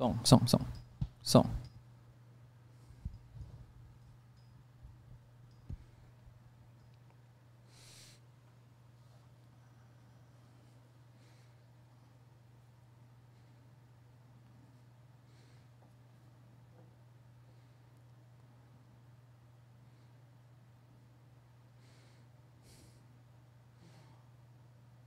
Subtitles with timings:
[0.00, 0.60] 送送送
[1.22, 1.46] 送。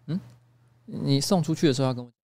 [0.06, 0.20] 嗯，
[0.86, 2.23] 你送出去的时候要跟我。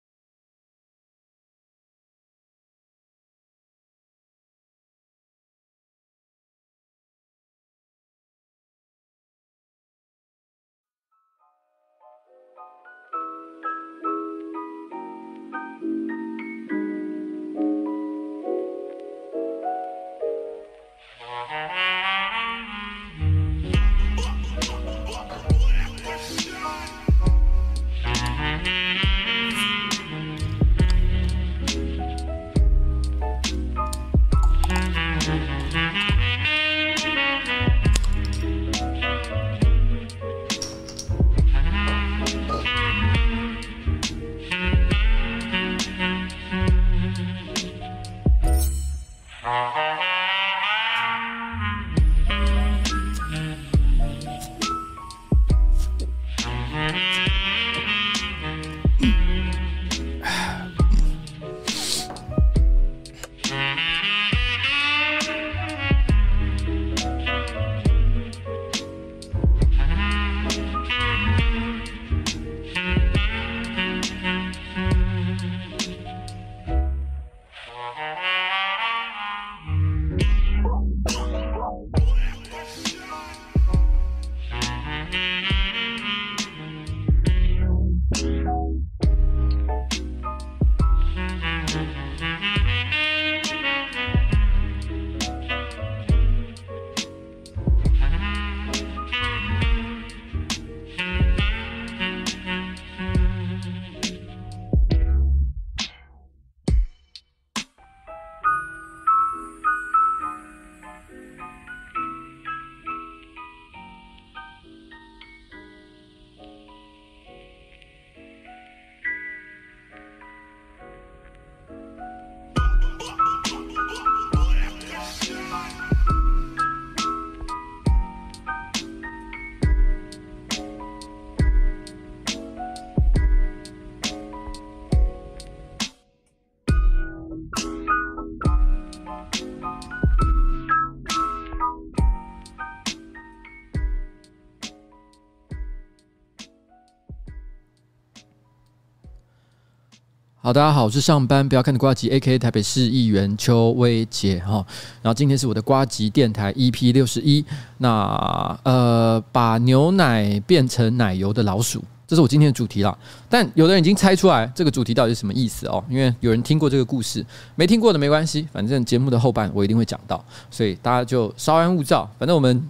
[150.45, 154.57] 好，大家好，我是上班不要看的瓜吉，A.K.A 台北市议员邱威杰哈。
[155.01, 157.43] 然后今天是我的瓜吉电台 EP 六十一。
[157.79, 162.95] 那呃，把牛奶变成奶油的老鼠，这是我今天的主题啦。
[163.27, 167.25] 但有的人已经猜出来这个主题到底是什么意思哦，因为有人听过这个故事，
[167.55, 172.07] 没听过的没关系，反正节目的后半我一定会讲到，所以大家就稍安勿躁。
[172.19, 172.63] 反正我们。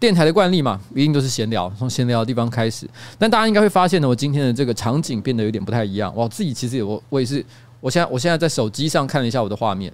[0.00, 2.88] 电台的惯例嘛，一定都是闲聊，从闲聊的地方开始。
[3.18, 6.12] 但大家应该会发现呢，我今天的这个场景变得有点不太一样。
[6.14, 7.44] 我自己其实也我我也是，
[7.80, 9.92] 我现在我现在在手机上看了一下我的画面，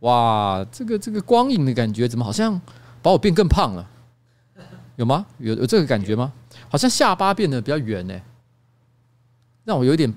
[0.00, 2.60] 哇，这个这个光影的感觉怎么好像
[3.02, 3.86] 把我变更胖了？
[4.96, 5.26] 有吗？
[5.38, 6.32] 有有这个感觉吗？
[6.68, 8.20] 好像下巴变得比较圆呢，
[9.64, 10.12] 让我有点，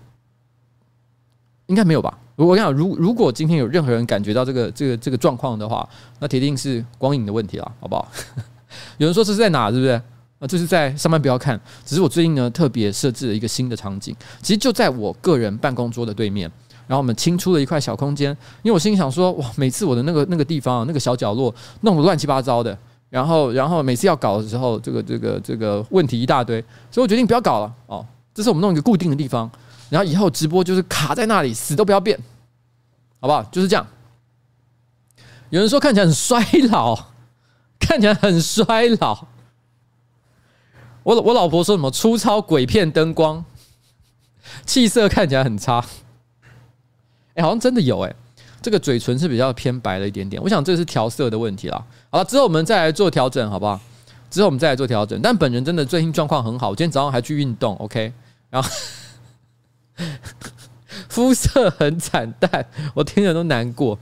[1.67, 2.17] 应该没有吧？
[2.47, 5.87] 我跟你讲，如如果今天有任何人感觉到这个这个这个状况的话，
[6.19, 8.07] 那铁定是光影的问题了，好不好？
[8.97, 9.91] 有人说这是在哪，是不是？
[10.39, 11.59] 啊，这是在上班不要看。
[11.85, 16.51] 只是我最近呢特别设置了一个新的场景，其实就在我个人办公桌的对面。
[16.87, 22.77] 然后我们清出了一块小空间，因为我心里想说，哇，每次我的那个那个地方那个小角落弄得乱七八糟的，
[23.09, 26.59] 然后然后每次要搞的时候，这个这个这个问题一大堆，
[26.89, 27.73] 所以我决定不要搞了。
[27.85, 29.49] 哦，这是我们弄一个固定的地方。
[29.91, 32.17] 然后以后直播就是卡在那里，死都不要变，
[33.19, 33.43] 好不好？
[33.51, 33.85] 就是这样。
[35.49, 36.95] 有人说看起来很衰老，
[37.77, 39.27] 看起来很衰老。
[41.03, 43.43] 我我老婆说什么粗糙鬼片灯光，
[44.65, 45.83] 气色看起来很差。
[47.33, 48.15] 哎，好像真的有哎，
[48.61, 50.41] 这个嘴唇是比较偏白了一点点。
[50.41, 51.85] 我想这是调色的问题啦。
[52.09, 53.77] 好了，之后我们再来做调整，好不好？
[54.29, 55.21] 之后我们再来做调整。
[55.21, 58.13] 但本人真的最近状况很好，我今天早上还去运动，OK，
[58.49, 58.69] 然后。
[61.09, 63.97] 肤色很惨淡，我听着都难过。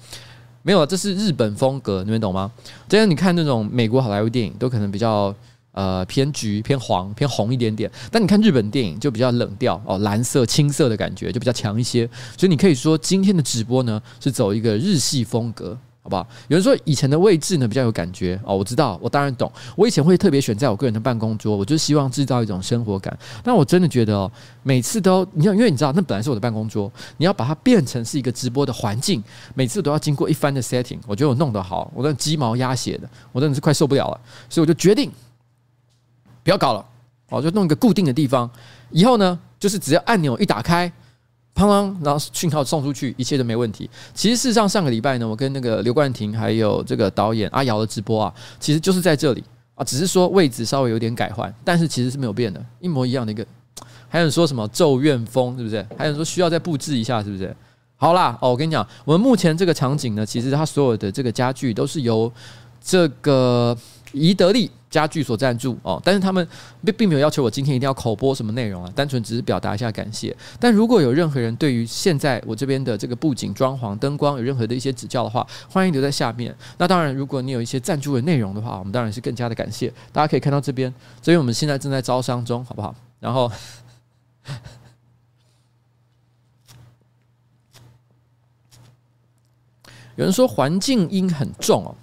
[0.62, 2.52] 没有，这是日本风格，你们懂吗？
[2.88, 5.34] 就像你看那种美国好莱坞电影，都可能比较
[5.72, 7.90] 呃偏橘、偏黄、偏红一点点。
[8.12, 12.08] 但你看日本电影就比较冷调哦，蓝色、青色的感觉就比较强一些。
[12.38, 15.78] 所以你可以说今天的直播呢是走一个日系风格。
[16.10, 16.28] 好不好？
[16.48, 19.52] 有人说以前的位置呢比较有感觉哦，我知道，我当然懂。
[19.76, 23.16] 我以前会特别选在我个人的办公桌，我就希望制造一种生活感。
[23.44, 24.32] 但我真的觉得哦，
[24.64, 29.24] 每次都你要，因为你知道那本来是我的办公桌，你要把它变成是一个直播的环境，
[29.54, 30.98] 每次都要经过一番的 setting。
[31.06, 34.20] 我觉得我弄得好，我的鸡毛鸭血的，我真的是快受不了了，
[34.50, 35.12] 所以我就决定
[36.44, 36.84] 不要搞了，
[37.30, 38.50] 哦，就弄一个固定的地方。
[38.90, 40.92] 以后呢，就是只要按钮一打开。
[41.60, 43.90] 砰砰，然后讯号送出去，一切都没问题。
[44.14, 49.44] 其实事实上，上个礼拜呢，我跟那个刘冠廷还有这个导演阿瑶的直播啊，其实就是在这里
[49.76, 53.46] 啊，只是说位置稍微有点改换，但是其实是没有变的，一模一样的一个。
[54.08, 55.86] 还有说什么咒怨风，是不是？
[55.98, 57.54] 还有说需要再布置一下，是不是？
[57.98, 62.32] 好啦，哦，我跟你讲，我们目前这个场景呢，其实它所有的这个家具都是由
[62.82, 63.78] 这个。
[64.12, 66.48] 宜得利家具所赞助哦，但是他们
[66.84, 70.36] 并并没有要求我今天一定要口播什么内容啊，单纯只是表达一下感谢。
[70.60, 76.56] 但如果有任何人对于现在我这边的这个布景、装潢、灯光有任何的一些指教的话，欢迎留在下面。
[76.78, 79.94] 那当然，如果你有一些赞助的内容的话，我们当然是更加的感谢。
[80.12, 80.92] 大家可以看到这边，
[81.22, 82.96] 所以我们现在正在招商中，好不好？
[83.20, 83.52] 然后
[90.16, 91.96] 有人说环境音很重哦。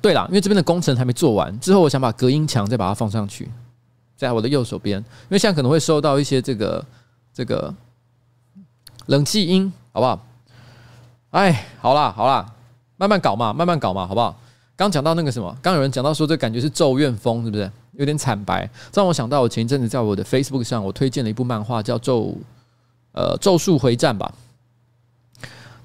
[0.00, 3.50] 对了，因为这边的工程还没做完，之后我想把隔音墙再把它放上去，
[4.16, 6.84] 在我的右手边，因为现在可能会收到一些这个
[7.32, 7.74] 这个
[9.06, 10.24] 冷气音，好不好？
[11.30, 12.46] 哎，好啦好啦，
[12.96, 14.38] 慢慢搞嘛，慢慢搞嘛，好不好？
[14.76, 17.70] 刚讲到那个什么，刚有人讲到说这感觉是咒怨风，是不是？
[17.92, 22.36] 有点惨白，这让我想到我前一阵子在我的 Facebook 上，我推荐了一部漫画叫咒
[23.12, 24.30] 呃咒术回战吧。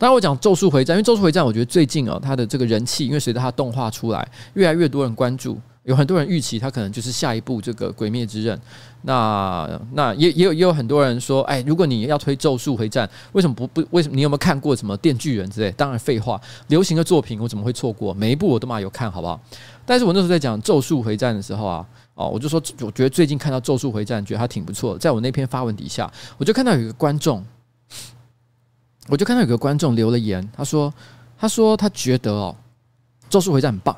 [0.02, 8.58] 当然，我讲《咒术回战》，因为《咒术回战》，我觉得最近哦，它的这个人气，因为随着它动画出来，越来越多人关注，有很多人预期它可能就是下一部这个《鬼灭之刃》。
[9.04, 13.84] 那那也也有也有很多人说，哎，如果你要推《咒术回战》，为什么不不？
[13.92, 15.70] 为什么你有没有看过什么《电锯人》之类？
[15.74, 18.12] 当然废话，流行的作品我怎么会错过？
[18.12, 19.40] 每一部我都嘛有看好不好？
[19.86, 25.00] 但是我那时候在讲《咒术回战》的时候啊，哦，我就说，我觉得最近看到《咒术回战》，觉得它挺不错的。
[25.00, 27.46] 在我那篇发文底下，我就看到有一个观众。
[29.12, 30.92] 我就看到有个观众留了言，他说
[31.38, 32.56] ：“他说他觉得哦，
[33.30, 33.94] 《咒术回战》很棒，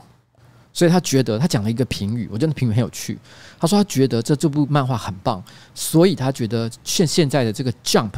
[0.73, 3.19] 所以他觉得他讲了一个评语，我觉得评语很有趣。
[3.59, 5.43] 他说他觉得这这部漫画很棒，
[5.75, 8.09] 所以他觉得现现在的这个 Jump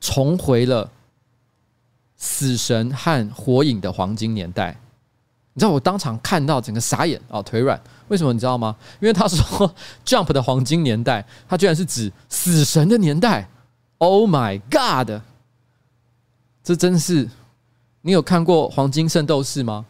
[0.00, 0.88] 重回了
[2.16, 4.78] 死神和火影的黄金年代。
[5.52, 7.80] 你知道我当场看到整个傻眼哦，腿软。
[8.06, 8.76] 为什么你知道吗？
[9.00, 9.74] 因为他说
[10.06, 13.48] Jump 的黄金年代，他居然是指死神的年代。
[13.98, 15.20] Oh my God！”
[16.64, 17.28] 这真是，
[18.00, 19.84] 你有看过《黄金圣斗士》吗？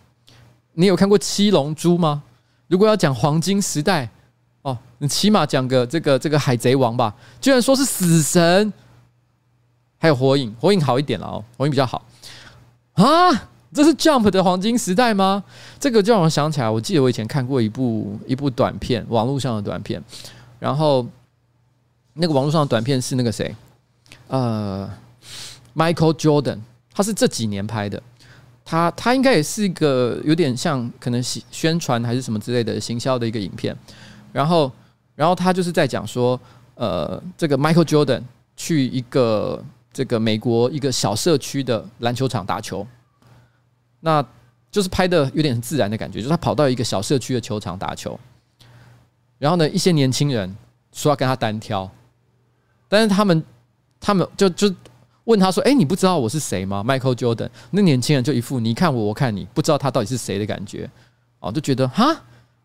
[0.72, 2.20] 你有看过《七龙珠》吗？
[2.66, 4.10] 如果要讲黄金时代，
[4.62, 7.14] 哦，你起码讲个这个这个海贼王吧。
[7.40, 8.72] 居然说是死神，
[9.98, 12.04] 还有火影，火影好一点了哦，火影比较好
[12.94, 13.30] 啊。
[13.72, 15.44] 这是 Jump 的黄金时代吗？
[15.78, 20.02] 这个就让我想起来，我记得我以前看过一部一部短片，网络上的短片，
[20.58, 21.06] 然后
[22.14, 23.54] 那个网络上的短片是那个谁，
[24.26, 24.90] 呃。
[25.74, 26.60] Michael Jordan，
[26.92, 28.00] 他是这几年拍的，
[28.64, 33.76] 他他应该也是一个有点像可能宣传还是什么之类的行销的一个影片，
[34.32, 34.70] 然后
[35.16, 36.40] 然后他就是在讲说，
[36.76, 38.22] 呃，这个 Michael Jordan
[38.56, 42.86] 去一个这个美国一个小社区的篮球场打球，
[43.98, 44.24] 那
[44.70, 48.18] 就是拍的有点自然的感觉，就是他跑到一个小社区的球场打球，
[49.38, 50.56] 然后呢，一些年轻人
[50.92, 51.90] 说要跟他单挑，
[52.88, 53.42] 但是他们
[53.98, 54.72] 他们就就。
[55.24, 60.88] 问他说：“哎，你不知道我是谁吗？”Michael Jordan，那年轻人就一副你看我，我看你，不知道他到底是谁的感觉，
[61.40, 62.14] 哦，就觉得哈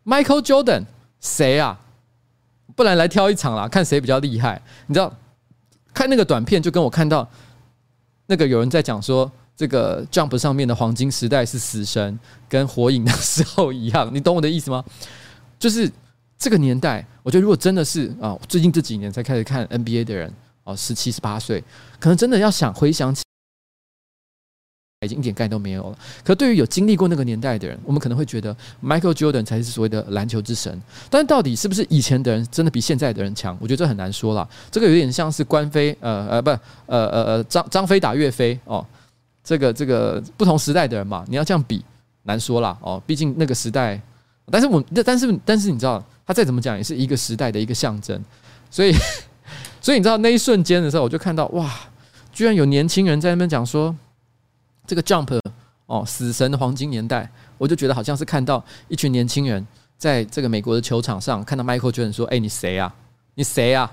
[0.05, 0.83] ，Michael Jordan
[1.21, 1.79] 谁啊？
[2.75, 4.61] 不然来挑一场啦，看谁比较厉害。
[4.87, 5.13] 你知道，
[5.93, 7.27] 看那个短片就跟我看到
[8.27, 14.83] 那个有人在讲说，这个 Jump 上面的黄金时代是死神跟火影的时候一样，你懂我的意思吗？
[15.57, 15.91] 就是
[16.37, 20.33] 这个年代，我觉得如果真的是啊，最近这几年才开始看 NBA 的人。
[20.63, 21.63] 哦，十七、十八岁，
[21.99, 23.23] 可能真的要想回想起，
[25.01, 25.97] 已经一点概念都没有了。
[26.23, 30.79] 可对于有经历过那个年代的人，我们可能会觉得 Michael Jordan 才是所谓的篮球之神。
[31.09, 33.57] 但到底是不是以前的人真的比现在的人强？
[33.61, 34.47] 我觉得这很难说了。
[34.69, 38.85] 这个有点像是关飞，呃呃，不，呃呃呃，张张飞打岳飞哦。
[39.41, 41.83] 这个这个不同时代的人嘛，你要这样比，
[42.23, 43.01] 难说了哦。
[43.07, 43.99] 毕竟那个时代，
[44.51, 48.21] 但是我但是但是你知道，他再怎么讲也是一个时代的一个象征，
[48.69, 48.93] 所以。
[49.81, 51.69] 所以你知道那一瞬间的时候，我就看到哇，
[52.31, 53.95] 居然有年轻人在那边讲说
[54.85, 55.39] 这个 Jump
[55.85, 59.65] 哦，死神的黄金年代，我就觉得好像是看到一群年轻人
[59.97, 62.93] 在这个美国的球场上看到 Michael Jordan 说：“哎，你谁啊？
[63.35, 63.89] 你谁啊？”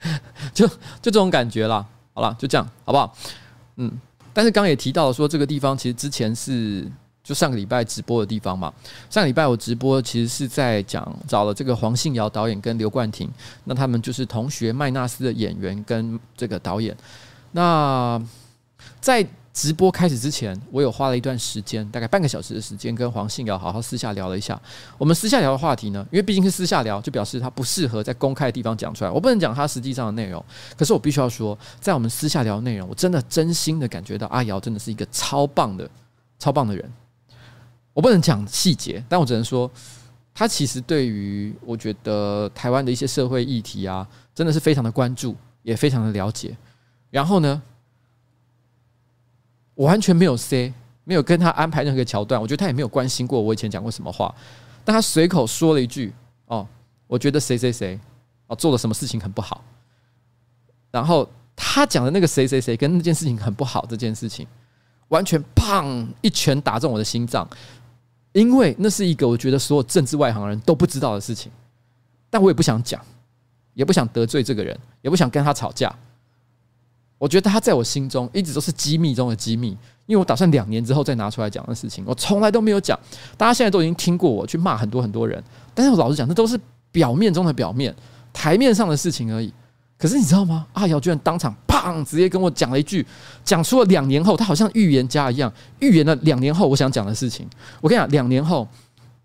[0.54, 1.84] 就就这种感觉啦。
[2.14, 3.16] 好了，就这样，好不好？
[3.76, 3.90] 嗯。
[4.32, 6.86] 但是刚刚也提到了说，这个地方其实之前是
[7.26, 8.72] 就上个礼拜直播的地方嘛。
[9.10, 13.28] 上个礼拜我直播其实是在讲找了这个黄信尧导演跟刘冠廷，
[13.64, 16.96] 那他们就是同学麦纳斯的演员跟这个导演。
[17.50, 18.22] 那
[19.00, 24.60] 在直播开始之前，我有花了一段时间，大概半个小时的时间，跟黄信尧好好私下聊了一下。
[24.98, 29.10] 我们私下聊的话题呢，因为毕竟是私下聊，就表示他不适合在公开的地方讲出来。
[29.10, 30.44] 我不能讲他实际上的内容，
[30.76, 35.88] 可是我必须要说，在我们私下聊的内容，我真的真心的感觉到阿尧真的是一个超棒的、
[36.38, 36.92] 超棒的人。
[37.96, 39.70] 我不能讲细节，但我只能说，
[40.34, 46.54] 他其实对于我觉得台湾的一些社会议题啊，真的是非常的关注，也非常的了解。
[47.10, 47.62] 然后呢，
[49.74, 50.70] 我完全没有 say，
[51.04, 52.38] 没有跟他安排任何桥段。
[52.38, 54.34] 我觉得他也没有关心过我以前讲过什么话。
[54.84, 56.12] 但他随口说了一句
[56.44, 56.68] ：“哦，
[57.06, 57.98] 我觉得谁谁谁
[58.46, 59.64] 哦做了什么事情很不好。”
[60.92, 61.26] 然后
[61.56, 64.46] 他讲的那个谁谁谁跟那件事情很不好这件事情，
[65.08, 67.48] 完全砰一拳打中我的心脏，
[68.36, 71.50] 因为那是一个我觉得所有政治外行人都不知道的事情。
[72.28, 73.00] 但我也不想讲，
[73.72, 75.90] 也不想得罪这个人，也不想跟他吵架。
[77.16, 79.68] 我觉得他在我心中一直都是机密中的机密，
[80.04, 82.98] 因为我打算两年之后再拿出来讲的事情，我从来都没有讲。
[83.38, 86.60] 大家现在都已经听过我去骂很多很多人，但是我老实讲，那都是
[86.92, 87.94] 表面中的表面，
[88.34, 89.50] 台面上的事情而已。
[89.96, 90.66] 可是你知道吗？
[90.74, 91.56] 阿瑶居然当场
[92.04, 93.06] 直接跟我讲了一句，
[93.44, 97.48] 讲出了两年后，他好像预言家一样，预言了两年后我想讲的事情。
[97.80, 98.66] 我跟你讲，两年后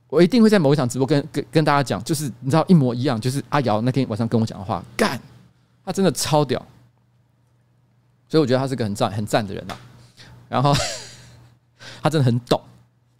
[0.08, 5.20] 我一定会在某一场直播跟跟跟大家讲，就是你知道一模一样，就是阿瑶那天晚上跟我讲的话，干，
[5.86, 6.66] 他真的超屌。
[8.28, 9.76] 所以我觉得他是个很赞很赞的人呐，
[10.48, 10.74] 然后
[12.02, 12.62] 他真的很懂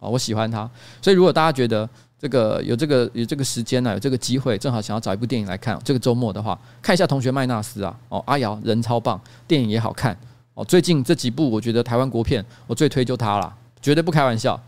[0.00, 0.70] 啊，我喜欢他。
[1.02, 1.88] 所以如果大家觉得
[2.22, 10.16] 这个有这个有这个时间呢，有这个机会，正好想要找一部电影来看，这个周末的话，看一下《同学麦纳斯》啊，哦，阿尧人超棒，电影也好看
[10.54, 10.64] 哦。
[10.64, 14.62] 最近这几部我觉得台湾国片，我最推就他了，绝对不开玩笑。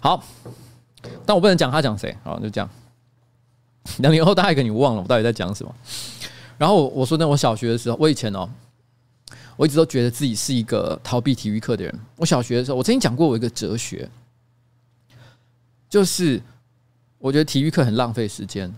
[0.00, 0.24] 好，
[1.24, 2.68] 但我不能讲他讲谁，好，就这样。
[3.98, 5.72] 两年后大概给你忘了我到底在讲什么。
[6.58, 8.50] 然后我说，那我小学的时候，我以前哦，
[9.56, 12.00] 我一直都觉得自己是一个逃避体育课的人。
[12.16, 14.08] 我小学的时候，我曾经讲过我一个哲学，
[15.88, 16.42] 就是
[17.18, 18.72] 我觉得体育课很浪费时间。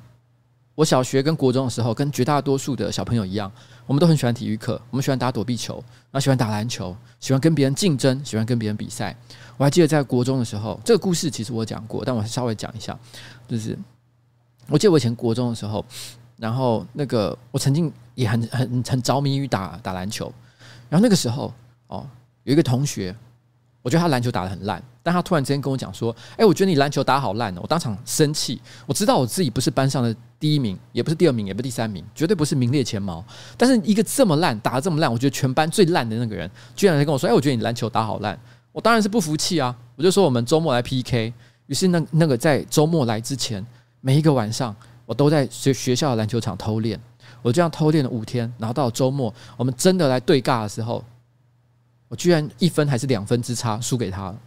[0.74, 3.50] 我小学跟国中的时候，跟绝大多数的小朋友一样，
[3.86, 5.76] 我们都很喜欢体育课，我们喜欢打躲避球，
[6.10, 9.16] 然后喜欢打篮球，喜欢跟别人竞争，喜欢跟别人比赛。
[9.56, 12.98] 我还记得在国中的时候，这个故事其实我讲过，但我稍微讲一下，
[13.48, 13.78] 就是。
[14.68, 15.84] 我记得我以前国中的时候，
[16.36, 20.34] 然后那个我曾经也很很很着迷于打打篮球，
[20.88, 21.52] 然后那个时候
[21.88, 22.06] 哦，
[22.44, 23.14] 有一个同学，
[23.82, 33.24] 我觉得他篮球打得很烂，但他突然之间跟我讲说：“哎，我觉得你篮球打好烂哦！”我当场生气，我知道我自己不是班上的第一名，也不是第二名，也不是第三名，绝对不是名列前茅。
[33.56, 38.38] 但是一个这么烂打得这么烂，我觉得全班最烂的那个人，居然跟我说：“哎，我觉得你篮球打好烂！”
[38.72, 41.32] 我当然是不服气啊，我就说我们周末来 PK。
[41.66, 43.64] 于是那那个在周末来之前。
[44.02, 47.00] 每一个晚上，我都在学学校的篮球场偷练。
[47.46, 51.04] 我这样偷练了五天，然后到周末，我们真的来对尬的时候，
[52.08, 54.38] 我居然一分还是两分之差输给他了。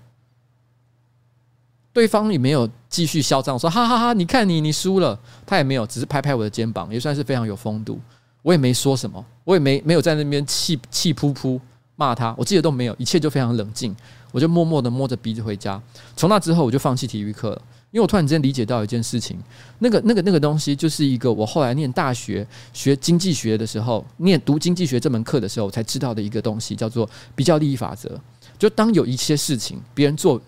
[1.94, 7.98] 对方也没有继续嚣张说：“哈哈哈，你看你，你输了。”他也没有，只是拍拍我的肩膀，也算是非常有风度。
[8.42, 11.58] 我也没说什么，我也没没有在那边气气噗噗
[11.96, 12.36] 骂他。
[12.38, 13.96] 我记得都没有，一切就非常冷静。
[14.32, 15.82] 我就默默的摸着鼻子回家。
[16.18, 17.62] 从那之后，我就放弃体育课了。
[17.92, 19.38] 因为我突然之间理解到一件事情，
[19.80, 28.20] 那个、那个、那个东西，就是一个我后来念大学学经济学的时候，念读经济学这门课的时候才知道的一个东西，叫做比较利益法则。
[28.60, 30.40] 就当有一些事情别人做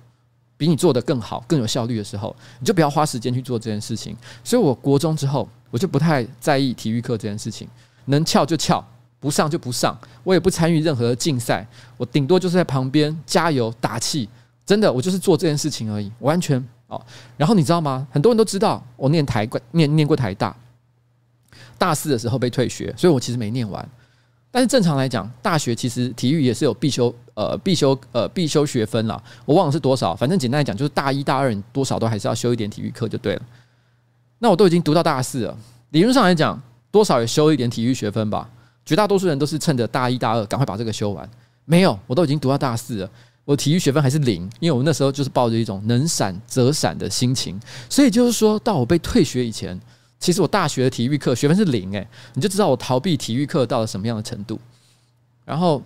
[0.57, 4.15] 比你做得更好、更有效率的时候，你就不要花时间去做这件事情。
[4.43, 7.67] 所以，我国中之后，我就不太在意体育课这件事情，
[8.05, 8.85] 能翘就翘，
[9.19, 11.67] 不上就不上，我也不参与任何的竞赛，
[11.97, 14.29] 我顶多就是在旁边加油打气。
[14.63, 16.63] 真的，我就是做这件事情而已，完全。
[16.91, 17.01] 哦，
[17.37, 18.05] 然后你知道吗？
[18.11, 20.53] 很多人都知道我念台念念过台大，
[21.77, 23.89] 大四的时候被退学，所以我其实没念完。
[24.51, 29.21] 但是正常来讲，大学其实体育也是有必修呃必修呃必修学分啦。
[29.45, 33.41] 我忘了是多少，反正简单来讲，就是大一大二你多少都还是要修一点体育课就对了。
[34.39, 35.57] 那我都已经读到大四了，
[35.91, 38.49] 理论上来讲，多少也修一点体育学分吧。
[38.83, 41.29] 绝大多数人都是趁着大一大二赶快把这个修完，
[41.63, 43.09] 没有，我都已经读到大四了。
[43.51, 49.77] 我体育学分还是零，因为我那时候就是抱着一种能闪则闪的心情，所以就是说到我被退学以前，
[50.21, 54.57] 其实我大学的体育课学分是零，诶，你就知道我逃避体育课到了什么样的程度。
[55.43, 55.83] 然后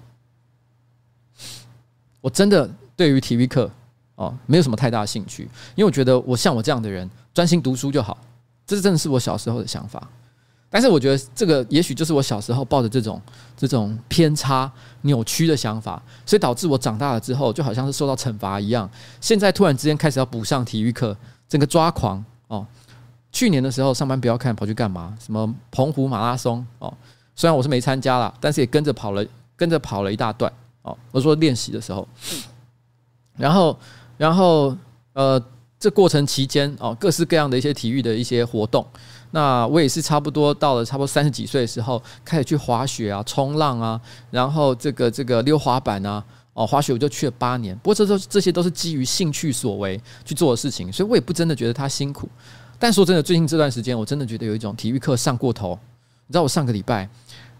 [2.22, 3.72] 我真的对于体育课
[4.14, 8.16] 哦没有什么太大的兴趣，因为我觉得我像我这样的人，专心读书就好。
[8.68, 10.08] 这真的是我小时候的想法。
[10.76, 13.22] 但是我觉得这个也许就是我小时候抱着这种
[13.56, 14.70] 这种偏差
[15.04, 18.90] 扭曲的想法，所以导致我长大了之后就好像是受到惩罚一样。
[19.22, 21.16] 现在突然之间开始要补上体育课，
[21.48, 22.68] 整个抓狂哦。
[23.32, 25.18] 去年的时候上班不要看，跑去干嘛？
[25.18, 26.94] 什么澎湖马拉松哦？
[27.38, 30.52] 虽然我是没参加了，但是也跟着跑了，跟着跑了一大段
[30.82, 30.98] 哦。
[31.14, 32.06] 我说练习的时候，
[33.38, 33.80] 然后
[34.18, 34.76] 然后
[35.14, 35.42] 呃，
[35.80, 38.86] 这过程期间哦，各式各样的一些体育的一些活动。
[39.36, 44.00] 那我也是差不多到了差不多三十几岁的时候，开始去滑雪啊、冲浪啊，
[44.32, 46.24] 然后这个这个溜滑板啊，
[46.54, 47.76] 哦，滑雪我就去了八年。
[47.80, 52.30] 不过这都这些都是基于兴趣所为去做的事情，所以我也不真的觉得他辛苦。
[52.80, 55.78] 但说真的，最近这段时间我真的觉得有一种体育课上过头。
[56.28, 57.10] 你知道我上个礼拜，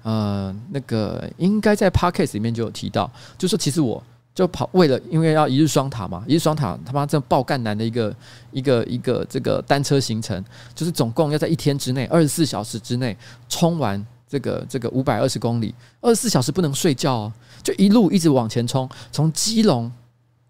[0.04, 4.02] 呃，那个应该在 Podcast 里面就有提到，就说其实我。
[4.36, 8.16] 就跑为了，因为要一日双塔嘛，一日双塔他妈这爆干难的一个
[8.52, 10.44] 一个一个这个单车行程，
[10.76, 13.16] 就是总共要在一天之内，二十四小时之内
[13.48, 19.90] 冲完这个这个五百二十公里，二十四小时不能睡觉哦，就一路一直往前冲，从基隆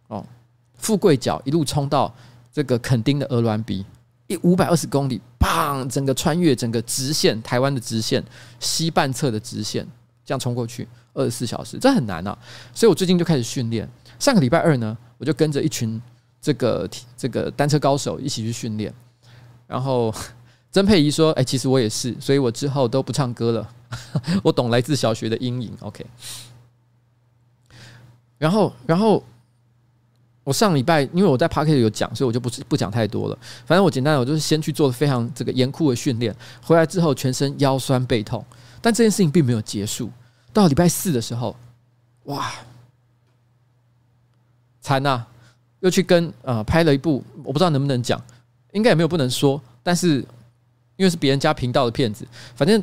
[0.08, 0.26] 哦
[0.74, 2.12] 富贵角一路冲到
[2.52, 3.86] 这个垦丁的鹅銮鼻，
[4.26, 8.24] 一五百二十公里，砰，整个穿越整个直线，台湾的直线，
[8.60, 9.86] 西半侧的直线，
[10.26, 10.88] 这样冲过去。
[11.16, 12.38] 二十四小时，这很难啊！
[12.74, 13.90] 所以我最近就开始训练。
[14.20, 16.00] 上个礼拜二呢，我就跟着一群
[16.40, 18.94] 这个这个单车高手一起去训练。
[19.66, 20.14] 然后
[20.72, 23.70] 曾佩仪说：“哎，其实我也是，所以我之后都不唱歌了。
[24.44, 25.72] 我懂来自小学的阴影。
[25.80, 26.06] ”OK。
[28.38, 29.24] 然后，然后
[30.44, 33.38] 我上礼拜因为我在 p a r k e t 有讲，所以我就不不讲太多了。
[33.66, 38.46] 反正我简单，我就是先去做了非常这个严酷的训练，回来之后全身腰酸背痛，
[38.82, 40.12] 但这件事情并没有结束。
[40.56, 41.54] 到礼拜四的时候，
[42.24, 42.50] 哇，
[44.80, 45.26] 惨呐！
[45.82, 48.20] 又去跟呃拍了一部，我不知道能不能讲，
[48.72, 49.62] 应该也没有不能说。
[49.84, 50.26] 但是
[50.96, 52.82] 因为是别人家频道的片子，反正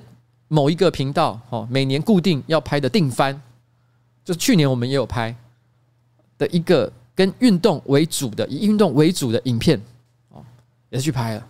[0.49, 3.41] 某一个频道哦，每年固定要拍的定番，
[4.23, 5.35] 就去年我们也有拍
[6.37, 9.81] 的一个跟运动为主的，以运动为主的影片
[10.29, 10.45] 哦，
[10.91, 11.47] 也是去拍了，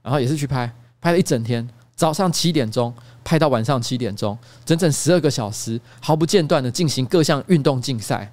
[0.00, 2.94] 然后也是去拍，拍了一整天，早上七点钟。
[3.24, 8.30] 拍到晚上七点钟，整整十二个小时，毫不间断的进行各项运动竞赛。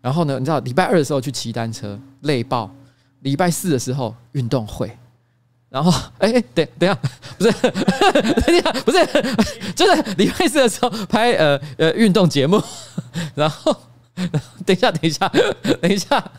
[0.00, 2.68] 然后呢，你知道礼拜二的时候去骑单车，累爆；
[3.20, 4.90] 礼拜四的时候运动会。
[5.68, 6.94] 然后，哎哎，等等下，
[7.38, 7.52] 不是，
[8.42, 9.06] 等一下，不是，
[9.74, 12.62] 就是礼拜四的时候拍呃呃运动节目。
[13.34, 13.74] 然后，
[14.66, 15.28] 等一下，等一下，
[15.80, 16.30] 等一下，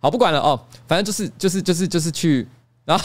[0.00, 2.46] 好，不管了哦，反正就是就是就是就是去，
[2.84, 3.04] 然后。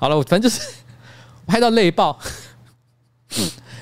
[0.00, 0.66] 好了，我反正就是
[1.46, 2.18] 拍到累爆，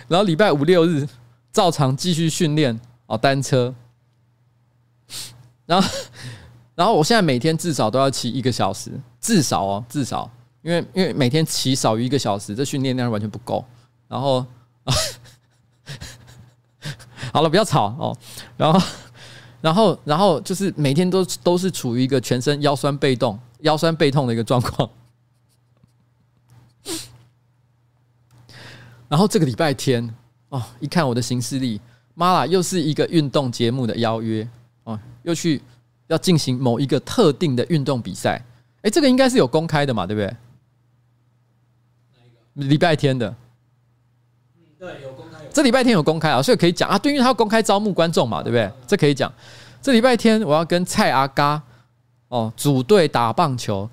[0.09, 1.07] 然后礼拜五六日
[1.53, 3.73] 照常继续训练哦单车，
[5.65, 5.89] 然后
[6.75, 10.29] 然后我现在每天至少都要骑一个小时，至少哦至少，
[10.63, 13.65] 因为因为每天骑少于一个小时，这训练量完全不够。
[14.09, 14.45] 然后
[17.33, 18.19] 好了，不要吵哦。
[18.57, 18.83] 然后
[19.61, 24.91] 然后然后就是每天都都是处于一个全身腰酸背痛、腰酸背痛的一个状况。
[29.09, 30.09] 然后这个礼拜天
[30.51, 31.81] 哦，一看我的行事历，
[32.15, 34.47] 妈啦，又是一个运动节目的邀约
[34.85, 35.61] 哦，又去
[36.09, 38.43] 要进行某一个特定的运动比赛。
[38.83, 40.37] 哎，这个应该是有公开的嘛，对不对？
[42.69, 43.35] 礼拜天的，
[44.79, 45.39] 对，有公开。
[45.53, 48.71] 这礼拜天有公开啊，所以可以讲啊，对，因为他要公开招募观众嘛，对不对？
[48.87, 49.33] 这可以讲。
[49.81, 51.63] 这礼拜天我要跟蔡阿嘎
[52.29, 53.89] 哦组队打棒球，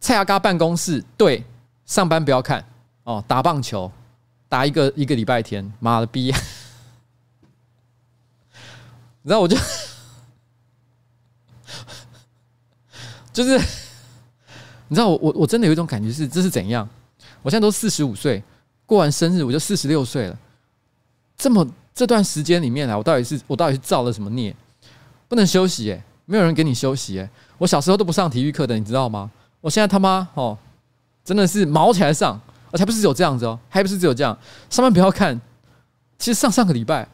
[0.00, 1.44] 蔡阿嘎办公室对，
[1.84, 2.64] 上班不要看
[3.04, 3.90] 哦，打棒球。
[4.48, 6.32] 打一个一个礼拜天，妈的逼！
[9.22, 9.56] 你知道我就
[13.32, 13.58] 就是
[14.88, 16.88] 你知道我我我真的有一种感觉是这是怎样？
[17.42, 18.42] 我现在都四十五岁，
[18.86, 20.38] 过完生日我就四十六岁了。
[21.36, 24.54] 这么这段时间里面来，我到底是我到底是造了什么孽？
[25.28, 27.28] 不能休息诶，没有人给你休息诶。
[27.58, 29.30] 我小时候都不上体育课的，你知道吗？
[29.60, 30.56] 我现在他妈哦，
[31.22, 32.40] 真的是毛起来上。
[32.70, 34.36] 而且不是只有这样子哦，还不是只有这样。
[34.70, 35.40] 上班不要看，
[36.18, 37.08] 其实上上个礼拜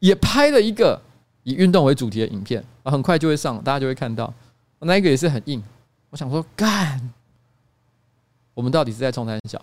[0.00, 1.00] 也拍了一个
[1.42, 4.32] 以运动为主题的影片啊，很快就会上，大家就会看到。
[4.80, 5.62] 那个也是很硬。
[6.10, 7.10] 我想说，干，
[8.52, 9.60] 我们到底是在冲三小？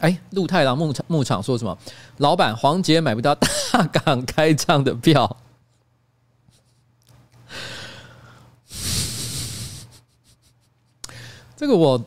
[0.00, 1.78] 哎，鹿太郎牧场牧场说什么？
[2.18, 5.36] 老板黄杰买不到大港开唱的票。
[11.56, 11.98] 这个我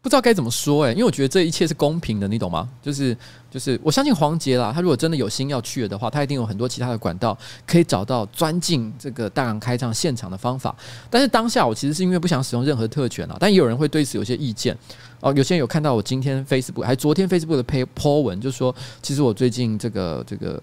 [0.00, 2.68] 不知道该怎么说哎、因为我觉得这一切是公平的，你懂吗？
[2.80, 3.16] 就是
[3.50, 10.72] 就是，我相信黄杰啦，他如果真的有心要去了的话，他一定有很多其他的管道可以找到钻进这个大港开唱现场的方法。
[11.10, 14.76] 但是当下我其实是因为不想使用任何特权啊，但也有人会对此有些意见
[15.20, 15.32] 哦。
[15.34, 20.62] 有些人有看到我今天 Facebook 还昨天 Facebook 的 po 文，就说其实我最近这个这个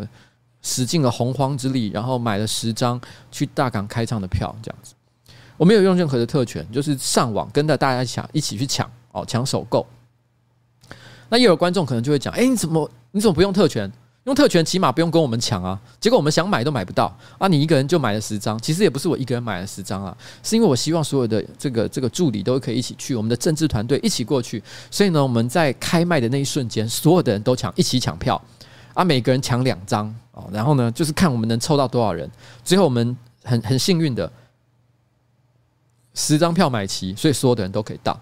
[0.61, 4.93] 使尽了洪荒之力，然后买了十张去大港开唱的票，这样子。
[5.57, 9.85] 我没有用任何的特权，就是上网跟着大家抢，一起去抢哦，抢首购。
[11.29, 13.91] 那也有观众可能就会讲：“哎，你怎么你怎么不用特权？
[14.25, 15.77] 用特权起码不用跟我们抢啊！
[15.99, 17.45] 结果我们想买都买不到啊！
[17.49, 24.63] 你一个人就买了十张，其实也不是我一个人买了十张啊，是因为我希望所有的这个这个助理都可以一起去，我们的政治团队一起过去。
[24.89, 28.41] 所以呢，我们在开卖的那一瞬间，所有的人都抢，一起抢票
[28.93, 29.03] 啊！
[29.03, 32.29] 每个人抢两张哦，然后呢，就是看我们能凑到多少人。
[32.63, 34.31] 最后我们很很幸运的。”
[36.13, 38.19] 十张票买齐，所以所有的人都可以到。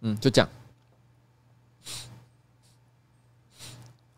[0.00, 0.48] 嗯，就这样。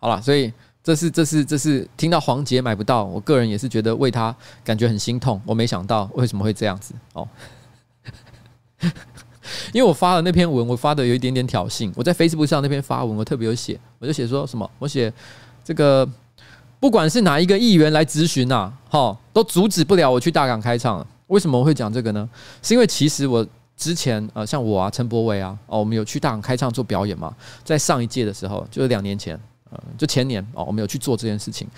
[0.01, 5.41] 好了，所以这是这是这是听到黄杰买不到，我个人也是觉得为他感觉很心痛。
[5.45, 7.29] 我没想到为什么会这样子哦，
[9.73, 11.93] 因为我发了那篇文，我发的有一点点挑衅。
[11.97, 14.71] 我在 Facebook 上那篇发文，我特别有写，我就写说什么？
[14.79, 15.12] 我写
[15.64, 16.09] 这个，
[16.79, 21.07] 不管是哪一个议员来咨询呐，哈，都阻止不了我去大港开唱了。
[21.29, 22.29] 为什么我会讲这个呢？
[22.62, 27.33] 是因为其实我之前呃，像我啊，陈柏惟啊，哦，我们有去大港开唱做表演嘛，
[27.64, 29.38] 在上一届的时候，就是两年前，
[29.71, 31.69] 呃，就前年哦，我们有去做这件事情。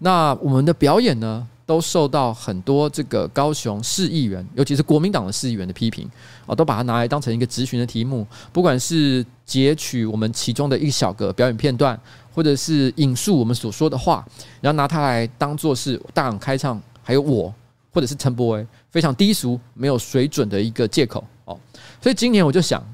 [0.00, 6.10] 那我们的表演呢，都受到很多这个高雄市议员，尤其是国民党的市议员的批评
[6.46, 11.98] 哦，都把它拿来当成一个质询的题目，不管是截取我们其中的一小个表演片段，
[12.34, 14.26] 或者是引述我们所说的话，
[14.60, 17.54] 然后拿它来当做是大港开唱，还有我。
[17.94, 21.56] 或者是陈柏惟非常低俗、没有水准的一个借口哦，
[22.02, 22.84] 所以今年我就想，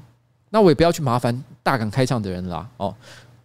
[0.51, 2.95] 那我也不要去麻烦大港开唱的人啦哦，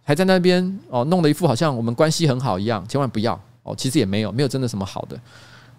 [0.03, 5.19] 还在那边哦弄了一副好像我们关系很好一样，千万不要哦，其实也没有，没有真的什么好的，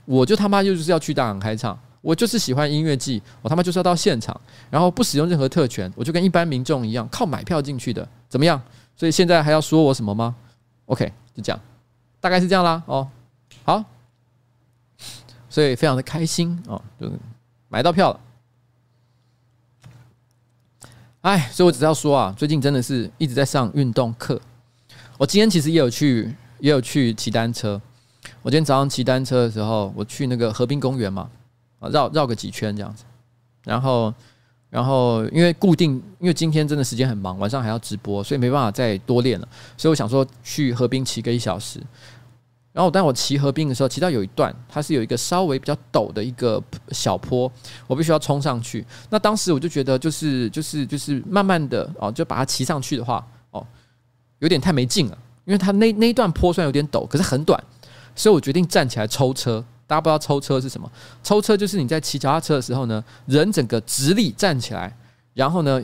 [0.05, 4.39] 我就他妈就是要去大港开唱，我就是喜欢音乐季，我他妈就是要到现场，
[4.69, 8.61] 然后不使用任何特权，我就跟一般民众一样靠买票进去的，怎么样？
[8.97, 10.35] 所以现在还要说我什么吗
[10.87, 11.61] ？OK，就这样，
[12.21, 13.07] 大概是这样啦哦，
[13.65, 13.85] 好。
[15.59, 17.11] 所以非常的开心哦，就
[17.69, 18.21] 买到票了。
[21.23, 24.41] 哎，所以我只要说啊，最近真的是一直在上运动课。
[25.17, 27.83] 我今天其实也有去，也有去骑单车。
[28.41, 31.29] 我今天早上骑单车的时候，我去那个河滨公园嘛，
[31.81, 33.03] 啊，绕绕个几圈这样子。
[33.65, 34.15] 然后，
[34.71, 39.49] 然后因为固定，因为今天真的时间很忙，晚上还要直播，所以没办法再多练了。
[39.77, 41.83] 所以我想说，去河滨骑个一小时。
[42.79, 46.63] 然后，当我骑河滨的时候，骑到有一段，它是有一个稍微比较陡的一个
[46.93, 47.51] 小坡，
[47.89, 48.87] 我必须要冲上去。
[49.11, 53.67] 那当时我就觉得，就是就是就是慢慢的哦，就把它骑上去的话，哦，
[54.39, 57.61] 有点太没劲了，因为它那那一段坡虽然有点陡，可是很短，
[58.15, 59.65] 所以我决定站起来抽车。
[59.89, 60.89] 大家不知道抽车是什么？
[61.25, 64.97] 抽车就是你在骑脚踏车的时候呢，人整个直立站起来，
[65.35, 65.83] 然后呢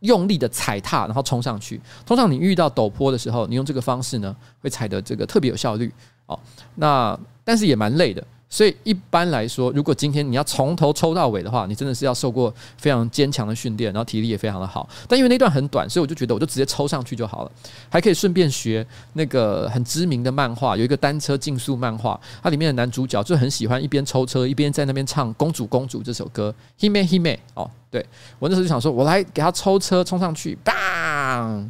[0.00, 1.78] 用力的踩踏，然后冲上去。
[2.06, 5.92] 通常你遇到陡坡的时候，你用这个方式呢，会踩得这个特别有效率。
[6.30, 6.38] 哦，
[6.76, 14.88] 那但是也蛮累的，所以一般来说，如果今天你要从头抽到尾的话，你真的是要受过非常坚强的训练，然后体力也非常的好。
[15.08, 17.50] 但因为那段很短，所以我就觉得我就直接抽上去就好了，
[17.88, 27.38] 还可以顺便学那个很知名的漫画，有一个单车竞速漫画，它里面的男主角就很喜欢一边抽车一边在那边唱《公主公主》这首歌，Hime Hime。
[27.54, 28.06] 哦，对，
[28.38, 31.68] 我那时候就想说，我来给他抽车冲上去，砰，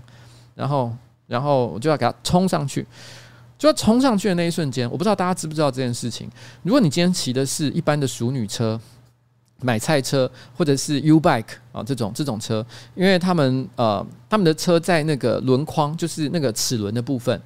[0.54, 0.92] 然后
[1.26, 2.86] 然后我就要给他冲上去。
[3.60, 6.26] 就冲上去的那一瞬间，我不知道大家知不知道这件事情。
[6.62, 8.80] 如果你今天骑的是一般的熟女车、
[9.60, 17.38] 买菜车，或者是 U bike 啊这种这种车，因为他们呃他们的车在那个轮框，就是那个齿轮的部分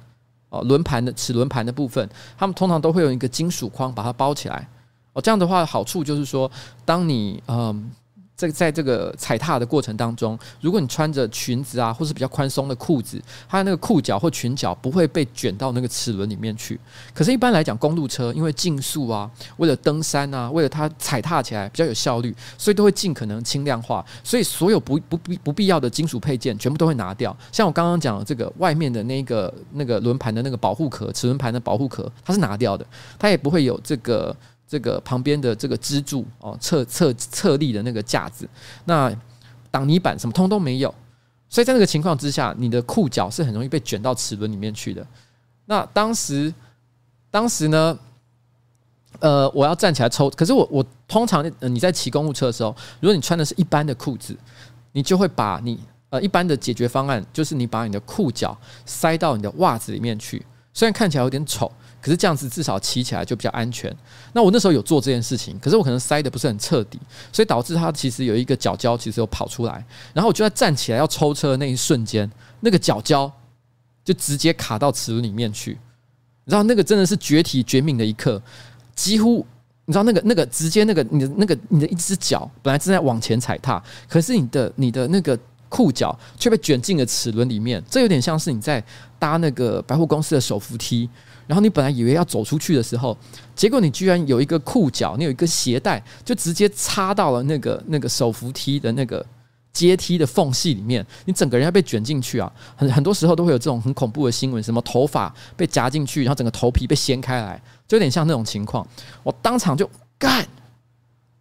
[0.47, 4.65] 哦，轮盘的齿轮盘的部分，他们通常都会用一个金属框把它包起来
[5.11, 5.21] 哦。
[5.21, 6.49] 这样的话好处就是说，
[6.85, 7.91] 当你嗯。
[8.35, 16.79] 在在这个踩踏的过程当中，如果你穿着裙子啊，或是比较宽松的裤子，它那个裤脚或裙脚不会被卷到那个齿轮里面去。
[17.13, 24.05] 可是，一般来讲，公路车因为竞速啊，为了登山啊，为了它踩踏起来比较有效率，所以都会尽可能轻量化。
[24.23, 27.35] 所以，所有不不必不必要的金属配件全部都会拿掉。
[27.51, 32.85] 像我刚刚讲的这个外面的那个那个轮盘的那个保护壳，齿轮盘的保护壳，它是拿掉的，
[33.17, 34.35] 它也不会有这个。
[34.67, 38.49] 这个旁边的这个支柱哦，侧侧侧立的那个架子，
[38.85, 39.15] 那
[39.69, 40.93] 挡泥板什么通都没有，
[41.49, 45.05] 所以在那个情况之下，你的裤脚是很容易被卷到齿轮里面去的。
[45.65, 46.51] 那当时，
[47.29, 47.97] 当时呢，
[49.19, 54.35] 呃，我要站起来抽，可是我我通常你在骑公路车的时候，如果你穿的是一般的裤子，
[54.93, 61.71] 你就会把你呃一般的解决方案，就是你把你的裤脚塞到你的袜子里面去，虽然看起来有点丑。
[62.05, 63.91] 可是这样子至少骑起来就比较安全。
[64.31, 66.99] 那我那时候有做这件事情，可是我可能塞的不是很彻底，
[67.33, 69.83] 所以导致它其实有一个脚胶其实有跑出来。
[70.13, 73.31] 然后我就在站起来要抽车的那一瞬间，那个脚胶
[74.03, 75.71] 就直接卡到齿轮里面去。
[76.43, 78.39] 你知道那个真的是绝体绝命的一刻，
[78.93, 79.43] 几乎
[79.85, 85.35] 你知道那个那个直接那个你的那个你的一只脚本来正在往前踩踏，可是你的你的那个
[85.69, 87.83] 裤脚却被卷进了齿轮里面。
[87.89, 88.83] 这有点像是你在
[89.17, 91.09] 搭那个百货公司的手扶梯。
[91.47, 93.15] 然后你本来以为要走出去的时候，
[93.55, 99.23] 结果你居然有一个裤脚，你有一个鞋带，就直接插到了那个那个手扶梯的那个
[99.71, 102.51] 阶梯的缝隙里面，你整个人要被卷进去啊！
[102.75, 108.87] 很很多时候都会有这种很恐怖的新闻，什么头发被夹进去，然后整个头皮被掀开来，就有点像那种情况。
[109.21, 110.47] 我当场就干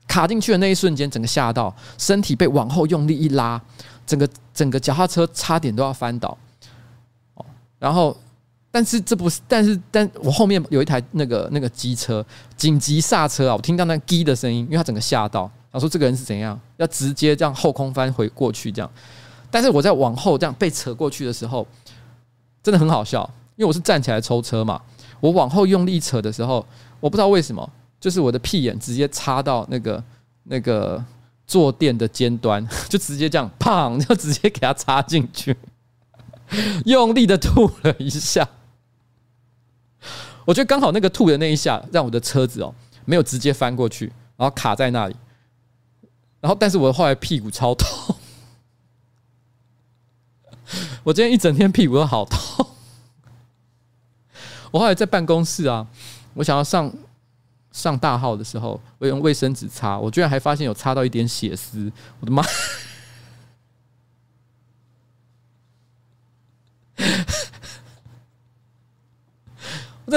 [0.06, 3.58] 卡进去的那一瞬间，整个吓到，身体被往后用力一拉，
[4.06, 6.36] 整个整个脚踏车差点都要翻倒。
[7.34, 7.46] 哦，
[7.78, 8.14] 然后。
[8.74, 13.54] 但是这不是，但是但我后面有一台那个那个机车紧急刹车啊！
[13.54, 18.90] 我听到那“滴”的声音，因为他整个吓到，他说这个人是怎样，要直接这样后空翻回过去这样。
[19.48, 21.64] 但是我在往后这样被扯过去的时候，
[22.64, 23.22] 真的很好笑，
[23.54, 24.82] 因为我是站起来抽车嘛，
[25.20, 26.66] 我往后用力扯的时候，
[26.98, 30.02] 我不知道为什么，就是我的屁眼直接插到那个
[30.42, 31.00] 那个
[31.46, 35.56] 坐垫的尖端， 就直接这样砰，就直接给它插进去，
[36.86, 38.44] 用力的吐了一下。
[40.44, 45.16] 我觉得刚好那个吐的那一下，让我的车子哦没有直接翻过去，然后卡在那里。
[46.40, 48.16] 然后，但是我后来屁股超痛，
[51.02, 52.66] 我今天一整天屁股都好痛。
[54.70, 55.86] 我后来在办公室啊，
[56.34, 56.92] 我想要上
[57.72, 62.44] 上大号的时候，我用卫生纸擦，我居然还发现有擦到一点血丝，我的妈！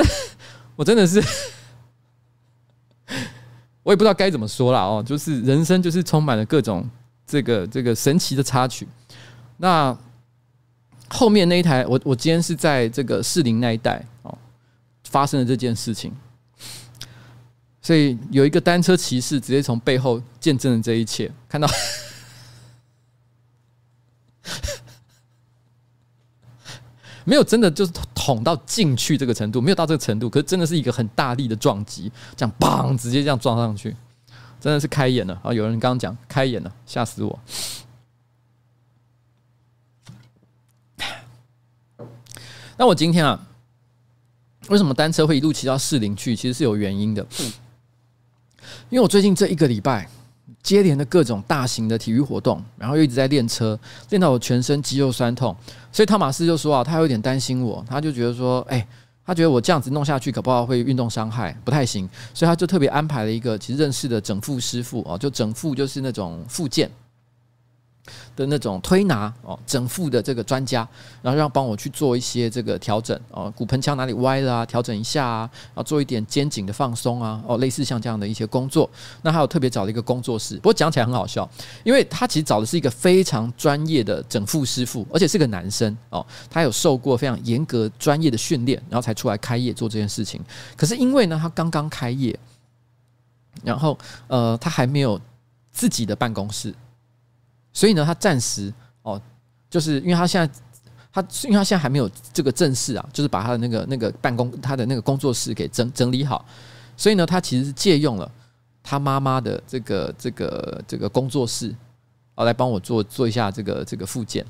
[0.76, 1.24] 我真，的是，
[3.84, 6.90] 我也不知道该怎么说了哦，就是人生就是充满了各种
[7.26, 8.88] 这个这个神奇的插曲。
[9.58, 9.98] 那
[11.10, 14.38] 后面那一台，我我今天是在这个士林那一带哦
[15.06, 16.14] 发生了这件事情，
[17.82, 21.68] 所以有一个单车骑士直接从背后见证了这一切，看到。
[27.26, 27.92] 没有真的就是
[28.28, 33.96] 捅到进去这个程度，没有到这个程度，可是真的是一个很大力的撞击，这样砰，直接这样撞上去，
[34.60, 35.54] 真的是开眼了啊！
[35.54, 37.40] 有人刚刚讲开眼了，吓死我。
[42.76, 43.48] 那我今天啊，
[44.68, 46.36] 为什么单车会一路骑到士林去？
[46.36, 47.26] 其实是有原因的，
[48.90, 50.10] 因为我最近这一个礼拜。
[50.64, 53.80] 接连的各种大型的体育活动，然后又一直在练车，
[54.10, 55.56] 练到我全身肌肉酸痛，
[55.92, 58.86] 所以汤马斯就说啊，他有点担心我，他就觉得说，哎，
[59.26, 66.90] 他觉得我这样子弄下去，搞不好会运动伤害，不太行，所以他就特别安排了一个其实认识的整复师傅啊，就整复就是那种复健。
[68.36, 70.88] 的那种推拿哦，整复的这个专家，
[71.22, 78.90] 然后让帮我去做一些这个调整哦，骨盆腔哪里歪了啊，调整一下啊，然后做一点肩颈的放松啊，哦，类似像这样的一些工作。
[79.22, 81.50] 那还有特别找了一个工作室，不过讲起来很好笑，
[81.84, 90.42] 因为他其实找的是一个非常专业的整复师傅，而且是个男生哦，他有受过非常严格专业的训练，然后才出来开业做这件事情。
[90.76, 92.38] 可是因为呢，他刚刚开业，
[93.64, 95.20] 然后呃，他还没有
[95.72, 96.74] 自己的办公室。
[97.78, 99.22] 所以呢，他暂时哦，
[99.70, 100.52] 就是因为他现在
[101.14, 106.44] 他，因为他现在还没有这个正式啊，就是把他的那个那个办公他的那个工作室给整整理好，
[106.98, 108.32] 所以呢，他其实是借用了
[108.82, 111.72] 他妈妈的这个这个这个工作室，
[112.34, 114.44] 哦，来帮我做做一下这个这个附件。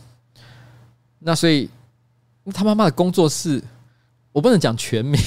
[1.19, 1.69] 那所以
[2.53, 3.61] 他妈妈的工作室，
[4.31, 5.21] 我不能讲全名，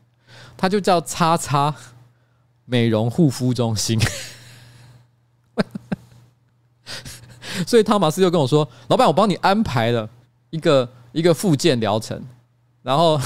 [0.58, 1.74] 他就叫叉叉
[2.66, 3.98] 美容护肤中心。
[7.64, 10.08] 所以汤马斯就跟我说：“老板，我帮你安排了
[10.50, 12.20] 一个一个复健疗程，
[12.82, 13.20] 然后，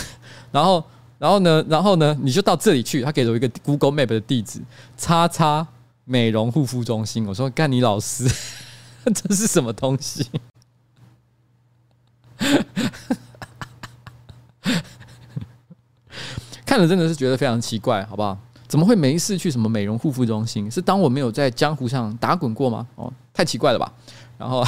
[0.52, 0.84] 然后，
[1.18, 3.02] 然后呢，然后呢，你就到这里去。
[3.02, 4.60] 他给了我一个 Google Map 的地址，
[4.96, 5.66] 叉叉
[6.04, 7.26] 美容护肤中心。
[7.26, 8.28] 我说：干你老师，
[9.14, 10.26] 这是什么东西？
[16.64, 18.38] 看了真的是觉得非常奇怪，好不好？
[18.68, 20.70] 怎么会没事去什么美容护肤中心？
[20.70, 22.86] 是当我没有在江湖上打滚过吗？
[22.94, 23.92] 哦，太奇怪了吧！”
[24.40, 24.64] 然后，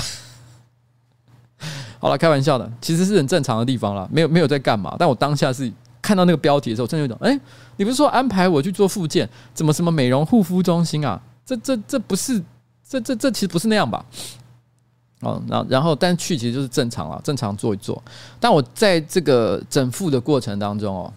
[1.99, 4.95] 好了，开玩笑的，其实是很正常的地方了，没有没有在干嘛。
[4.99, 7.41] 但我当下是看到那个标题的时候，真的有种，哎，
[7.79, 11.19] 你不是说安排我去做复健，怎么什么美容护肤中心啊？
[11.47, 12.43] 这这这不是，
[12.87, 14.05] 这这这其实不是那样吧？
[15.21, 18.03] 哦，然然后，但去其实就是正常了，正常做一做。
[18.39, 21.13] 但我在这个整复的过程当中哦，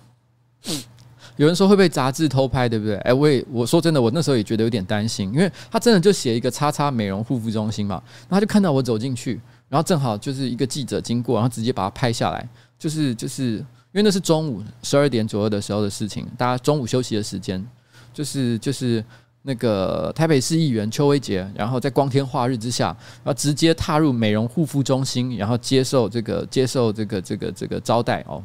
[1.37, 2.95] 有人说会被杂志偷拍，对不对？
[2.97, 12.47] 哎，我也我说真的，我那时候也觉得有点担心，因为他真的就写一个“叉叉美容护肤中心”嘛，然后他就看到我走进去，然后正好就是一个记者经过，然后直接把它拍下来，
[12.79, 17.65] 就是就是因为那是中午十二点左右的时候的事情，大家中午休息的时间，
[18.13, 19.03] 就是就是。
[19.47, 22.87] 那个台北市议员邱威杰，然后在光天化日之下，
[23.23, 28.43] 然后直接踏入美容护肤中心，然后接受这个接受这个这个这个招待哦，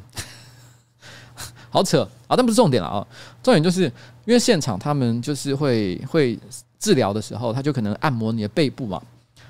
[1.70, 2.36] 好扯啊！
[2.36, 3.06] 但不是重点了啊，
[3.42, 3.84] 重点就是
[4.24, 6.38] 因为现场他们就是会会
[6.78, 9.00] 治疗的时候，他就可能按摩你的背部嘛，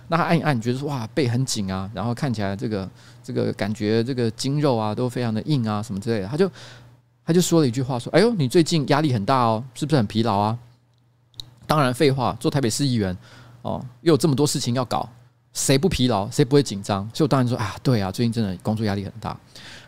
[0.08, 2.88] 那他按一按，你觉得说哇背很紧啊，然后看起来这个
[3.24, 6.50] 这个感觉这个筋肉啊都非常的硬啊什么之类的，他就
[7.24, 10.58] 他就说了一句话说：“哎呦，你最近压力很大哦，是不是很疲劳啊？”
[11.66, 13.16] 当然，废话，做台北市议员
[13.62, 15.08] 哦，又有这么多事情要搞，
[15.52, 17.08] 谁不疲劳，谁不会紧张？
[17.14, 19.38] 所以我当然说啊，对啊，最近真的工作压力很大。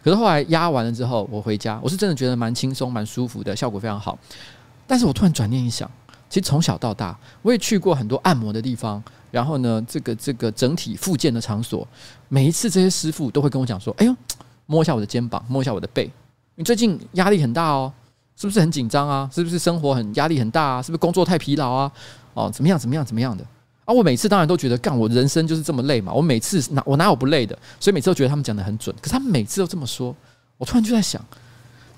[0.03, 4.19] 可是后来压完了之后，我回家，我是真的觉得蛮轻松、蛮舒服的，效果非常好。
[4.87, 5.91] 但是我突然转念一想，
[6.29, 11.87] 其实从小到大，我也去过很多按摩的地方，然后呢，这个这个整体复健的场所，
[12.29, 14.15] 每一次这些师傅都会跟我讲说：“哎呦，
[14.67, 16.11] 摸一下我的肩膀，摸一下我的背，
[16.57, 17.93] 你最近压力很大哦。”
[18.35, 19.31] 是不是很紧张啊？
[19.33, 20.83] 是不是生活很压力很大啊？
[20.83, 21.93] 是不是工作太疲劳啊？
[22.35, 22.79] 哦，怎么样？
[22.79, 23.05] 怎么样？
[23.05, 23.45] 怎么样的？
[23.93, 26.13] 我每次当然都觉得，干我人生就是这么累嘛。
[26.13, 27.57] 我每次哪我哪有不累的？
[27.79, 28.95] 所以每次都觉得他们讲得很准。
[29.01, 30.15] 可是他们每次都这么说，
[30.57, 31.25] 我突然就在想，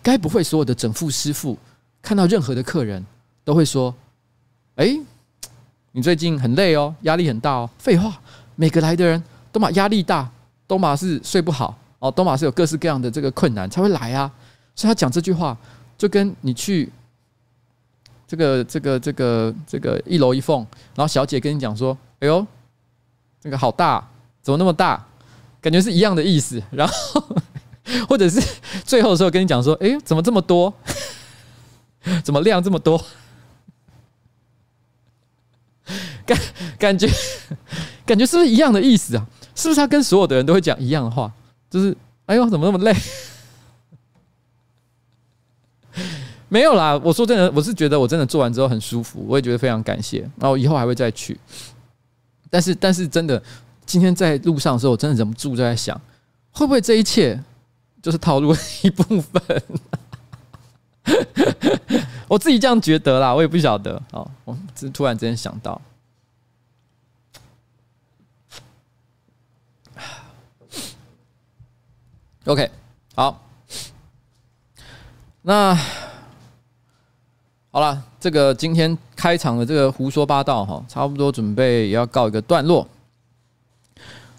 [0.02, 1.56] 该不会所有的整副师傅
[2.02, 3.04] 看到任何的客人
[3.44, 3.94] 都会说
[4.76, 4.98] ：“哎，
[5.92, 8.18] 你最近很累哦，压力很大哦。”废话，
[8.56, 10.30] 每个来的人都嘛压力大，
[10.66, 14.30] 都嘛是睡不好哦，都嘛是有各式各样的这个困难才会来啊。
[14.74, 15.56] 所以他讲这句话。
[15.96, 16.90] 就跟你去
[18.34, 20.66] 这个这个这个这个一楼一凤，
[20.96, 22.44] 然后小姐跟你讲说：“哎呦，
[23.40, 24.04] 这个好大，
[24.42, 25.06] 怎么那么大？”
[25.62, 26.60] 感觉是一样的意思。
[26.72, 27.24] 然后
[28.08, 28.42] 或者是
[28.84, 30.74] 最后的时候跟你讲说：“哎，怎么这么多？
[32.24, 33.00] 怎么量这么多？”
[36.26, 36.36] 感
[36.76, 37.08] 感觉
[38.04, 39.24] 感觉是不是一样的意思啊？
[39.54, 41.32] 是不是他跟所有的人都会讲一样的话？
[41.70, 42.92] 就是“哎呦，怎么那么累？”
[46.48, 51.36] 没有啦，我说真的，我是觉得我真的做完之后很舒服，我也觉得非常感谢，然后以后还会再去。
[52.48, 53.42] 但是，但是真的，
[53.84, 56.00] 今天在路上的时候，我真的忍不住就在想，
[56.52, 57.42] 会不会这一切
[58.00, 59.62] 就是套路的一部分？
[62.28, 64.00] 我自己这样觉得啦，我也不晓得。
[64.12, 65.80] 哦，我这突然之间想到。
[72.46, 72.70] OK，
[73.16, 73.42] 好，
[75.42, 75.76] 那。
[77.74, 82.86] 好了，这个今天开场的这个胡说八道哈，差不多准备也要告一个段落。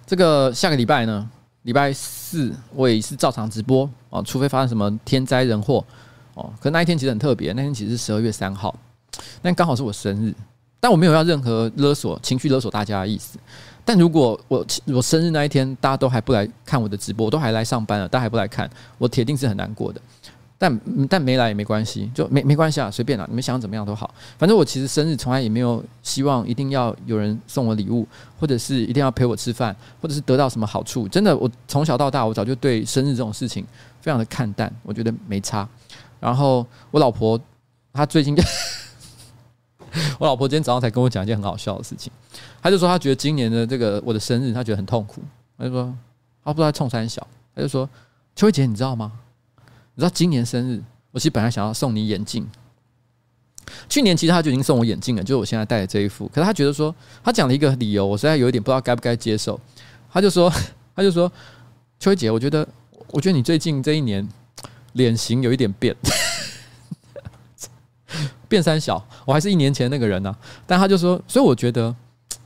[0.08, 1.30] 这个下个礼拜呢，
[1.63, 5.84] 礼拜四我也是照常直播哦，除非发生什么天灾人祸
[6.34, 6.50] 哦。
[6.62, 8.74] 可那一天其实很特别，那天其实是十二月三号，
[9.41, 10.34] 那刚好是我生日，
[10.80, 13.38] 但我没有要任何勒索、情绪勒索大家的意思。
[13.84, 20.00] 但如果我我生日那一天大家都还不来看我的直播，都还来上班了，大家还不来看，我铁定是很难过的。
[20.58, 24.13] 但但没来也没关系，就没没关系啊，随便啦，你们想怎么样都好。
[24.38, 28.08] 反正我其实生日从来也没有希望一定要有人送我礼物，
[28.39, 31.08] 或者是一定要陪我吃饭，或者是得到什么好处。
[31.10, 33.65] 真的，我从小到大，我早就对生日这种事情
[34.00, 35.68] 非常的看淡，我觉得没差。
[36.22, 37.39] 然后我老婆
[37.91, 38.34] 她最近，
[40.18, 42.10] 我老婆今天早上才跟我讲一件很好笑的事情，
[42.62, 45.22] 她就说她觉得今年的这个我的生日，她觉得很痛苦。
[45.58, 45.94] 她就说
[46.46, 47.88] 她不知道冲三小，她就说
[48.38, 49.12] 秋姐，你知道吗？
[49.95, 52.45] 你知道今年生日，我其实本来想要送你眼镜。
[53.89, 56.27] 去年其实他就已经送我眼镜了，就是我现在戴的这一副。
[56.27, 59.60] 可是他觉得说，他讲了一个理由，我实在有一点不知道该不该接受。
[60.12, 60.51] 他就说，
[60.95, 61.31] 他就说，
[61.97, 62.67] 秋姐，我觉得，
[63.08, 64.27] 我觉得你最近这一年
[64.93, 65.95] 脸型有一点变，
[68.49, 70.36] 变三小，我还是一年前那个人呢、
[70.67, 71.95] 但他就说，所以我觉得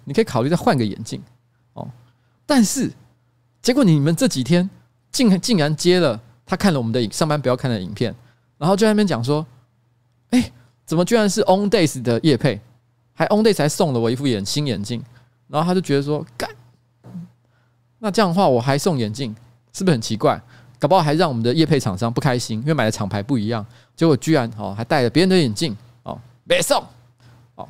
[0.06, 1.20] 你可以考虑再换个眼镜
[1.74, 1.90] 哦。
[2.46, 2.92] 但是
[3.62, 4.70] 结果你们这几天
[5.12, 6.22] 竟竟然接了。
[6.50, 8.14] 他看了我们的上班不要看的影片，
[8.58, 9.46] 然后就在那边讲说
[10.32, 10.52] ：“哎，
[10.84, 12.60] 怎么居然是 On Days 的叶配，
[13.14, 15.00] 还 On Days 还送了我一副眼新眼镜。”
[15.48, 16.50] 然后他就觉得说：“干，
[18.00, 19.36] 那这样的话我还送眼镜，
[19.74, 20.42] 是不是很奇怪？
[20.80, 23.64] 搞不好还让我们的叶配厂商不开心，因为买的厂牌不一样。
[23.96, 26.84] 结果居然哦还戴了别人的眼镜哦，没送
[27.54, 27.70] 哦。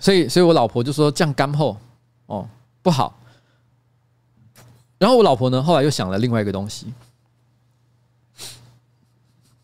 [0.00, 1.76] 所以，所以我老婆就说这样干后
[2.26, 2.48] 哦
[2.82, 3.14] 不好。”
[4.98, 6.92] 然后我老婆呢，后来又想了另外一个东西，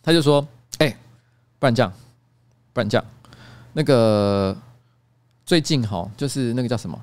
[0.02, 0.46] 她就说
[0.78, 0.96] ：“哎，
[1.58, 1.92] 不然这样，
[2.72, 3.04] 不然这样，
[3.72, 4.56] 那个
[5.44, 6.96] 最近哈，就是那个叫什么，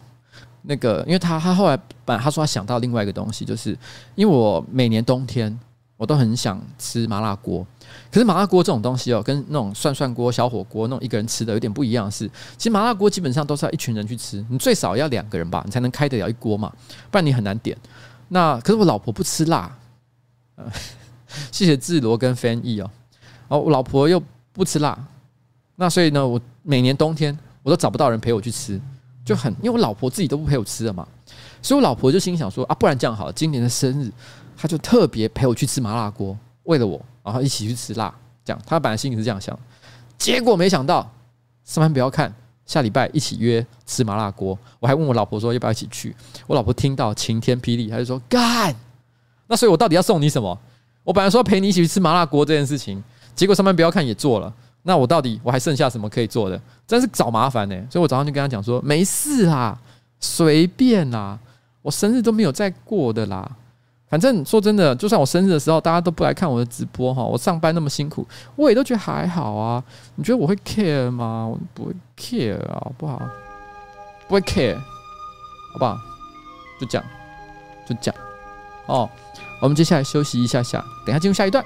[0.61, 3.77] 那个，因为他他后来本来他说他想到另外一个东西，就是
[4.15, 5.59] 因为我每年冬天
[5.97, 7.65] 我都很想吃麻辣锅，
[8.11, 16.71] 可是麻辣锅这种东西哦，跟那种涮涮锅、小火锅那种一个人吃的有点不一样是，其实麻辣锅基本上都是要一群人去吃，你最少要两个人吧，你才能开得了一锅嘛，
[17.09, 17.77] 不然你很难点。
[18.34, 19.77] 那可是我老婆不吃辣，
[20.55, 20.63] 呃，
[21.51, 22.89] 谢谢智罗跟翻译哦，
[23.49, 24.21] 哦，我老婆又
[24.53, 24.97] 不吃辣，
[25.75, 28.79] 那所以呢，我每年冬天我都找不到人陪我去吃。
[29.23, 31.07] 就很，因为我老婆自己都不陪我吃了嘛，
[31.61, 34.11] 所以我老婆就心想说啊，不然这样好了，今年的生日，
[34.57, 38.13] 她就特别陪我去吃麻辣锅，为了我，然后一起去吃辣，
[38.43, 39.57] 这样，她本来心里是这样想，
[40.17, 41.07] 结果没想到，
[41.63, 42.34] 上班不要看，
[42.66, 46.16] 下礼拜一起约吃麻辣锅，我还问我老婆说要不要一起去，
[46.47, 48.76] 我老婆听到晴天霹雳，她就说干，
[49.47, 50.57] 那所以我到底要送你什么？
[51.03, 53.03] 我本来说陪你一起去吃麻辣锅这件事情，
[53.36, 54.53] 结果上班不要看也做了。
[54.84, 56.59] 那我到底我还剩下什么可以做的？
[56.88, 59.78] 真是找麻烦呢、所以我早上就跟他讲说，没事啦，
[60.20, 61.38] 随便啦，
[61.82, 63.49] 我生日都没有再过的啦。
[64.12, 69.82] 反正说真的，就算我生日的时候大家都不来看我的直播哈，我上班那么辛苦，我也都觉得还好啊。
[70.16, 71.47] 你觉得我会 care 吗？
[71.49, 73.22] 我不会 care 啊，不好？
[74.28, 75.97] 不会 care，好不好？
[76.80, 77.07] 就这样，
[77.88, 78.22] 就这样。
[78.88, 79.09] 哦，
[79.62, 81.64] 我们接下来休息一下下，等一下进入下一段。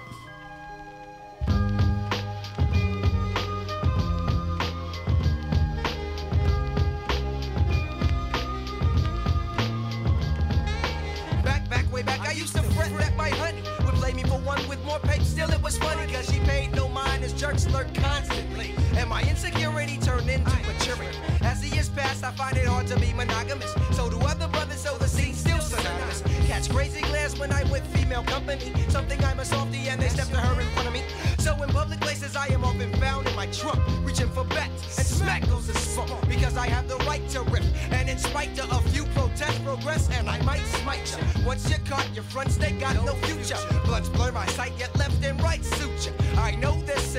[15.66, 18.76] was funny cause she paid no mind as jerks lurk constantly.
[18.96, 21.18] And my insecurity turned into maturity.
[21.42, 23.74] As the years pass, I find it hard to be monogamous.
[23.94, 26.22] So do other brothers, so the scene still synonymous.
[26.46, 28.72] Catch crazy glares when I'm with female company.
[28.90, 31.02] Something I'm a softy and they step to her in front of me.
[31.46, 35.06] So in public places, I am often found in my trunk, reaching for bats, and
[35.06, 37.64] smack goes the funk because I have the right to rip.
[37.92, 41.24] And in spite of a few protests, progress, and I might smite ya.
[41.46, 43.60] Once you're caught, your fronts they got no future.
[43.86, 46.14] Bloods blur my sight, yet left and right suit you.
[46.36, 47.16] I know this.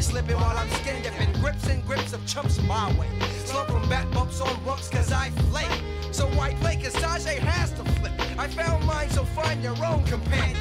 [0.00, 1.30] me slipping while I'm skin dipping.
[1.40, 3.08] Grips and grips of chumps my way.
[3.44, 5.82] Slump from bat bumps on bumps cause I flake.
[6.10, 8.12] So white lake cause Tajay has to flip.
[8.38, 10.56] I found mine, so find your own companion.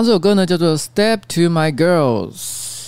[0.00, 2.32] 刚这首歌呢叫做《Step to My Girls》，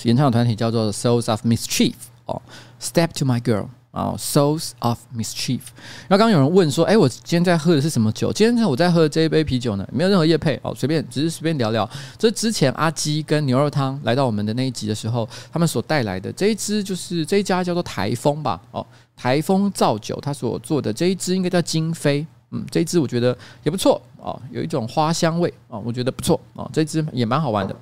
[0.07, 1.93] 演唱团体叫做 Souls of Mischief
[2.25, 2.41] 哦，
[2.83, 5.59] 《Step to My Girl》啊，《Souls of Mischief》。
[6.07, 8.33] 然后刚刚有人问说：“哎，我今天在喝的是什么酒？
[8.33, 11.87] 今天我在喝的这一杯啤酒呢，没有任何业配哦，随便，只是随便聊聊。
[12.17, 18.83] 这之前阿基跟牛肉汤来到我们的那一集的时候，他们所带来的这一支就是这一家叫做台风吧，哦，
[19.15, 22.25] 台风造酒，他所做的这一支应该叫金飞。
[22.53, 27.75] 嗯，这一支我觉得也不错啊，有一种花香味啊，我觉得不错啊，这一支也蛮好玩的。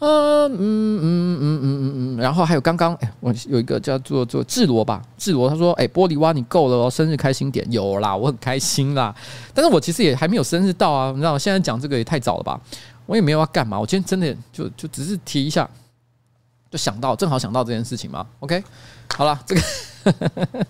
[0.00, 9.14] 嗯嗯嗯嗯嗯嗯嗯，然后还有刚刚哎，我有一个叫做做智罗吧，智罗他说哎，玻璃蛙你够了哦，生日开心点有啦，我很开心啦，
[9.54, 12.60] 但是我其实也还没有生日到啊，你知道我现在讲这个也太早了吧，
[13.06, 15.66] 我也没有要干嘛，我今天真的就就只是提一下，
[16.70, 18.62] 就想到正好想到这件事情嘛，OK，
[19.16, 19.62] 好了，这个，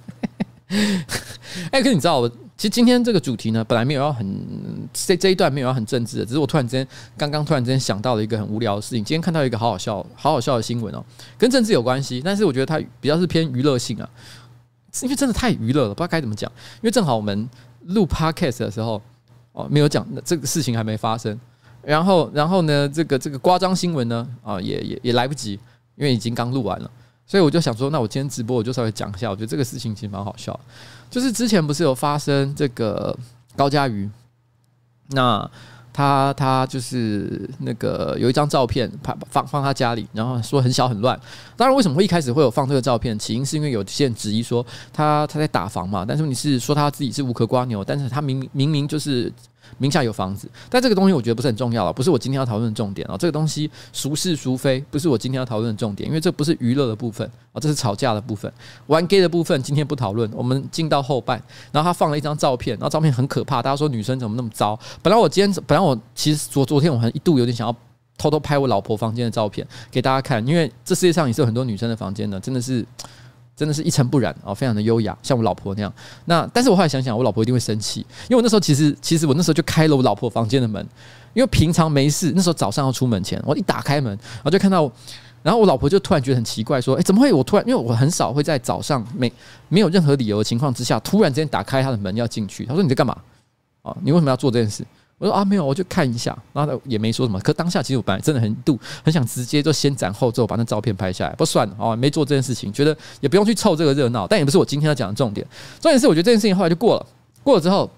[1.72, 2.30] 哎，可是你知道我。
[2.56, 4.26] 其实今天这个主题呢，本来没有要很
[4.92, 6.86] 这这一段没有要很政治的，只是我突然之间
[7.16, 8.98] 刚刚突然之间想到了一个很无聊的事情。
[8.98, 11.04] 今天看到一个好好笑、好好笑的新闻哦，
[11.36, 14.08] 跟政治有关系，但是我觉得它比较是偏娱乐性啊，
[15.02, 16.48] 因为真的太娱乐了，不知道该怎么讲。
[16.76, 17.48] 因为正好我们
[17.86, 19.02] 录 podcast 的时候
[19.52, 21.38] 哦，没有讲这个事情还没发生，
[21.82, 25.54] 然后然后呢，这个这个夸张新闻呢啊也也也来不及，
[25.96, 26.88] 因为已经刚录完了，
[27.26, 30.58] 所以我就想说，那我今天直播我就稍微讲一下，我觉得这个事情其实蛮好笑。
[31.14, 33.16] 就是之前不是有发生这个
[33.54, 34.10] 高嘉瑜，
[35.10, 35.48] 那
[35.92, 41.16] 他他就是那个有一张照片拍放放他家里，然后说很小很乱。
[41.56, 43.16] 当然，为什么会一开始会有放这个照片？
[43.16, 49.32] 起因是因为有些人质疑说他他在打房嘛，但是你是说他自己是无壳瓜牛，但是他明明明就是。
[49.78, 53.16] 名下有房子，但这个东西我觉得不是很重要了，不是我今天要讨论的重点啊。
[53.16, 58.52] 这个东西孰是孰非，不是我今天要讨论的重点，因为这不是娱乐的部分啊，这是吵架的部分。
[58.86, 61.42] 玩 gay 的部分今天不讨论，我们进到后半。
[61.72, 64.78] 然后他放了一张照片，然后照片很可怕，大家说女生怎么那么糟？
[65.02, 67.76] 本来我今天本来我其实昨昨天我还一度有点想要
[68.16, 72.84] 偷偷拍我老婆房间的照片给大家看，因为这世界上也是有很多女生的房间的，真的是。
[73.56, 75.92] 真的是一尘不染哦，非常的优雅，像我老婆那样。
[76.24, 80.84] 那但是我后来想想，我老婆一定会生气，因为我那时候其实其实我那时候就开了我老婆房间的门，
[81.34, 84.90] 因为平常没事，那时候早上要出门前，我一打开门，然后就看到，
[85.42, 87.32] 然后我老婆就突然觉得很奇怪，说：“诶，怎么会？
[87.32, 89.32] 我突然因为我很少会在早上没
[89.68, 93.16] 没有任何理由的情况之下，突然之间打开她的门要进去。”她说：“你在干嘛？
[93.82, 94.84] 啊，你为什么要做这件事？”
[95.24, 97.40] 我说啊，没有，我就看一下，然后也没说什么。
[97.40, 104.26] 可当下其实我本来真的很度很想直接就先斩后奏把那照片拍下来，不算哦，没做这件事情，觉得也不用去凑这个热闹。
[104.26, 105.46] 但也不是我今天要讲的重点，
[105.80, 107.06] 重点是我觉得这件事情后来就过了。
[107.42, 107.90] 过了之后，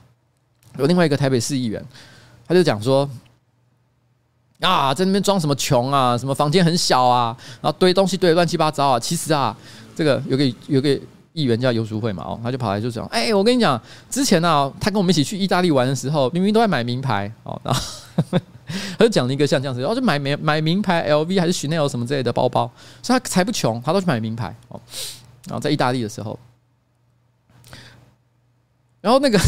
[0.79, 1.85] 有另外一个台北市议员，
[2.47, 3.09] 他就讲说
[4.61, 9.01] 啊，在那边装什么穷啊，什么房间很小啊，然后堆东西堆乱七八糟啊。
[9.01, 9.57] 其实啊，
[9.97, 10.97] 这个有个有个。
[11.37, 13.79] 议员叫游淑慧嘛，哦，他就跑来就讲，哎、我跟你讲，
[14.09, 17.81] 之前呢、啊，他跟我们一起去意大利玩的时候，明明都在买名牌，哦，然后
[18.99, 22.71] 他就讲了一个像这样子，然后就买名买名牌 LV 还是 Chanel 什么之类的包包，
[23.03, 24.81] 所以他才不穷，他都去买名牌，哦，
[25.47, 26.39] 然后在意大利的时候，
[29.03, 29.39] 然后那个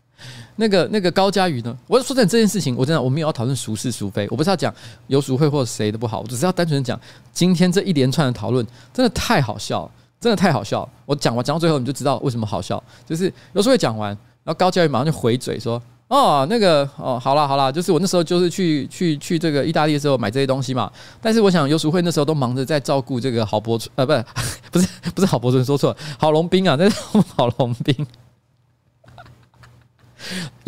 [0.56, 4.74] 那个那个高嘉瑜呢，我说真的这件事情，我真的我没有要讨论孰是孰非，我不是要讲
[5.06, 7.00] 游淑慧或者谁的不好，我只是要单纯讲
[7.32, 9.92] 今天这一连串的讨论真的太好笑了。
[10.20, 10.88] 真的太好笑了！
[11.06, 12.82] 我讲完讲到最后，你就知道为什么好笑。
[13.06, 14.10] 就是有时候会讲完，
[14.44, 20.92] 然后高教育马上就回嘴说：“哦，那个哦，好啦好啦，就是我那时候就是去去去这个意大利的时候买这些东西嘛。
[21.22, 24.24] 但是我想游淑慧那时候都忙着在照顾这个郝柏村，呃，不是
[24.70, 26.96] 不是 不是郝柏村，说错了，郝龙斌啊，那是
[27.36, 28.06] 郝龙斌。”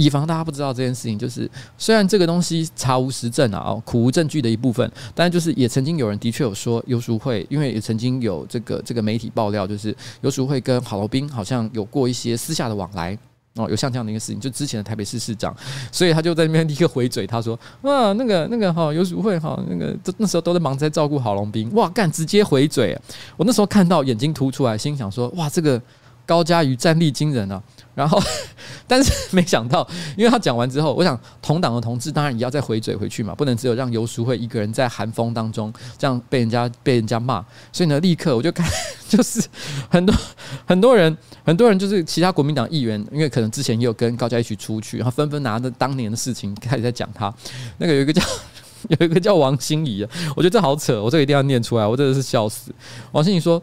[0.03, 1.49] 以防大家不知道这件事情，就是
[1.79, 13.17] 虽然这个东西查无实证啊，苦无证据的一部分，但就是也曾经有人的确有说游淑慧，因为也曾经有这个这个媒体爆料，就是游淑慧跟郝龙斌好像有过一些私下的往来
[13.55, 15.55] 哦，有像这样的一个事情，就之前的台北市市长，
[15.93, 22.99] 所以他就在那边立刻回嘴，他说啊，那个那个哈游淑慧哈，那个那时候都在忙在照顾郝龙斌，哇干直接回嘴，
[23.37, 25.81] 我那时候看到眼睛凸出来，心想说哇这个
[26.27, 27.63] 高嘉瑜战力惊人啊。
[27.95, 28.19] 然后，
[28.89, 38.67] 但是没想到，因为他讲完之后，我想同党的同志当然也要再回嘴回去嘛，不能只有让游淑慧一个人在寒风当中这样被人家被人家骂，所以呢，立刻我就看，
[39.07, 39.43] 就是
[39.91, 40.15] 很多
[40.65, 41.15] 很多人，
[41.45, 47.31] 很多人就是其他国民党议员，因为可能之前也有跟高嘉瑜一起出去，然后纷纷拿着当年的事情开始在讲他。
[47.77, 48.23] 那个有一个叫
[48.99, 52.75] 有一个叫王心怡的，我觉得这好扯，我这个一定要念出来，我真的是笑死。
[53.13, 53.63] 王心怡说，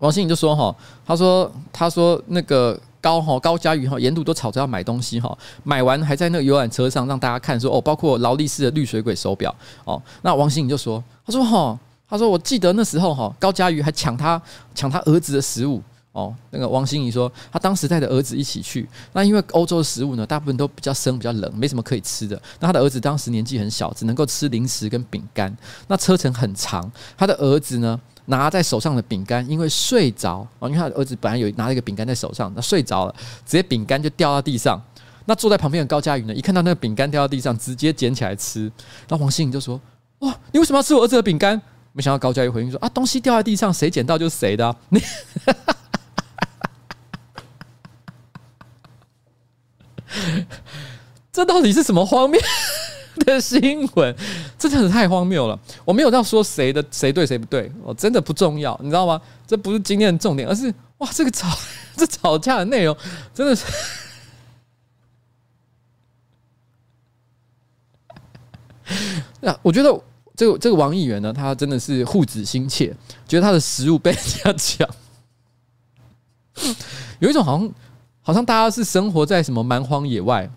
[0.00, 0.74] 王心怡就说哈，
[1.06, 2.78] 他说他说那个。
[3.02, 5.34] 高哈高嘉瑜哈沿途都吵着要买东西哈，
[5.64, 9.98] 买完还在那个游览车上让大家看说哦，包括劳力士的绿水鬼手表哦。
[10.20, 14.38] 那王心怡就说，他说哈，他说我记得那时候哈高嘉瑜还抢他
[14.74, 15.82] 抢他儿子的食物
[16.12, 18.88] 哦，那个王心怡说，她当时带着儿子一起去。
[19.12, 22.40] 那因为欧洲的食物呢，大部分都比较生、比较冷，没什么可以吃的。
[22.58, 25.56] 那她的儿子当时年纪很小，只能够吃零食跟饼干。
[25.86, 27.98] 那车程很长，她的儿子呢，
[28.30, 33.14] 拿在手上的饼干，因为睡着哦，因为他的儿子本来有拿了一个饼干在手上，他睡着了，
[33.44, 34.80] 直接饼干就掉到地上。
[35.26, 38.70] 那坐在旁边的高嘉宇呢，一看到那个饼干掉到地上，直接捡起来吃。
[39.08, 39.80] 那王心怡就说
[40.20, 41.60] ：“哇，你为什么要吃我儿子的饼干？”
[41.92, 44.74] 没想到高嘉宇回应说：“啊，东西掉在地上，谁捡到就是谁的啊。
[44.88, 45.02] 你”
[51.32, 52.40] 这到底是什么荒谬
[53.26, 54.14] 的新闻？
[54.58, 55.58] 这真的太荒谬了！
[55.84, 59.20] 我没有要说谁的谁对谁不对，我真的不重要，你知道吗？
[59.46, 61.48] 这不是今天的重点，而是哇，这个吵
[61.96, 62.96] 这吵架的内容
[63.34, 63.64] 真的是
[69.40, 70.02] 那我觉得
[70.36, 72.94] 这个这个王议员呢，他真的是护子心切，
[73.28, 74.88] 觉得他的食物被人家抢，
[77.18, 77.70] 有一种好像。
[78.22, 80.48] 好像大家是生活在什么蛮荒野外，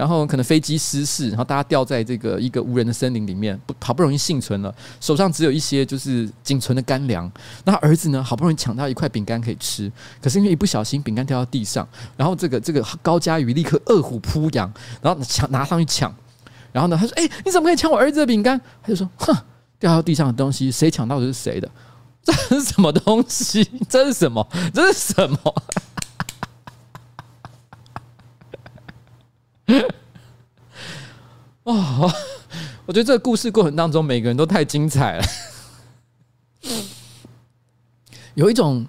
[0.00, 7.30] 然后可能飞机失事，然后大家掉在这个一个无人的森林里面，不好不容易幸存了，手上只有一些就是仅存的干粮。
[7.64, 9.92] 那儿子呢，好不容易抢到一块饼干可以吃，
[10.22, 11.86] 可是因为一不小心饼干掉到地上，
[12.16, 14.72] 然后这个这个高嘉瑜立刻饿虎扑羊，
[15.02, 16.10] 然后抢拿上去抢，
[16.72, 19.36] 然后呢他说：“哎、你怎么可以抢我儿子的饼干？”他就说：“哼，
[19.78, 21.70] 掉到地上的东西，谁抢到的是谁的？
[22.24, 23.70] 这是什么东西？
[23.86, 24.48] 这是什么？
[24.72, 25.38] 这是什么？”
[31.64, 32.10] 哦，
[32.86, 35.24] 我觉得这个故事过程当中，每个人都太精彩了。
[38.34, 38.86] 有一种，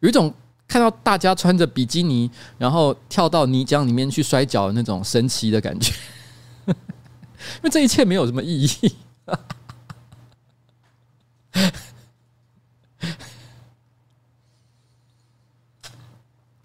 [0.00, 0.32] 有一种
[0.66, 5.92] 看到大家穿着比基尼，然后跳到泥浆里面去摔跤的那种神奇的感觉。
[6.66, 6.74] 因
[7.62, 8.94] 为这一切没有什么意义。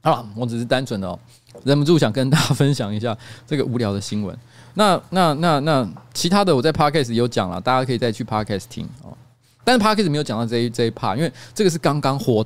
[0.02, 1.20] 好了，我只是单纯的。
[1.64, 4.38] 忍不住想跟大家 分享一下这个无聊的新闻。
[4.74, 9.16] 那、那、那、那其他的我在 Podcast 有讲了，大家可以再去 Podcast 听哦。
[9.64, 12.46] 但是 Podcast 没有讲到这一这一 part，因为这个是刚刚火，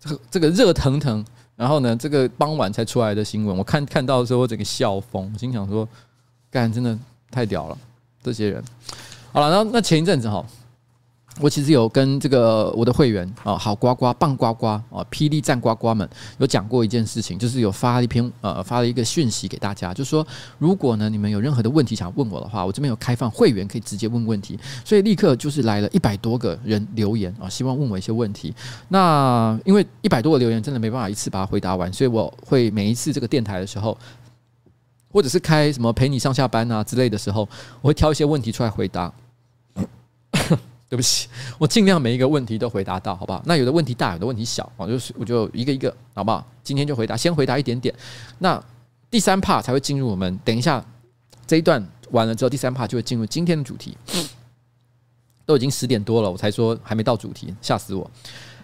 [0.00, 3.56] 这个这个热腾腾，然后呢，这个傍晚才出来的新闻。
[3.56, 5.86] 我看看到的时候，我整个笑疯，心想说，
[6.50, 6.98] 干真的
[7.30, 7.78] 太屌了，
[8.22, 8.62] 这些人。
[9.32, 10.44] 好了，然后那前一阵子哈。
[11.38, 16.08] 我其实有跟这个我的会员啊，好呱呱、棒呱呱啊，霹雳战呱呱们
[16.38, 20.26] 有讲过一件事情，就是有发了一篇呃，发了一个讯息给大家，就说
[20.58, 28.54] 如果呢你们有任何的问题想问我的话，我这边有开放会员可以直接问问题，所以立刻就是来了一百多个人留言啊，希望问我一些问题。
[28.88, 33.96] 那因为一百多个留言真的没办法一次把它回答完，所以我会每一次这个电台的时候，
[35.12, 37.46] 或者是开什么陪你上下班啊之类的时候，
[37.82, 39.12] 我会挑一些问题出来回答。
[40.88, 41.28] 对不起，
[41.58, 43.42] 我尽量每一个问题都回答到，好不好？
[43.44, 46.46] 那有的问题大，有的问题小，我就是我就一个一个，好不好？
[46.62, 47.94] 今天就回答，先回答一点点。
[48.38, 48.62] 那
[49.10, 50.84] 第三 part 才会进入我们等一下
[51.46, 53.96] 这一段完了之后，第三 part 就会进入今天的主题。
[55.44, 58.10] 都已经十点多了，我才说还没到主题，吓死我！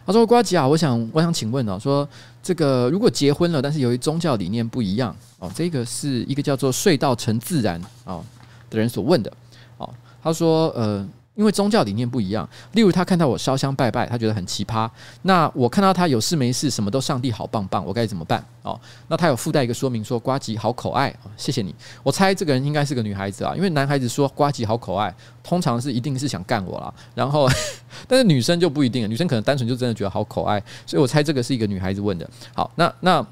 [0.05, 2.09] 他说：“瓜吉啊，我想我想请问哦，说
[2.43, 8.25] 这个如果结婚了，但是由于宗教理念不一样哦，这个是一个叫做睡到成自然哦
[8.69, 9.33] 的人所问的
[9.79, 9.89] 哦。
[10.23, 14.89] 他说呃。”因为宗教理念不一样，例如他看到我烧香拜拜，他觉得很奇葩。
[15.23, 18.45] 那我看到他有事没事，什么都上帝好棒棒，我该怎么办？
[18.63, 18.79] 哦，
[19.09, 21.75] 那他有附带一个说明说，呱吉好可爱，谢谢你。
[22.03, 26.93] 我猜这个人应该是个女孩子啊，因为男孩子说呱吉好可爱，通常是一定是想干我啦。
[27.15, 27.49] 然后，
[28.07, 32.29] 但是女生就不一定，女生可能单纯就真的觉得好可爱，所以我猜这个是一个女孩子问的。
[32.55, 33.27] 好，那那啊、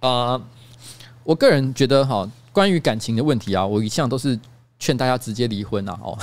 [0.00, 0.42] 呃，
[1.22, 4.36] 我个人觉得哈，关于感情的问题啊，我一向都是。
[4.84, 5.98] 劝大家直接离婚呐！
[6.02, 6.18] 哦，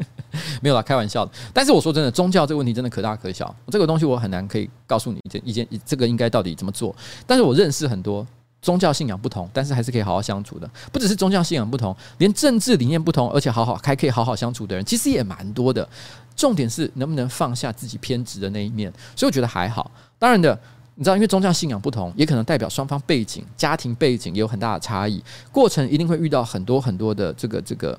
[0.60, 1.32] 没有啦，开玩笑的。
[1.50, 3.54] 但是我说真的，宗教这个问题真的可大可小。
[3.70, 6.94] 这个东西我很难可以告诉你一件一件，这个应该到底怎么做。
[7.26, 8.26] 但是我认识很多
[8.60, 10.70] 宗教信仰不同，但是还是可以好好相处的。
[10.92, 15.88] 不只是宗教信仰不同，连政治理念不同，而且好好还可以好好相处的人，其实也蛮多的。
[16.36, 18.92] 重点是能不能放下自己偏执的那一面。
[19.16, 19.90] 所以我觉得还好。
[20.18, 20.58] 当然的。
[20.94, 27.98] 你知道，因为宗教信仰不同，也可能代表双方背景、家庭背景也有很大的差异，过程一定会遇到很多很多的这个这个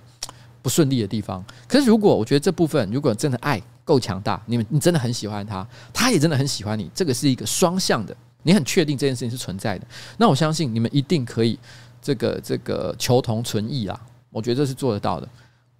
[0.61, 1.43] 不顺利的地方。
[1.67, 9.87] 可是，如果我觉得这部分如果真的爱够强大，你们你真的很喜欢他，他也真的很喜欢你，这个是一个双向的，你很确定这件事情是存在的，
[10.17, 11.57] 那我相信你们一定可以
[11.99, 15.27] 这个这个求同存异啊，我觉得这是做得到的。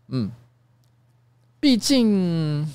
[0.07, 0.31] 嗯，
[1.59, 2.67] 毕竟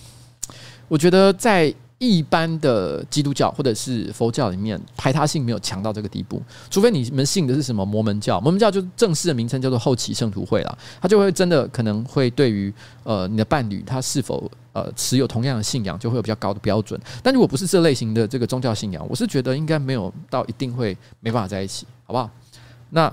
[0.86, 1.74] 我觉得在。
[1.98, 6.40] 一般的基督教或者是佛教里面排他性没有强到这个地步，
[6.70, 12.72] 除非你们信的是什么摩门教，摩门教就正式的名称叫做后期圣徒会啦，他就会真的可能会对于
[13.02, 22.30] 呃你的伴侣他是否呃持有同样的信仰就会有比较高的标准，但如果不是这类型的这个宗教信仰，我是觉得应该没有到一定会没办法在一起，好不好？
[22.90, 23.12] 那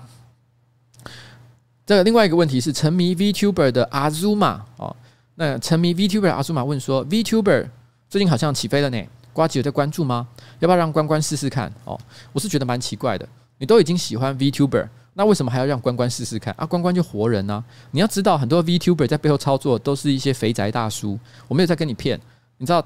[1.88, 4.96] 这个另外一个问题是沉迷 VTuber 的阿祖玛哦，
[5.34, 7.68] 那沉迷 VTuber 阿祖玛问说 VTuber。
[8.10, 9.04] 最近好像起飞了呢，
[9.34, 10.28] 瓜吉有在关注吗？
[10.60, 11.72] 要不要让关关试试看？
[11.84, 12.00] 哦，
[12.32, 13.28] 我是觉得蛮奇怪的。
[13.58, 16.66] 你都已经喜欢 VTuber，那为什么还要让关关试试看啊？
[16.66, 17.64] 关关就活人呢、啊。
[17.92, 21.20] 你要知道，很多 VTuber 在背后操作都是一些肥宅大叔。
[21.48, 22.20] 我没有在跟你骗，
[22.58, 22.86] 你知道？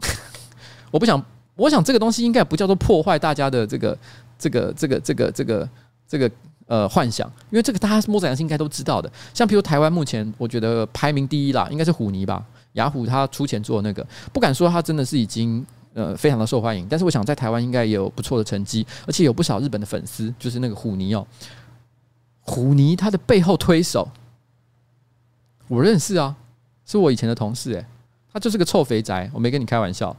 [0.90, 1.22] 我不想，
[1.54, 3.98] 我想这个东西应该不叫做破坏大家的这个、
[4.38, 5.68] 这个、这个、这个、这个、
[6.08, 6.30] 这个
[6.66, 9.10] 呃幻想，因为这个大家摸着良心应该都知道的。
[9.34, 12.44] 像比如台湾目前，我觉得排名第一啦，应该是虎尼吧。
[12.76, 21.26] 雅虎他出钱做那个，不敢说他真的是已经呃非常的受欢迎，但是我想在台湾应该也有不错的成绩，而且有不少日本的粉丝，就是那个虎尼哦，
[22.40, 24.08] 虎尼他的背后推手，
[25.68, 26.36] 我认识啊，
[26.84, 27.84] 是我以前的同事诶，
[28.32, 30.16] 他就是个臭肥宅，我没跟你开玩笑，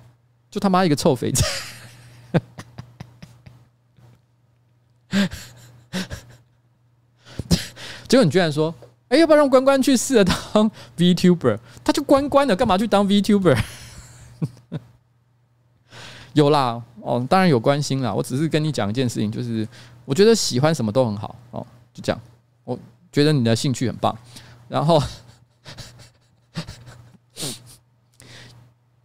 [0.49, 1.45] 就他妈一个臭肥宅，
[8.07, 8.73] 结果你居然说。
[9.09, 11.57] 哎、要不要让关关去试着当 VTuber？
[11.83, 13.57] 他就关关了，干嘛去当 VTuber？
[16.33, 18.13] 有啦，哦，当然有关心啦。
[18.13, 19.65] 我只是跟你讲一件事情，就是
[20.03, 22.21] 我觉得喜欢什么都很好哦，就这样。
[22.65, 22.77] 我
[23.11, 24.15] 觉得你的兴趣很棒。
[24.67, 25.01] 然后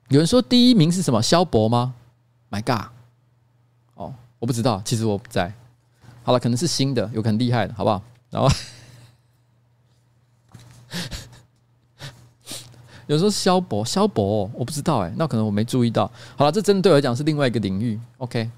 [0.09, 1.23] 有人说第一名是什么？
[1.23, 1.95] 萧伯吗
[2.51, 2.89] ？My God！
[3.95, 5.55] 哦，我不知道，其实我不在。
[6.25, 8.03] 好了，可能是新的，有可能厉害的，好不好？
[8.31, 8.49] 然后。
[13.07, 16.11] 有时候萧伯，萧伯，我不知道哎，那可能我没注意到。
[16.37, 18.01] 好了，这真的对我来讲是另外一个领域。
[18.19, 18.51] OK，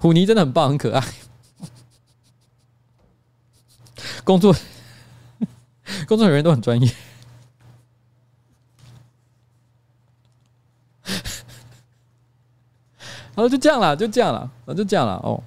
[0.00, 1.02] 虎尼真的很棒，很可爱。
[4.24, 4.54] 工作
[6.06, 6.90] 工作人员都很专业。
[13.34, 15.42] 好了，就这样了，就这样了，就这样了哦。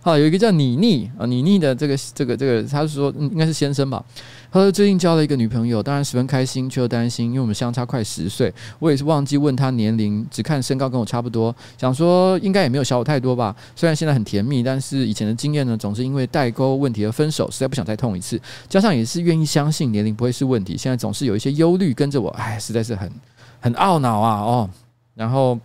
[0.00, 4.04] 好，有一个叫妮妮啊，妮妮的这个这个这个，他是说应该是先生吧。
[4.50, 8.52] 他说最近交了一个女朋友，当然十分开心，却又担心，因为我们相差快十岁。
[8.78, 13.54] 我也是忘记问他年龄，只看身高跟我差不多，想说应该也没有小我太多吧。
[13.74, 18.40] 虽然现在很甜蜜，但是以前的经验呢，总是因为代沟问题而分手，实在不想再痛一次。
[18.68, 23.10] 加上也是愿意相信年龄不会是问题，现在总是有一些忧虑跟着我，哎，实在是很
[23.60, 24.70] 很懊恼啊哦。
[25.14, 25.58] 然后。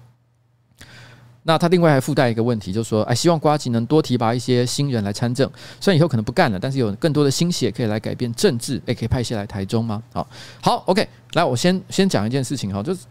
[1.44, 5.50] 那他另外还附带一个问题，就是说，哎，希望瓜吉能多提拔一些新人来参政。
[5.80, 8.80] 虽然以后可能不干了，但是有更多的心血可以来改变政治。
[8.86, 10.04] 哎，可以派一些来台中吗？
[10.14, 10.28] 好，
[10.62, 13.02] 好，OK，来，我先先讲一件事情哈，就是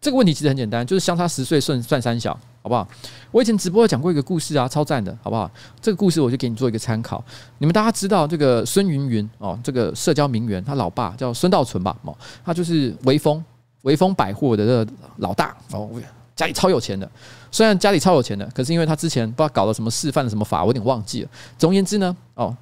[0.00, 2.86] 这个问题其实很简单，就是相差十岁算算三小，好不好？
[3.30, 5.50] 我以前直播讲过一个故事啊，超赞的，好不好？
[5.80, 7.24] 这个故事我就给你做一个参考。
[7.56, 11.96] 你们大家知道这个孙芸芸哦，这个社交名媛，他老爸叫孙道存吧？
[12.02, 12.14] 哦，
[12.44, 13.42] 他就是微风
[13.82, 15.88] 微风百货的这个老大哦，
[16.36, 17.10] 家里超有钱的。
[17.50, 21.28] 虽然家里超有钱的，可是因为他之前不知道搞了什么事，犯了什么法，我有点忘记了。
[21.58, 22.56] 总而言之呢，哦，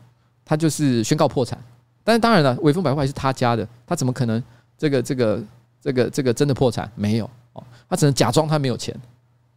[0.45, 1.59] 他就是宣告破产。
[2.05, 4.43] 但是当然了，微风百货还是他家的，他怎么可能
[4.79, 5.43] 这个这个
[5.83, 6.91] 这个这个真的破产？
[6.95, 8.95] 没有哦，他只能假装他没有钱。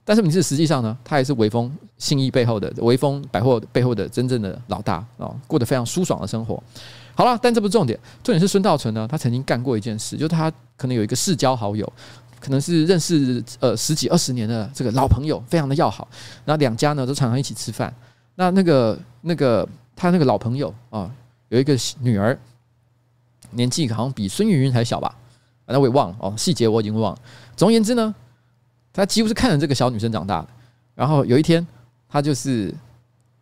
[0.03, 6.61] 但是你是实际上呢，他也是微风信义背后的微风百货背后的真正的老大哦，过得非常舒爽的生活。
[7.13, 11.93] 好了，但这不是重点，重点是孙道存呢，他曾经干过一件事，就是他可能有一个世交好友。
[12.41, 16.05] 可能是认识呃十几二十年的这个老朋友，非常的要好。
[16.43, 17.93] 然后两家呢都常常一起吃饭。
[18.35, 21.09] 那那个那个他那个老朋友啊，
[21.49, 22.37] 有一个女儿，
[23.51, 25.15] 年纪好像比孙芸芸还小吧？
[25.67, 27.19] 那我也忘了哦，细节我已经忘了。
[27.55, 28.13] 总而言之呢，
[28.91, 30.47] 他几乎是看着这个小女生长大的。
[30.95, 31.65] 然后有一天，
[32.09, 32.73] 他就是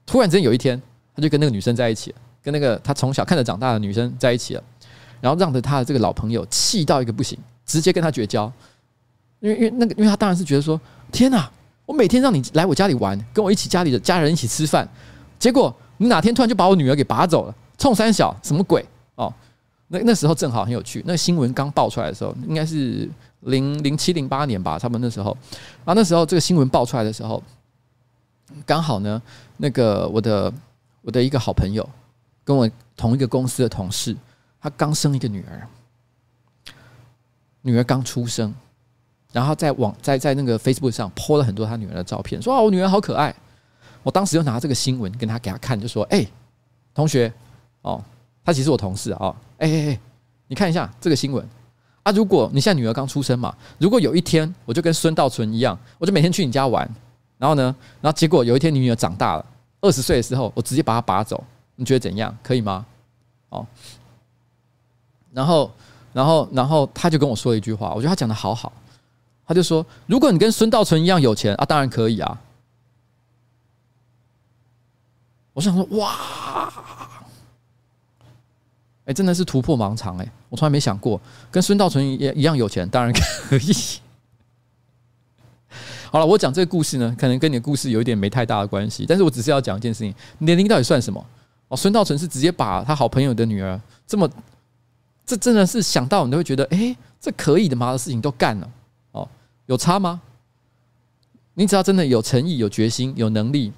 [0.05, 0.79] 突然间有一天，
[1.15, 4.63] 他就跟那个女生在一起，跟那个他从小看着长大的女生在一起了。
[5.21, 8.51] 然后让着他的这个老朋友气到一个不行，直接跟他绝交。
[9.39, 10.79] 因为因为那个，因为他当然是觉得说，
[11.11, 11.49] 天哪！
[11.85, 14.87] 我每天让你来我家里玩，跟我一起家里的家人一起吃饭，
[15.39, 18.85] 结果你哪天突然就把我女儿给拔走了，冲三小什么鬼
[19.15, 19.33] 哦？
[19.87, 23.09] 那那时候正好很有趣，那新闻刚爆出来的时候，应该是
[23.39, 25.35] 零零七零八年吧，差不多那时候。
[25.83, 27.41] 然后那时候这个新闻爆出来的时候，
[28.67, 29.19] 刚好呢，
[29.57, 30.53] 那个我的
[31.01, 31.89] 我的一个好朋友，
[32.43, 34.15] 跟我同一个公司的同事，
[34.61, 35.67] 他刚生一个女儿，
[37.63, 38.53] 女儿刚出生。
[39.31, 43.33] 然后在网在在那个 Facebook 上 po 了很多他女儿的照片，说啊，我女儿好可爱。
[44.01, 46.25] 我当时就拿这个新闻跟他给他看，就说：“哎，
[46.93, 47.31] 同学，
[47.81, 48.01] 哦，
[48.43, 49.99] 他其实我同事啊，哎哎哎，
[50.47, 51.45] 你看一下这个新闻
[52.03, 56.89] 啊，如果你现在女儿刚出生嘛，如果有一天我就跟孙道存一样，我就每天去你家玩，
[57.37, 59.45] 然后呢，然后结果有一天你女儿长大了，
[59.81, 61.43] 二十岁的时候，我直接把她拔走，
[61.75, 62.35] 你觉得怎样？
[62.41, 62.85] 可以吗？
[63.49, 63.67] 哦，
[65.33, 65.69] 然后，
[66.13, 68.71] 然后，然后他就跟我说了一句话，我觉得他讲的好好，
[69.49, 72.39] 他就说：如果你跟孙道存一样有钱啊，当然可以啊。
[75.53, 77.11] 我想说，哇！
[79.05, 80.31] 哎，真的是突破盲肠哎！
[80.49, 81.19] 我从来没想过
[81.49, 83.73] 跟孙道存一一样有钱，当然可以。
[86.13, 91.25] 好了，我讲这个故事呢，可能跟你的故事有一点没太大的关系，但是我只是要讲一件事情：年龄到底算什么？
[91.69, 94.29] 哦，孙道存是直接把他好朋友的女儿这么，
[95.25, 97.91] 这真的是想到你都会觉得，哎，这可以的吗？
[97.91, 98.71] 的事情都干了，
[99.69, 100.19] 有差吗？
[101.53, 103.71] 你只要真的有诚意、有决心、有能力。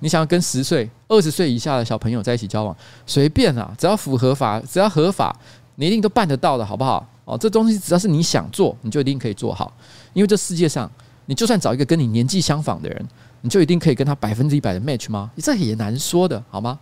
[0.00, 2.76] 你想要跟十岁、二十岁以下的小朋友在一起交往，
[3.06, 5.34] 随便啊，只要符合法，只要合法，
[5.76, 7.06] 你一定都办得到的，好不好？
[7.26, 9.72] 哦，这东西只要是你想做，你就一定可以做好。
[10.14, 10.90] 因为这世界上，
[11.26, 13.08] 你就算找一个跟你年纪相仿的人，
[13.42, 15.30] 你就一定可以跟他百分之一百的 match 吗？
[15.36, 16.80] 这也难说的，好吗？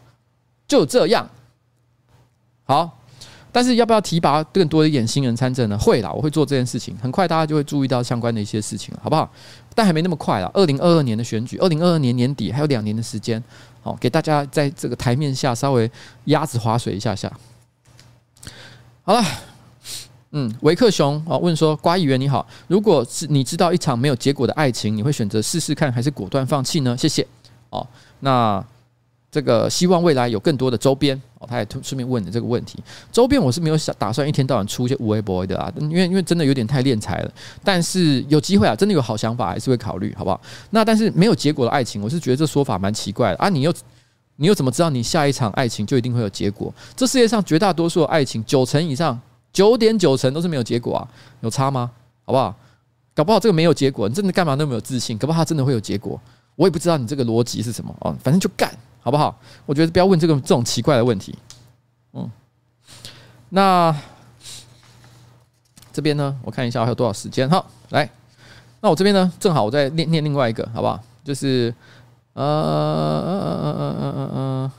[0.67, 1.29] 就这样，
[2.65, 2.95] 好。
[3.51, 5.79] 但是要不要提拔更多的一点新人参政呢？
[5.79, 6.97] 会啦，我会做这件事情。
[6.99, 9.31] 很快大家就会注意到相关的一些事情了，好不好？
[9.75, 10.51] 但还没那么快啦。
[10.55, 13.43] 二零二二年的选举，二零二二年年底还有两年的时间，
[13.83, 15.91] 好，给大家在这个台面下稍微
[16.27, 17.33] 鸭子划水一下下。
[19.03, 19.23] 好了，
[20.33, 26.97] 嗯，维克熊啊问说：瓜议员你好，如果是你知道一场没有结果的爱情，你会选择试试看，还是果断放弃呢？
[26.97, 27.27] 谢谢。
[27.71, 27.87] 哦，
[28.21, 28.65] 那。
[29.31, 32.83] 这个希望未来有更多的周边哦，他也顺便问了这个问题。
[33.13, 37.33] 周边我是没有想打算一天到晚出一些无微博的啊，因为因为真的有点太敛财了。
[37.63, 40.41] 但是有机会啊，真的有好想法还是会考虑，好不好？
[40.71, 43.49] 那但是没有结果的爱情，我是觉得这说法蛮奇怪的啊。
[43.49, 43.73] 你又
[44.37, 46.73] 你又怎么知道你下一场爱情就一定会有结果？
[46.97, 49.19] 这世界上绝大多数的爱情，九成以上，
[49.53, 51.09] 九点九成都是没有结果啊，
[51.41, 51.91] 有差吗？
[52.25, 52.55] 好不好？
[53.15, 55.17] 搞不好这个没有结果，你真的干嘛那么有自信？
[55.19, 56.21] 搞不好他真的会有结果？
[56.55, 58.73] 我也不知道你这个逻辑是什么哦，反正就干。
[59.09, 59.35] 好不好？
[59.65, 61.35] 我觉得不要问这个这种奇怪的问题。
[62.13, 62.31] 嗯，
[63.49, 63.97] 那
[65.91, 66.37] 这边呢？
[66.43, 67.49] 我看一下还有多少时间。
[67.49, 68.07] 好，来，
[68.83, 69.33] 那我这边呢？
[69.41, 71.03] 正好我再念念另外一个，好不好？
[71.25, 71.75] 就是
[72.35, 74.73] 呃呃呃呃呃呃呃。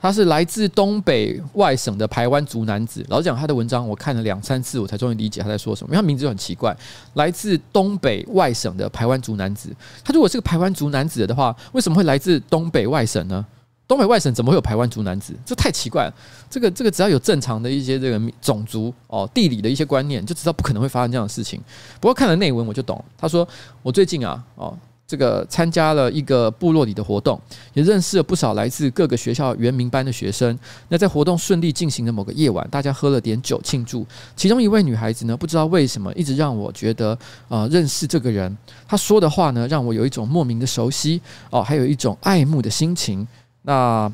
[0.00, 3.02] 他是来自东北外省的台湾族男子。
[3.08, 5.88] 老实讲，他的文章我看了两三次，我才终于理解他在说什么。
[5.88, 6.76] 因为他名字就很奇怪，
[7.14, 9.74] 来自东北外省的台湾族男子。
[10.04, 13.44] 他如果是个台湾族男子的话，为什么会来自东北外省呢？
[13.86, 15.34] 东北外省怎么会有排湾族男子？
[15.44, 16.14] 这太奇怪了。
[16.48, 21.60] 这个这个只要有正常的一些这个种族哦地理的一些观念，就知道不可能会发生这样的事情。
[22.00, 23.02] 不过看了内文我就懂。
[23.16, 23.46] 他说
[23.82, 24.76] 我最近啊哦。
[25.06, 27.38] 这个参加了一个部落里的活动，
[27.74, 30.58] 也认识了不少来自各个学校原民班的学生。
[30.88, 34.04] 那在活动顺利进行的某个夜晚，大家喝了点酒庆祝。
[34.34, 37.16] 其中一位女孩子呢，不知道为什么一直让我觉得
[37.48, 38.56] 呃认识这个人。
[38.88, 41.20] 她说的话呢，让我有一种莫名的熟悉
[41.50, 43.28] 哦，还有一种爱慕的心情。
[43.66, 44.10] 那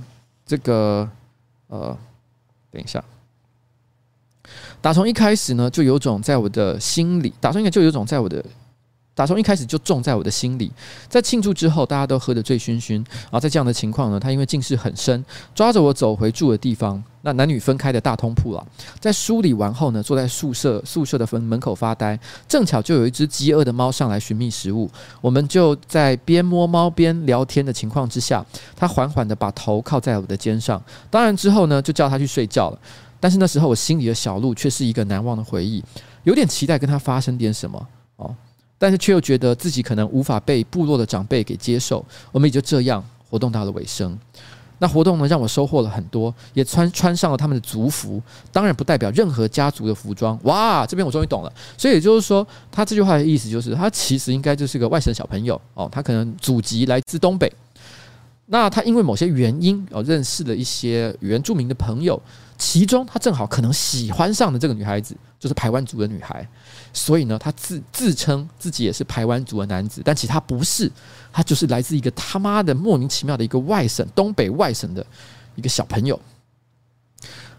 [0.46, 1.08] 这个
[1.66, 1.96] 呃，
[2.70, 3.04] 等一下，
[4.80, 8.44] 打从一开始呢，就有种在我的心里，打从应该就有种在我的。
[9.20, 10.72] 打从一开始就种在我的心里，
[11.06, 12.94] 在庆祝之后，大家都喝得醉醺醺。
[12.94, 15.22] 然后在这样的情况呢，他因为近视很深，
[15.54, 18.66] 抓着我走回住的地方，那男女分开的大通铺了。
[18.98, 22.18] 在梳理完后呢，坐在宿舍宿舍的门门口发呆。
[22.48, 24.90] 正巧就有一只饥饿的猫上来寻觅食物，
[25.20, 28.42] 我们就在边摸猫边聊天的情况之下，
[28.74, 30.82] 他缓缓地把头靠在我的肩上。
[31.10, 32.78] 当然之后呢，就叫他去睡觉了。
[33.20, 35.84] 但是那时候我心里的小鹿却是一个难忘的回忆，
[36.22, 38.34] 有点期待跟他发生点什么哦。
[38.80, 42.02] 但是却又觉得自己可能无法被部落的长辈给接受，
[42.32, 44.18] 我们也就这样活动到了尾声。
[44.78, 50.40] 那活动呢，让我收获了很多，也穿穿上了他们的族服，当然不代表任何家族的服装。
[50.44, 51.52] 哇，这边我终于懂了。
[51.76, 57.52] 所以也就是说，他这句话的意思就是，他其实应该就是个外省小朋友哦，他可能祖籍来自东北。
[58.46, 62.18] 那他因为某些原因哦，认识了一些原住民的朋友，
[62.56, 66.48] 其中他正好可能喜欢上的这个女孩子，就是排湾族的女孩。
[66.92, 70.90] 所以呢，他自自称自己也是排湾族的男子，但其实他不是，
[71.32, 75.04] 他就是来自一个他妈的莫名其妙的一个外省，东北外省的
[75.54, 76.18] 一个小朋友。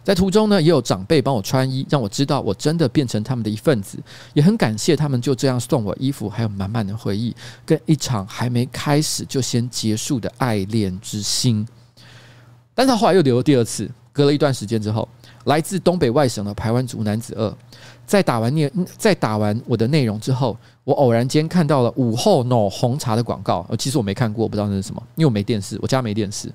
[0.04, 4.00] 在途中呢，也有长辈帮我穿衣，让我知道我真的变成他们的一份子，
[4.34, 11.68] 也很感谢他们就这样送我衣服，还有满满的回忆，跟一场还没开始就先结束的爱恋之心。
[12.74, 15.08] 但他后来又留了第二次，隔了一段时间之后，
[15.46, 17.56] 来自东北外省的排湾族男子二。
[18.06, 23.66] 在打完内，在打完我的内容之后，我偶然间看到了午后 no 红茶的广告。
[23.80, 26.52] 其实我没看过，我不知道那是什么，因为我没电视，我家没电视。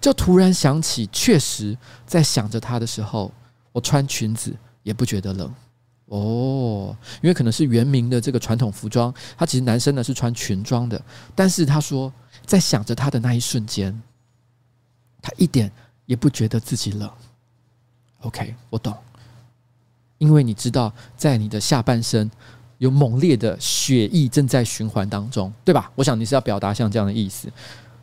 [0.00, 1.76] 就突然想起，确实
[2.06, 3.30] 在想着他的时候，
[3.72, 5.54] 我穿裙子也不觉得冷。
[6.06, 11.00] 哦，因为可能是原名的这个传统服装，他其实男生呢是穿裙装的，
[11.34, 12.12] 但是他说
[12.44, 14.02] 在想着他的那一瞬间，
[15.22, 15.70] 他一点
[16.06, 17.08] 也不觉得自己冷。
[18.22, 18.92] OK，我懂，
[20.20, 22.30] 因为你知道在你的下半身
[22.76, 25.90] 有猛烈的血液正在循环当中，对吧？
[25.94, 27.48] 我想你是要表达像这样的意思，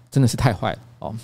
[0.09, 1.15] 真的是太坏了哦。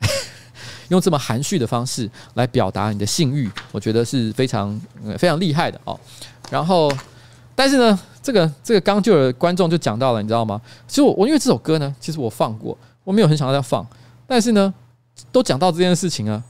[0.88, 4.78] 用这么含蓄的方式来表达你的性欲，我觉得是非常
[5.16, 5.98] 非常厉害的哦。
[6.50, 6.92] 然后，
[7.54, 10.60] 但是呢，这个这个刚就有观众就讲到了，你知道吗？
[10.86, 13.86] 其实我我因为这首歌呢，其实我放过，我没有很想要再放，
[14.26, 14.72] 但是呢，
[15.32, 16.42] 都讲到这件事情啊，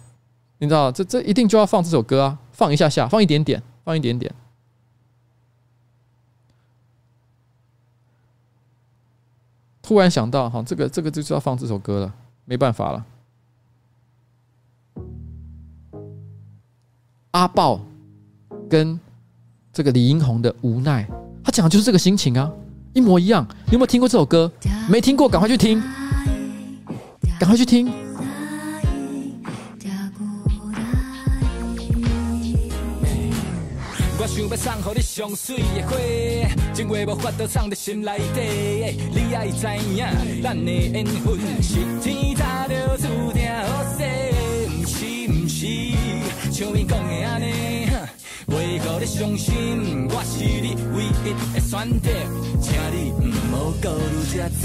[0.58, 4.34] 你知道，这这一定就要放这首歌啊，放一下下，放一点点，放一点点。
[9.82, 12.14] 突然想到哈，这个这个就是要放这首歌了，
[12.46, 13.04] 没办法了。
[17.32, 17.80] 阿爆
[18.70, 18.98] 跟
[19.72, 21.06] 这个李英宏的无奈，
[21.44, 22.50] 他讲的就是这个心情啊，
[22.94, 23.46] 一模一样。
[23.66, 24.50] 你有没有听过这首歌？
[24.88, 25.82] 没听过，赶快去听，
[27.38, 28.03] 赶快去听。
[34.56, 35.96] 想要送给你上水的花，
[36.74, 38.40] 情话无法度藏在心内底，
[39.12, 40.04] 你爱知影，
[40.42, 43.98] 咱的缘分是天早就注定好势，
[44.68, 44.96] 不是
[45.28, 45.66] 不是，
[46.52, 47.44] 像伊讲的安尼，
[48.46, 50.08] 为何你伤心？
[50.10, 51.70] 我是你唯一的选
[52.00, 52.08] 择，
[52.60, 54.64] 请你唔好顾虑这多。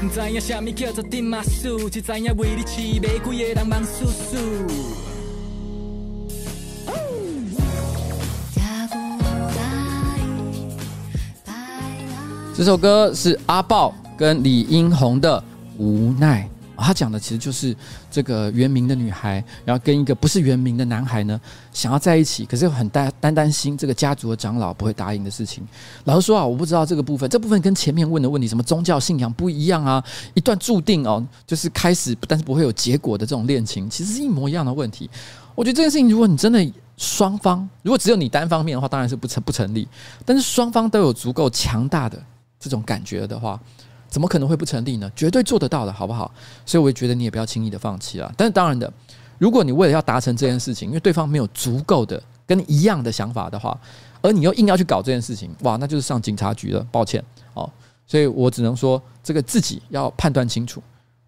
[0.00, 4.36] 不知影什么叫做丁马苏，只知影为你饲玫瑰的人忙叔叔。
[12.56, 15.38] 这首歌是阿爆跟李英宏的
[15.78, 16.48] 《无奈》。
[16.84, 17.74] 他讲的其实就是
[18.10, 21.40] 这个原名的女孩，然后跟一个不是原名的男孩呢，
[21.72, 25.66] 想要在一起，可是又很担担担心这个家族的长老不会答应的事情。
[26.04, 30.02] 老实说啊，我不知道这个部分，这部分跟前面问的问题，什么宗教信仰不一样啊，
[30.34, 35.08] 一段注定哦，就是开始但是不会有结果的这种恋情，其实是一模一样的问题。
[35.54, 39.88] 我觉得这件事情，如果你真的双方，如果只有你单方面的话，当然是不成不成立。
[40.24, 42.22] 但是双方都有足够强大的
[42.60, 43.58] 这种感觉的话。
[44.08, 45.10] 怎么可能会不成立呢？
[45.14, 46.32] 绝对做得到的，好不好？
[46.64, 48.32] 所以我也觉得你也不要轻易的放弃了。
[48.36, 48.92] 但是当然的，
[49.38, 53.78] 如果你为了要达成这件事情，因为对方没有足够的跟你一样的想法的话，
[54.22, 56.86] 而你又硬要去搞这件事情，哇，那就是上警察局了。
[56.90, 57.22] 抱歉
[57.54, 57.70] 哦，
[58.06, 60.82] 所以我只能说，这个自己要判断清楚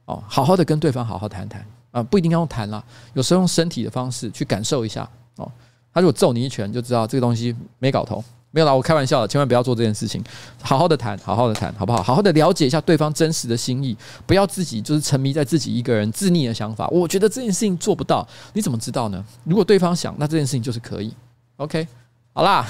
[0.07, 2.83] 哦，好好的跟对方好好谈谈啊，不一定要用谈啦，
[3.15, 5.51] 有时候用身体的方式去感受一下哦。
[5.93, 8.23] 他如果揍你一拳，就知道这个东西没搞头。
[8.51, 10.25] 没有啦，我开玩笑的，千万不要做这件事情。
[10.63, 12.03] 好好的谈，好好的谈，好不好？
[12.03, 13.97] 好好的了解一下对方真实的心意，
[14.27, 16.89] 不要自己就是沉迷在自己一个人自溺的想法。
[16.89, 19.23] 我觉得这件事情做不到，你怎么知道呢？
[19.45, 21.15] 如果对方想，那这件事情就是可以。
[21.57, 21.87] OK，
[22.33, 22.67] 好啦，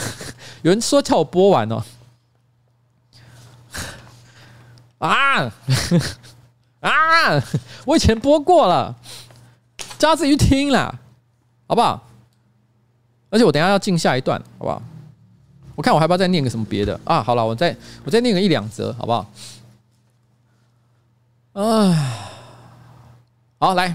[0.63, 1.83] 有人说叫我播完哦。
[4.99, 5.53] 啊
[6.81, 7.41] 啊！
[7.85, 8.97] 我以前播过了，
[9.97, 10.93] 叫他自己去听啦，
[11.69, 12.03] 好不好？
[13.31, 14.83] 而且我等下要进下一段，好不好？
[15.79, 17.23] 我看我还要不要再念个什么别的啊？
[17.23, 17.75] 好了，我再
[18.05, 19.31] 我再念个一两则，好不好？
[21.53, 22.19] 啊，
[23.61, 23.95] 好来，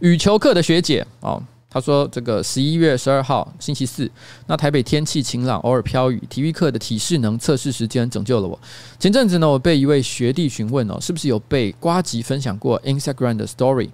[0.00, 1.40] 羽球课的学姐哦，
[1.70, 4.10] 她说这个十一月十二号星期四，
[4.48, 6.20] 那台北天气晴朗，偶尔飘雨。
[6.28, 8.58] 体育课的体适能测试时间拯救了我。
[8.98, 13.88] 前阵子呢，我被一位学弟询问哦，是不是有被瓜吉分享过 Instagram 的 Story？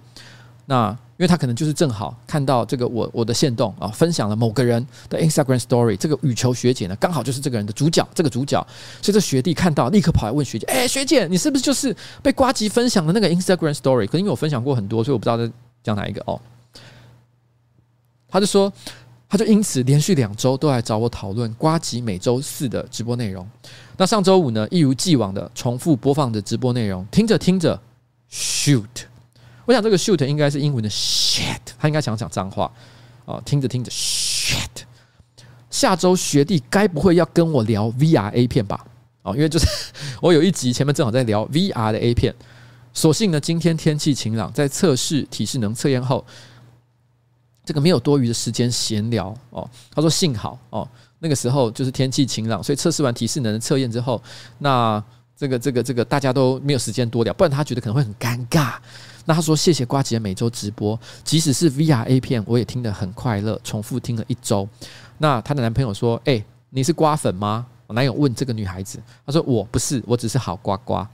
[0.69, 8.61] 那因为他可能就是正好看到这个我我的线动啊，分享了某个人的 Instagram Story，这个羽球学姐呢，刚好就是这个人的主角，这个主角，
[9.01, 14.05] 所以这学弟看到立刻跑来问学姐，哎，学姐，你是不是就是被呱吉分享的那个 Instagram Story？
[14.05, 15.51] 可能因为我分享过很多，所以我不知道在
[15.81, 16.39] 讲哪一个哦。
[18.29, 18.71] 他就说，
[19.27, 23.45] 他就因此连续两周都来找我讨论瓜吉每周四的直播内容。
[23.97, 27.81] 那上周五呢，一如既往的重复播放的直播内容，听着听着
[28.31, 29.08] ，shoot。
[29.69, 32.71] 我想这个 shoot 应该是英文的 shit，他应该想讲脏话
[33.23, 33.39] 啊。
[33.45, 34.65] 听着听着 shit，
[35.69, 38.83] 下周学弟该不会要跟我聊 VR A 片吧？
[39.21, 39.67] 哦，因为就是
[40.23, 42.33] 我有一集前面正好在聊 VR 的 A 片。
[42.95, 46.25] 所幸呢，今天天气晴朗，在测试体适能测验后，
[47.63, 49.69] 这个没有多余的时间闲聊哦。
[49.91, 50.89] 他说幸好哦，
[51.19, 54.19] 那个时候就是天气晴朗，所以测试完体适能测验之后，
[54.57, 55.03] 那。
[55.39, 58.73] 这个这个这个大家都没有时间多聊，不然他觉得可能会很尴尬。
[59.29, 64.67] 那他说谢谢瓜吉的每周直播，即使是 VR A 片，我也听得很快乐，重复听了一周。
[65.19, 71.07] 那她的男朋友说：“哎、你是瓜粉吗？”我男友问这个女孩子，她说：“我不是，我只是好瓜瓜。”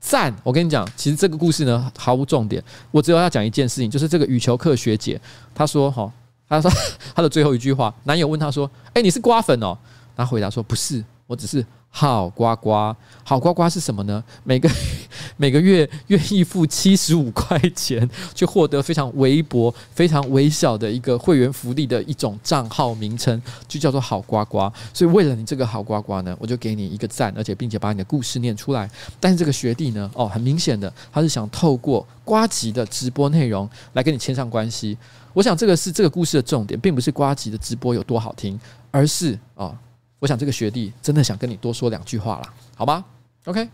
[0.00, 0.34] 赞！
[0.42, 5.20] 我跟你讲，其实这个故事呢毫无重点，我只有要讲一件事情，就是这个羽球课学姐，
[5.54, 6.10] 她说：“哈，
[6.48, 6.70] 她说
[7.14, 9.76] 她的最后一句话，男友问她说：‘哎、你是瓜粉哦？’
[10.16, 14.22] 她回答说：‘不是，我只是。’”好呱呱，好呱呱是什么呢？
[14.44, 14.70] 每个
[15.36, 24.70] 每个月愿意付七十五块钱，去获得非常微薄、非常微小的一个会员福利的一种账号名称，就叫做好呱呱。
[24.94, 28.88] 所以为了你这个好呱呱呢，我就给你一个赞，而且并且把你的故事念出来。
[29.18, 34.96] 但是这个学弟呢，哦，很明显的，他是想透过呱吉的直播内容来跟你牵上关系。
[35.32, 38.58] 我想这个是这个故事的重点，并不是呱吉的直播有多好听，
[38.92, 39.76] 而是哦。
[40.18, 43.04] 我想这个学弟真的想跟你多说两句话了，好吧
[43.44, 43.68] ？OK，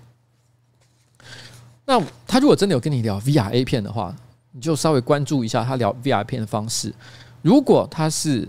[1.86, 4.14] 那他如果真的有跟你聊 VR A 片的话，
[4.52, 6.94] 你就稍微关注一下他聊 VR 片的方式。
[7.42, 8.48] 如果他是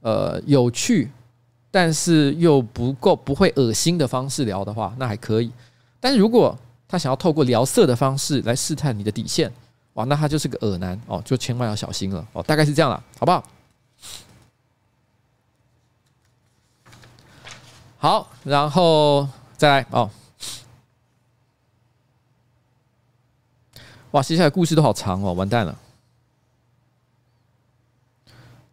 [0.00, 1.10] 呃有趣，
[1.70, 5.50] 但是又不够不会恶心的方式聊的话，那还可以。
[6.00, 6.56] 但是如果
[6.88, 9.50] 他想要透过聊色的方式来试探你的底线，
[9.94, 12.42] 哇，那他就是个恶男哦，就千万要小心了哦。
[12.42, 13.42] 大概是这样了，好不好？
[18.02, 20.10] 好，然后再来哦。
[24.10, 25.78] 哇，接下来故事都好长哦，完蛋了，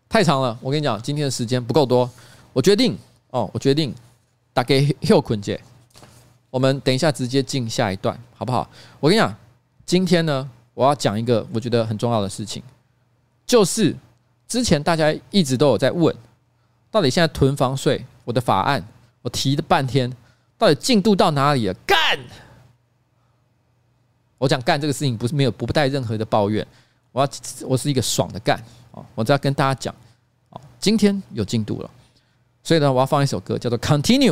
[0.09, 0.57] 太长了。
[0.63, 2.09] 我跟你讲，今天的时间不够多，
[2.53, 2.97] 我决定
[3.29, 3.93] 哦，我决定
[4.51, 5.61] 打给佑坤姐，
[6.49, 8.67] 我们等一下直接进下一段，好不好？
[8.99, 9.31] 我跟你讲，
[9.85, 12.63] 今天呢，我要讲一个我觉得很重要的事情，
[13.45, 13.95] 就是
[14.47, 16.15] 之前大家一直都有在问，
[16.89, 18.83] 到底现在囤房税我的法案。
[19.21, 20.11] 我提了半天，
[20.57, 21.73] 到底进度到哪里了？
[21.85, 22.19] 干！
[24.37, 26.65] 我讲干这个事情不是没有不带任何的抱怨，
[27.11, 27.29] 我要
[27.67, 28.57] 我是一个爽的干
[28.91, 29.03] 啊！
[29.15, 29.93] 我只要跟大家讲，
[30.79, 31.91] 今天有进度了，
[32.63, 34.31] 所以呢，我要放一首歌，叫做《Continue》。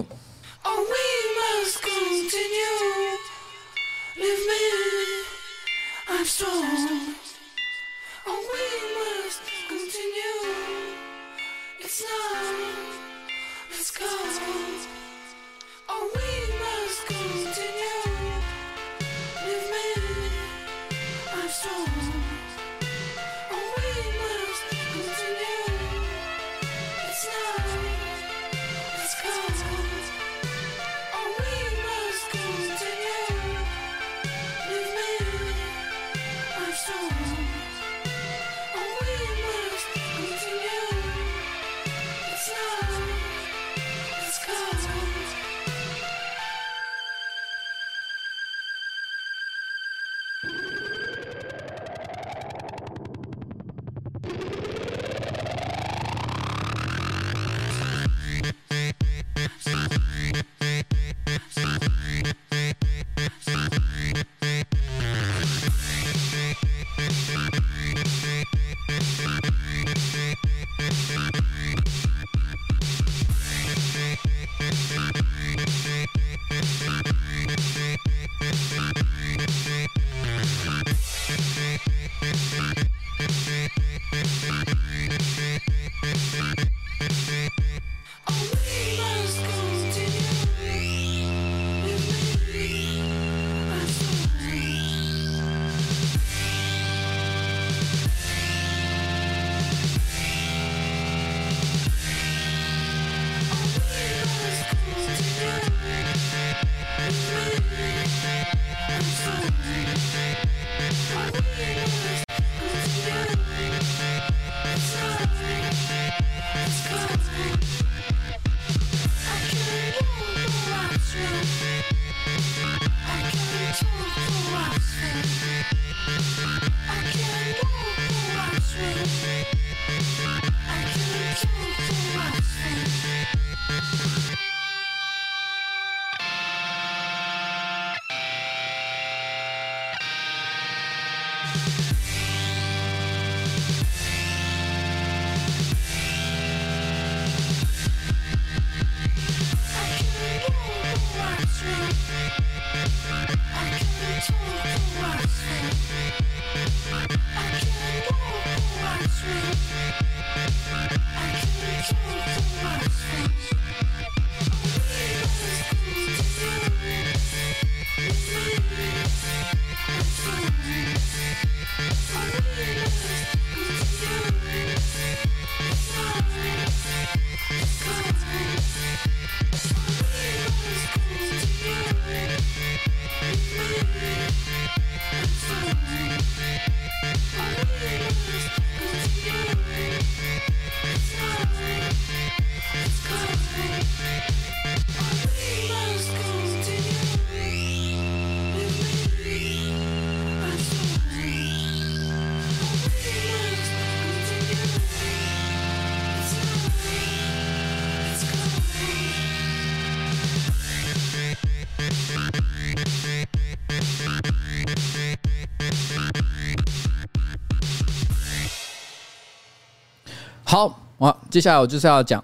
[221.29, 222.23] 接下来我就是要讲。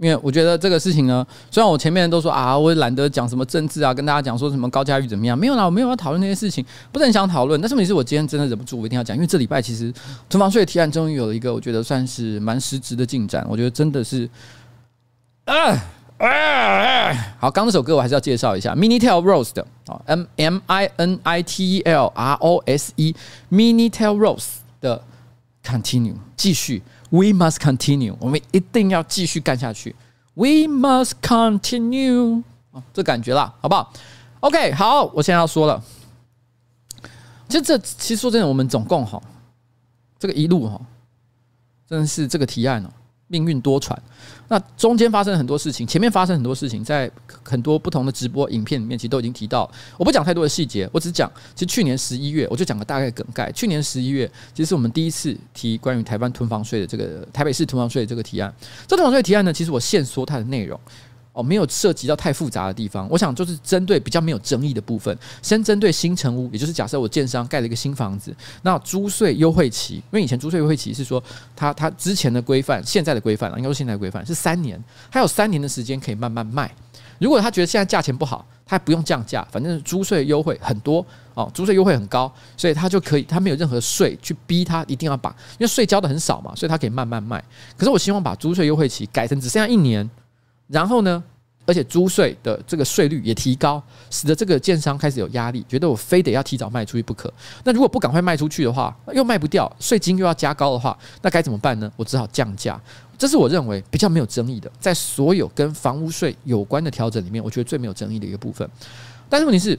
[0.00, 7.60] 因为我觉得这个事情呢，虽然我前面都说啊，我懒得讲什么政治啊，跟大家讲说什么高嘉瑜怎么样，没有啦，我没有要讨论那些事情，不是很想讨论。
[7.60, 9.94] 但是问题是我今天真的忍不住，我一定要讲，因为这礼拜其实
[10.28, 14.28] 囤房税的提案终于有了一个我觉得算是蛮实质的进展，我觉得真的是，
[15.44, 15.54] 啊
[16.18, 17.34] 啊啊！
[17.38, 24.16] 好，刚那首歌我还是要介绍一下，Mini Tell Rose 的啊，M M I N I T E L R O S E，Mini Tell
[24.18, 25.00] Rose 的
[25.64, 26.82] Continue 继续。
[27.14, 29.94] We must continue，我们一定要继续干下去。
[30.34, 32.42] We must continue，
[32.72, 33.92] 啊这感觉啦，好不好
[34.40, 35.80] ？OK，好，我现在要说了。
[37.48, 39.22] 其实这其实说真的，我们总共哈，
[40.18, 40.80] 这个一路哈，
[41.86, 42.90] 真的是这个提案哦。
[43.40, 43.96] 命运多舛，
[44.48, 47.10] 那中间发生很多事情，前面发生很多事情，在
[47.42, 49.68] 很多不同的直播影片里面，其实都已经提到。
[49.96, 53.50] 我不讲太多的细节，我只讲，其实去年十一月，我就讲个大概梗概。
[53.52, 58.54] 去年十一月，其实我们第一次提关于台湾囤房税的这个台北市囤房税的这个提案。
[58.86, 60.78] 这囤房税提案呢，其实我现说它的内容。
[61.34, 63.06] 哦，没有涉及到太复杂的地方。
[63.10, 71.22] 我想就是针对比较没有争议的部分，先针对新成屋，也就是假设我建商盖了一个新房子，那租税优惠期，因为以前租税优惠期是说，
[71.56, 76.72] 它它之前的规范，现在的规范啊，应该说现在规范是三年，还有三年的时间可以慢慢卖。
[77.18, 81.04] 如果他觉得现在价钱不好，他不用降价，反正租税优惠很多
[81.34, 87.42] 哦，租税优惠很高，所以他就可以，他没有任何税去逼他一定要把，因为税交的很少嘛，所以他可以慢慢卖。
[87.76, 90.08] 可是我希望把租税优惠期改成只剩下一年。
[90.68, 91.22] 然后呢，
[91.66, 97.32] 而且租税的这个税率也提高，使得这个建商开始有压力，觉得我非得要提早卖出去不可。
[97.64, 101.90] 那如果不赶快卖出去的话，又卖不掉，税金又要加高的话，那该怎么办呢？
[101.96, 102.80] 我只好降价。
[103.16, 108.68] 这是我认为比较没有争议的，在所有跟房屋税有关的调整里面，我觉得最没有争议的一个部分。
[109.28, 109.78] 但是问题是，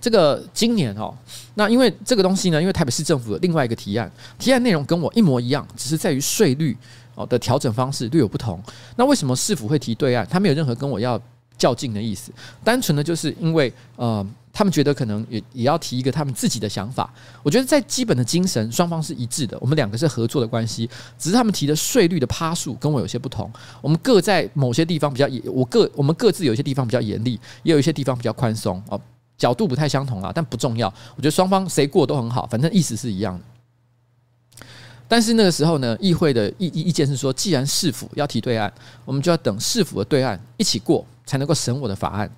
[0.00, 1.16] 这个今年哦，
[1.54, 6.76] 那因为这个东西呢，因为台北市政府的另外一个提案，提案内容跟我一模一样，只是在于税率。
[7.14, 8.62] 哦的调整方式略有不同，
[8.96, 10.26] 那为什么市府会提对岸？
[10.26, 11.20] 他没有任何跟我要
[11.56, 12.32] 较劲的意思，
[12.62, 17.12] 单纯的就是因为呃，他们觉得可能也也要提一个他们自己的想法。
[17.42, 20.88] 我觉得在基本的精神，双方是一致的，我们两个是合作的关系，
[21.18, 23.50] 只是他们提的税率的趴数跟我有些不同，
[23.80, 29.00] 我们各在某些地方比较严，我各我们各自有些地方比较严厉，也有一些地方比较宽松哦，
[29.38, 30.92] 角度不太相同啊，但不重要。
[31.16, 33.44] 我觉得双方谁过都很好，反正意思是一样的。
[35.06, 38.72] 但是那个时候呢，议会的意意意见是说，既然市府要提对案，
[39.04, 42.30] 我们就要等市府的对案一起过，才能够审我的法案。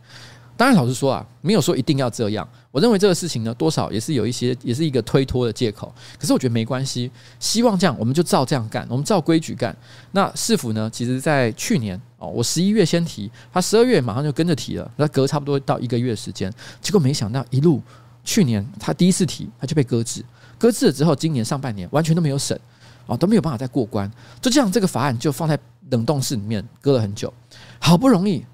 [0.56, 2.48] 当然，老实说啊，没有说一定要这样。
[2.72, 5.94] 我认为这个事情呢，多少也是有一些，也是一个推脱的借口。
[6.18, 9.76] 可是我觉得没关系，希望这样，我们就照这样干，我们照规矩干。
[10.12, 17.82] 那市府呢，其实在去年哦，我十一月先提，他十二月马上就跟着提了，那隔差不多到一个月时间，结果没想到一路
[18.24, 20.24] 去年他第一次提，他就被搁置。
[20.58, 22.58] 搁置了之后，今年上半年完全都没有审，
[23.06, 24.10] 啊，都没有办法再过关，
[24.40, 25.58] 就这样，这个法案就放在
[25.90, 27.32] 冷冻室里面搁了很久，
[27.78, 28.44] 好不容易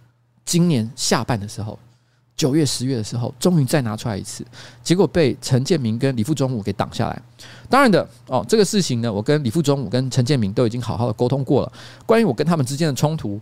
[0.44, 1.78] 今年下半的时候，
[2.36, 4.44] 九月、十月的时候，终于再拿出来一次，
[4.82, 7.22] 结果被陈建明跟李富中武给挡下来。
[7.68, 11.72] 当然的，哦，这个事情呢，我跟李富中武跟陈建明都已经好好的沟通过了，
[12.04, 13.40] 关于我跟他们之间的冲突。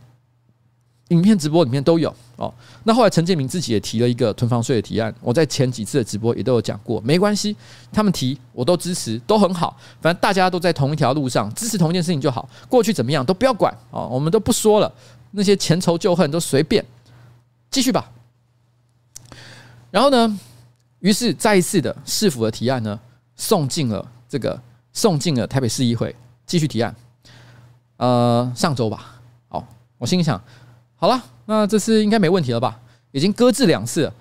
[1.11, 2.53] 影片直播里面都有哦。
[2.85, 7.01] 那后来陈建明自己也提了一个囤房税的提案，我在前几次的直播也都有讲过。
[7.03, 7.57] 没关系，
[7.93, 9.77] 他们提我都支持，都很好。
[10.01, 12.49] 反正大家都在同一条路上，支持同一件事情就好。
[12.69, 14.93] 过去怎么样都不要管哦，我们都不说了。
[15.33, 16.85] 那些前仇旧恨都随便，
[17.71, 18.11] 继续吧。
[19.91, 20.39] 然后呢，
[21.01, 22.99] 于是再一次的市府的提案呢，
[23.37, 24.61] 送进了这个
[24.93, 26.15] 送进了台北市议会
[26.47, 26.95] 继续提案。
[27.97, 29.21] 呃，上周吧。
[29.49, 29.65] 哦，
[29.99, 30.41] 我心里想。
[31.01, 32.79] 好了，那这次应该没问题了吧？
[33.13, 34.13] 已经搁置两次，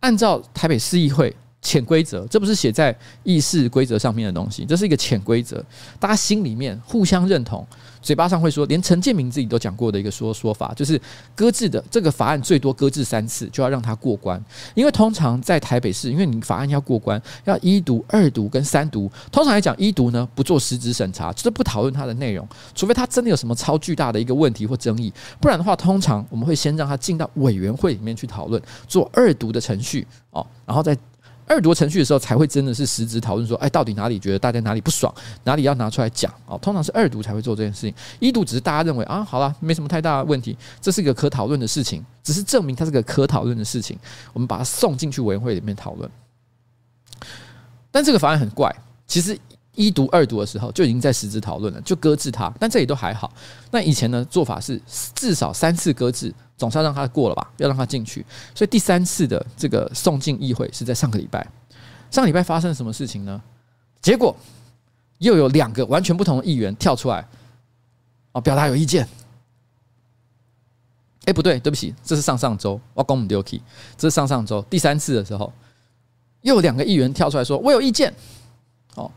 [0.00, 1.36] 按照台北市议会。
[1.64, 5.64] 潜规则，这不是写在议事规则上面的东西，这是一个潜规则，
[5.98, 7.66] 大家心里面互相认同，
[8.02, 11.00] 嘴巴上会说，连陈建明自己都讲过的一个说说法，就是
[11.34, 14.38] 搁置的这个法案最多搁置三次就要让它过关，
[14.74, 25.10] 因为通常在台北市，因为你法案要过关，要一读、二读跟三读，通常来讲一读呢不做实质审查，就是不讨论它的内容，除非它真的有什么超巨大的一个问题或争议，
[25.40, 30.94] 不然的话，通常我们会先让它进到委员会里面去讨论，做二读的程序哦，然后再。
[31.46, 35.14] 二读程序的时候才会真的是实质讨论说，哎，到底哪里觉得大家哪里不爽，
[35.44, 36.58] 哪里要拿出来讲哦。
[36.62, 43.98] 通常是二读才会做这件事情，一读只是大家认为啊，好了，没什么太大问题，这是一个可讨论的事情，只是证明它是个可讨论的事情，
[44.32, 46.10] 我们把它送进去委员会里面讨论。
[47.90, 48.74] 但这个法案很怪，
[49.06, 49.38] 其实
[49.74, 53.32] 一读、二读的时候就已经在实质讨论了，就搁置它，但这里都还好。
[53.70, 54.80] 那以前呢，做法是
[55.14, 56.34] 至少三次搁置。
[56.56, 58.24] 总是要让它过了吧，要让它进去。
[58.54, 61.44] 所以第三次的这个送进议会是在上个礼拜。
[62.12, 63.42] 上个礼拜发生了什么事情呢？
[64.00, 64.34] 结果
[65.18, 67.26] 又有两个完全不同的议员跳出来
[68.30, 69.06] 哦，表达有意见。
[71.24, 73.60] 哎，不对，对不起，这是上上周，我公母丢 k
[73.98, 75.52] 这是上上周第三次的时候，
[76.42, 78.14] 又有两个议员跳出来说，我有意见。
[78.94, 79.10] 哦，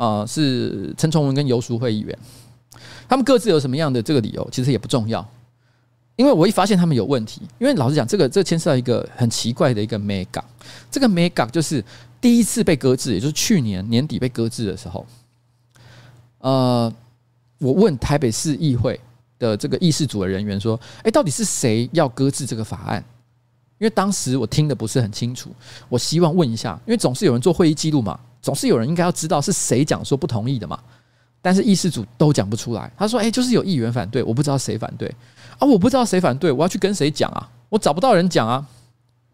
[0.00, 2.18] 啊，是陈崇文跟游淑慧议员，
[3.06, 5.26] 他们各自有什么样的这个理由，其实也不重要，
[6.16, 10.42] 因为我一发现他们有问题，因为老实讲，这个这牵涉到一个很奇怪的一个美感，
[10.90, 11.84] 这个美感就是
[12.20, 15.06] 第一次被搁置，也就是去年年底被搁置的时候，
[16.38, 16.92] 呃，
[17.58, 18.98] 我问台北市议会。
[19.40, 23.02] 的这个议事组的人员说：“哎，到底是谁要搁置这个法案？
[23.80, 25.50] 因为当时我听的不是很清楚，
[25.88, 30.78] 我希望问一下，因为总是有人做会议记录嘛，总是有人应该要知道是谁讲说不同意的嘛。
[31.40, 32.92] 但是议事组都讲不出来。
[32.94, 35.08] 他说：‘哎，就是有议员反对，我不知道谁反对
[35.58, 37.48] 啊，我不知道谁反对，我要去跟谁讲啊？
[37.70, 38.62] 我找不到人讲啊。’”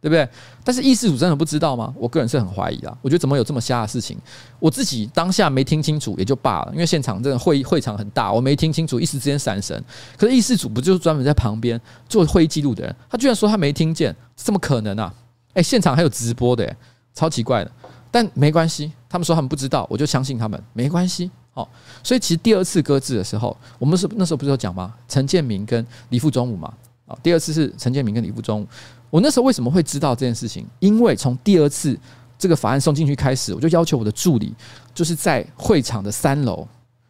[0.01, 0.29] 对不对？
[0.63, 1.93] 但是议事组真的不知道吗？
[1.97, 2.97] 我个人是很怀疑啊。
[3.03, 4.17] 我觉得怎么有这么瞎的事情？
[4.61, 9.83] 我自己当下没听清楚也就罢了，因为现场这个会议会场很大，我没听清楚，一时之间闪神。
[10.17, 12.97] 可是议事组不就是专门在旁边做会议记录的人？
[13.11, 15.13] 他居然说他没听见，怎么可能啊？
[15.55, 16.77] 诶，现场还有直播的，
[17.15, 17.73] 超奇怪的。
[18.11, 21.31] 但没关系，他们说他们不知道，我就相信他们，没关系。
[21.53, 21.69] 好，
[22.03, 24.95] 所以其实第二次搁置的时候，我们是那时候不是有讲吗？
[25.09, 26.73] 陈建明跟李富中武嘛。
[27.07, 28.67] 啊，第二次是陈建明跟李富中武。
[29.11, 30.67] 我那时候为什么会知道这件事情？
[30.81, 31.99] 因为从第二次
[32.39, 34.55] 这个法案送进去开始，我就要求我的助理，
[34.95, 36.67] 就是在会场的三楼，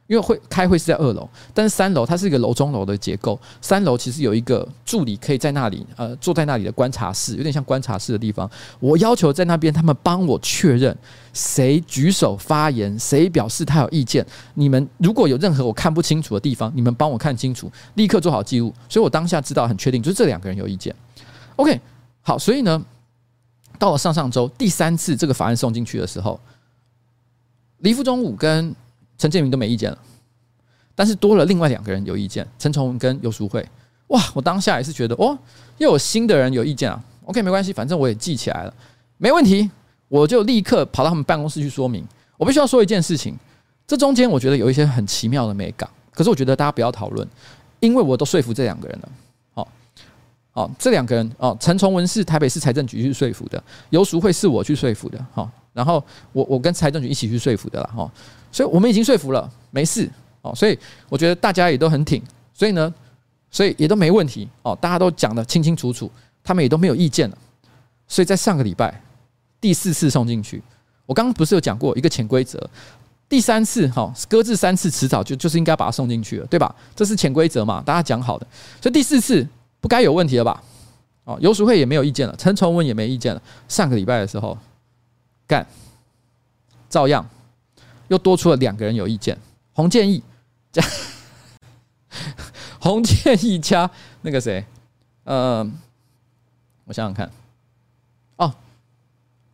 [0.07, 8.49] 因为会开会是在二楼，但是三楼它是一个楼中楼的结构，三楼其实有一个助理可以在那里，呃，坐在那里的观察室，有点像观察室的地方。
[8.79, 10.97] 我要求在那边，他们帮我确认
[11.33, 14.25] 谁举手发言，谁表示他有意见。
[14.55, 18.73] 你们如果有任何我看不清楚的地方，你们帮我看清楚，立刻做好记录。
[18.89, 20.95] 所以我当下知道很确定，就是这两个人有意见。
[21.57, 21.81] OK，
[22.23, 22.85] 好，所以呢，
[23.79, 26.39] 到了上上周第三次这个法案送进去的时候，
[27.79, 28.75] 李富忠武跟
[29.19, 29.99] 陈建明都没意见了，
[30.95, 33.67] 但是多了另外两个人有意见，陈崇文跟游淑慧。
[34.09, 35.37] 哇，我当下也是觉得，哦，
[35.79, 37.03] 又有新的人有意见啊。
[37.25, 38.75] OK，没关系，反正我也记起来了，
[39.17, 39.69] 没问题，
[40.09, 42.07] 我就立刻跑到他们办公室去说明。
[42.37, 43.37] 我必须要说一件事情，
[43.87, 47.27] 这中间我觉得有一些很奇妙的美感，可是我觉得大家不要讨论，
[47.81, 49.09] 因为我都说服这两个人了。
[50.57, 56.03] 哦，这两个人哦，陈崇文是台北市财政局去说服的，游淑慧是我去说服的，哈，然后
[56.33, 58.11] 我我跟财政局一起去说服的啦，哈，
[58.51, 60.11] 所以我们已经说服了，没事，
[60.41, 60.79] 哦，所以
[61.11, 62.23] 我觉得大家也都很挺，
[62.55, 62.93] 所以呢，
[63.51, 66.11] 所以也都没问题，哦，大家都讲得清清楚楚，
[66.43, 67.37] 他们也都没有意见了，
[68.09, 69.03] 所以在上个礼拜
[69.61, 70.63] 第四次送进去，
[71.05, 72.59] 我刚刚不是有讲过一个潜规则，
[73.29, 76.75] 第三次哈搁置三次，迟早就就是应该把它送进去了，对吧？
[76.95, 78.47] 这是潜规则嘛，大家讲好的，
[78.81, 79.47] 所以第四次。
[79.81, 80.63] 不该有问题了吧？
[81.25, 83.43] 哦，游淑慧也没有意见了，陈崇文也没意见了。
[83.69, 84.57] 上个礼拜的时候，
[85.47, 85.67] 干，
[86.89, 87.29] 照样
[88.07, 89.37] 又多出了两个人有意见。
[89.73, 90.23] 洪建义
[90.71, 90.83] 加
[92.79, 93.91] 洪建义加
[94.23, 94.65] 那个谁，
[95.25, 95.69] 呃，
[96.85, 97.29] 我想想看，
[98.37, 98.55] 哦，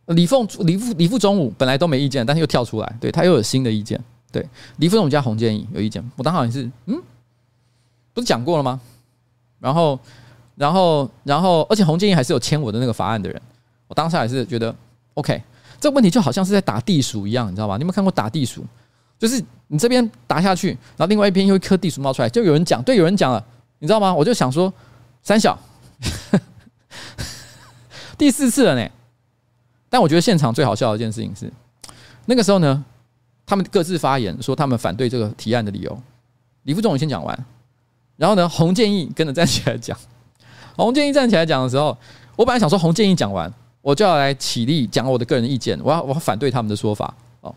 [0.05, 3.99] 李凤李富李富中武本来都没意见，但是又跳出来，对他又有新的意见。
[4.31, 4.47] 对，
[4.77, 7.01] 李富中武加洪建义有意见，我当好像是嗯，
[8.13, 8.79] 不是讲过了吗？
[9.63, 9.97] 然后。
[10.55, 13.41] 然后，然后，而且洪建义还是有签我的那个法案的人，
[13.87, 14.73] 我当时还是觉得
[15.15, 15.41] OK。
[15.79, 17.75] 这个问题就好像是在打地鼠一样，你知道吗？
[17.75, 18.63] 你有没有看过打地鼠？
[19.17, 23.43] 就是你这边打下去，然后另外一边又一颗地鼠冒出来，就有人讲，对，有人讲了，
[23.79, 24.13] 你知道吗？
[24.13, 24.71] 我就想说，
[25.23, 25.57] 三小，
[28.15, 28.87] 第四次了呢。
[29.89, 31.51] 但我觉得现场最好笑的一件事情是，
[32.25, 32.85] 那个时候呢，
[33.43, 35.99] 他们各自发言说他们反对这个提案的理由。
[36.61, 37.45] 李副总，我先讲完，
[38.17, 39.97] 然后呢，洪建义跟着站起来讲。
[40.77, 41.97] 洪建义站起来讲的时候，
[42.35, 47.53] 我本来想说洪建义讲完，我就要来起立讲我的个人意见，我要我要反对他们的说法哦。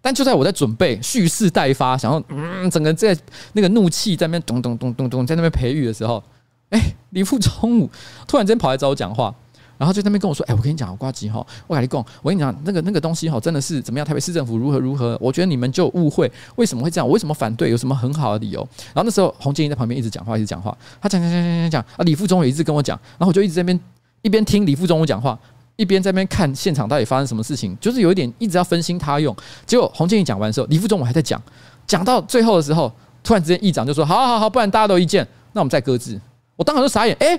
[0.00, 3.16] 但就在我在准备蓄势待发，想要嗯，整个在
[3.52, 6.22] 那个怒气在那边咚咚咚咚咚在那边培育的时候，
[6.70, 6.80] 哎，
[7.10, 7.90] 李富中武
[8.26, 9.34] 突然间跑来找我讲话。
[9.78, 11.38] 然后就在那边跟我说：“哎，我跟你讲，我呱吉哈，
[11.68, 14.04] 我跟你讲，我跟你讲，那个那个东西哈，真的是怎么样？
[14.04, 15.16] 台北市政府如何如何？
[15.20, 17.06] 我觉得你们就误会，为什么会这样？
[17.06, 17.70] 我为什么反对？
[17.70, 18.60] 有什么很好的理由？”
[18.92, 20.76] 然后那时候洪建义在旁边一直讲话，一直讲话。
[21.00, 22.98] 他讲讲讲讲讲讲啊，李富中也一直跟我讲。
[23.16, 23.80] 然后我就一直在那边
[24.22, 25.38] 一边听李富中讲话，
[25.76, 29.34] 一边在那边看现场到底发生什么事情，就是有一点一直要分心他用。
[29.64, 31.40] 结果洪建义讲完的时候，李富中还在讲，
[31.86, 32.92] 讲到最后的时候，
[33.22, 36.20] 突然之间议长就说：“好好好，不然大家都意见，那我们再搁置。”
[36.56, 37.38] 我当时就傻眼，哎，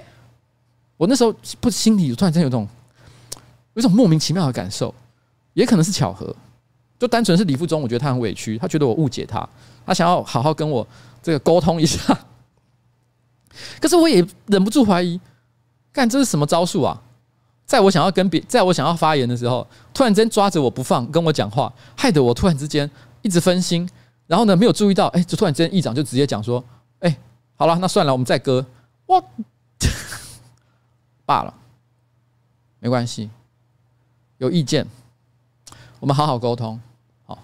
[1.00, 2.68] 我那时候不心里突然间有种。
[3.76, 4.94] 有种莫名其妙的感受，
[5.54, 6.36] 也可能是巧合，
[6.98, 9.48] 就单纯是李富中，我觉得他很委屈，他觉得我误解他，
[9.86, 10.86] 他想要好好跟我
[11.24, 12.02] 这个沟通一下。
[13.80, 15.18] 可是我也忍不住怀疑，
[15.94, 17.02] 干这是什么招数啊？
[17.66, 22.90] 在我想要跟别，在我想要发言的时候，突然间抓着我不放，跟我讲话，害得我突然之间
[23.22, 23.88] 一直分心，
[24.28, 26.62] 然后呢没有注意到，哎，就突然间议长就直接讲说，
[27.00, 27.18] 哎，
[27.56, 28.66] 好了，那算了，我们再割。
[29.06, 29.24] 我
[31.30, 31.54] 罢了，
[32.80, 33.30] 没关系，
[34.40, 34.84] 有意见，
[36.00, 36.82] 我们好好沟通。
[37.24, 37.38] 好，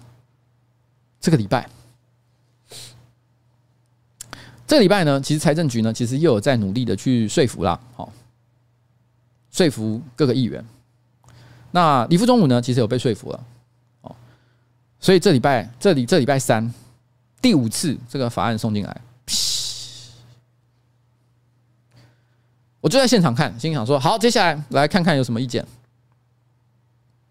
[1.20, 1.70] 这个礼拜，
[4.66, 8.12] 这个礼拜呢，其实财政局呢，其实又有在努力的去说服啦，好，
[9.52, 10.66] 说服各个议员。
[11.70, 13.44] 那李副总统呢，其实有被说服了。
[14.00, 14.16] 哦
[14.98, 16.74] 所以这礼拜，这里这礼拜三，
[17.40, 19.00] 第五次这个法案送进来，
[22.86, 25.66] 我就在现场看，心想说：好，接下来来看看有什么意见。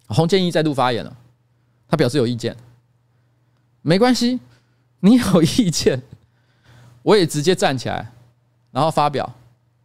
[0.07, 1.15] 洪建义再度发言了，
[1.88, 2.53] 他表示有意见，
[3.82, 4.38] 没关系，
[4.99, 6.02] 你有意见，
[7.03, 8.11] 我也直接站起来，
[8.69, 9.34] 然后发表，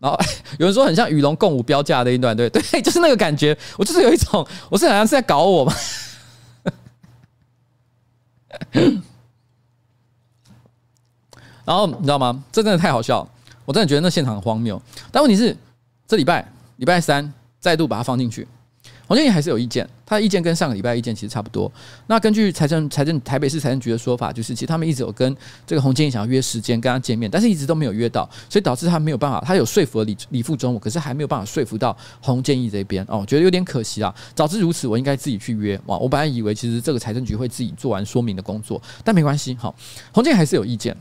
[0.01, 0.19] 然后
[0.59, 5.73] 有人说很像与龙共舞标价的一段，对 对，就是那个感觉，我就是有一种，我是好像是在搞我嘛。
[11.65, 12.43] 然后你知道吗？
[12.51, 13.25] 这真的太好笑，
[13.71, 14.83] 我真的觉得那现场很荒谬。
[15.13, 15.57] 但问题是，
[16.09, 16.45] 这礼拜
[16.79, 18.45] 礼拜三再度把它放进去，
[19.07, 21.71] 洪建义还是有意见，他的意见跟上个礼拜意见其实差不多。
[22.09, 34.13] 那根据财政财政台北市财政局的说法，就是其实他们一直有跟这个洪建义想要约时间跟他见面，但是一直都没有约到，所以导致他没有办法，他有说服了李李副总，可是还没有办法说服到洪建义这边哦，觉得有点可惜啊。
[34.35, 35.97] 早知如此，我应该自己去约哇！
[35.97, 39.73] 我本来以为其实这个财政局会自己做完说明的工作，但没关系，好，
[40.11, 40.97] 洪建义还是有意见。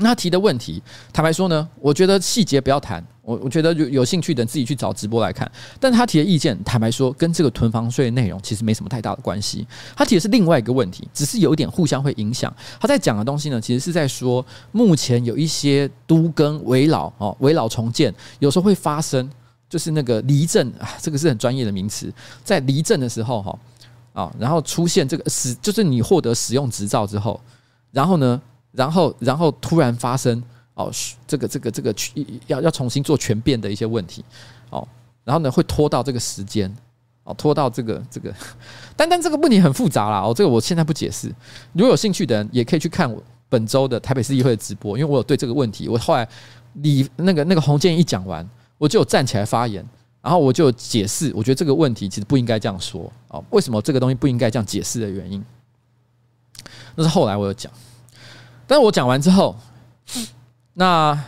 [0.00, 0.82] 那他提的问题，
[1.12, 5.50] 坦白说呢，我觉得细节不要谈，我我觉得有有兴趣的自己去找直播来看。
[5.78, 9.66] 但他提的意见，坦白说，跟这个囤房税的内容其实没什么太大的关系。
[9.94, 12.50] 他提的是另外一个问题，只是有一点互相会影响。
[12.80, 19.30] 他在讲的东西呢，其实是在说，目前有一些都更危老哦，危老重建有时候会发生，
[19.68, 22.10] 就是那个离镇啊，这个是很专业的名词，
[22.42, 23.58] 在离镇的时候哈
[24.14, 27.38] 啊，然后出现这个使，就是你获得使用执照之后，
[27.92, 28.40] 然后呢？
[28.72, 30.42] 然后，然后突然发生
[30.74, 30.90] 哦，
[31.26, 31.94] 这个、这个、这个
[32.46, 34.24] 要要重新做全变的一些问题
[34.70, 34.86] 哦，
[35.24, 36.74] 然后呢会拖到这个时间
[37.24, 38.32] 哦，拖到这个这个，
[38.96, 41.28] 但但这个问题很复杂啦哦，这个我现在不解释。
[41.72, 46.26] 如果有兴趣的人，也可以去看我本周的台北市议会的直播，因为我有对这个问题，我后来
[46.74, 48.48] 李那个那个洪建一讲完，
[48.78, 49.84] 我就站起来发言，
[50.22, 55.44] 然后我就解释，我觉得这个问题其实不应该这样说哦，为什么这个东西不应该这样解释的原因，
[56.94, 57.70] 那是后来我有讲。
[58.70, 59.56] 但是我讲完之后，
[60.74, 61.20] 那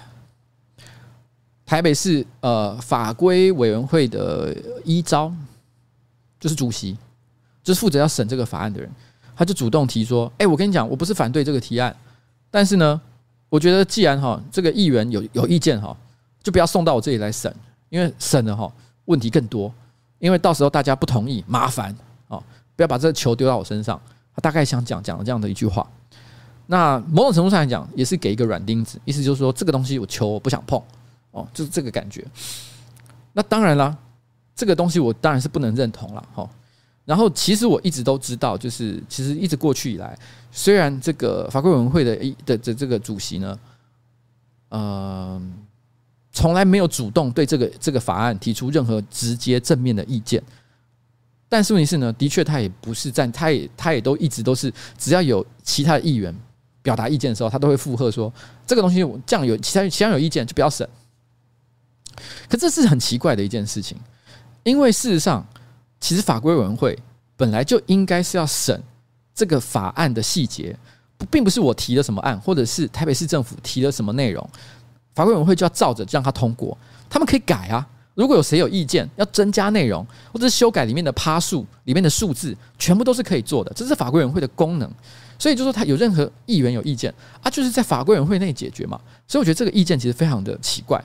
[1.67, 5.33] 台北市呃法规委员会的一招
[6.39, 6.97] 就是主席，
[7.61, 8.89] 就是负责要审这个法案的人，
[9.35, 11.93] 他就主动提说：“哎，我跟你讲，我不是反对这个提案，
[12.49, 13.01] 但是呢，
[13.49, 15.97] 我觉得既然哈这个议员有有意见哈，
[16.45, 17.53] 就不要送到我这里来审，
[17.89, 18.73] 因为审了哈
[19.07, 19.75] 问题更多，
[20.21, 21.93] 因为到时候大家不同意麻烦
[22.29, 22.41] 哦，
[22.77, 24.01] 不要把这个球丢到我身上。”
[24.33, 25.85] 他大概想讲讲了这样的一句话。
[26.67, 30.81] 那某种程度上来讲，也是给一个软钉子，意思就是说，这个东西我求我不想碰，
[31.33, 32.25] 哦，就是这个感觉。
[33.33, 33.97] 那当然啦，
[34.55, 36.49] 这个东西我当然是不能认同了，哈。
[37.05, 40.17] 然后其实我一直都知道，就是其实一直过去以来，
[40.53, 42.17] 虽然这个法规委员会的
[42.47, 43.59] 的的这个主席呢，
[44.69, 45.43] 呃，
[46.31, 50.41] 从来没有主动对这个这个法案提出任何直接正面的意见，
[51.49, 56.33] 但是问题是呢，的确他也不是站，他也他也都一直都是，只要有其他的议员。
[56.83, 58.33] 表达意见的时候，他都会附和说
[58.67, 60.89] ：“这个东西这样有其他其他有意见就不要审。”
[62.49, 63.97] 可这是很奇怪的一件事情，
[64.65, 65.47] 因为事实上，
[66.01, 66.99] 其实法规委员会
[67.37, 68.81] 本来就应该是要审
[69.35, 70.77] 这个法案的细节，
[71.31, 74.47] 并不是我提了什么案，或者是台北市政府提了什么内容，
[75.15, 76.77] 法规委员会就要照着让它通过。
[77.09, 84.91] 他们可以改啊，如果有谁有意见要增加内容，或者是修改里面的趴数、里面的数字，全部都是可以做的，这是法规委员会的功能。
[85.39, 87.13] 所以就说他有任何议员有意见
[87.43, 89.01] 啊，就是在法规委员会内解决嘛。
[89.27, 91.03] 所以我觉得这个意见其实非常的奇怪。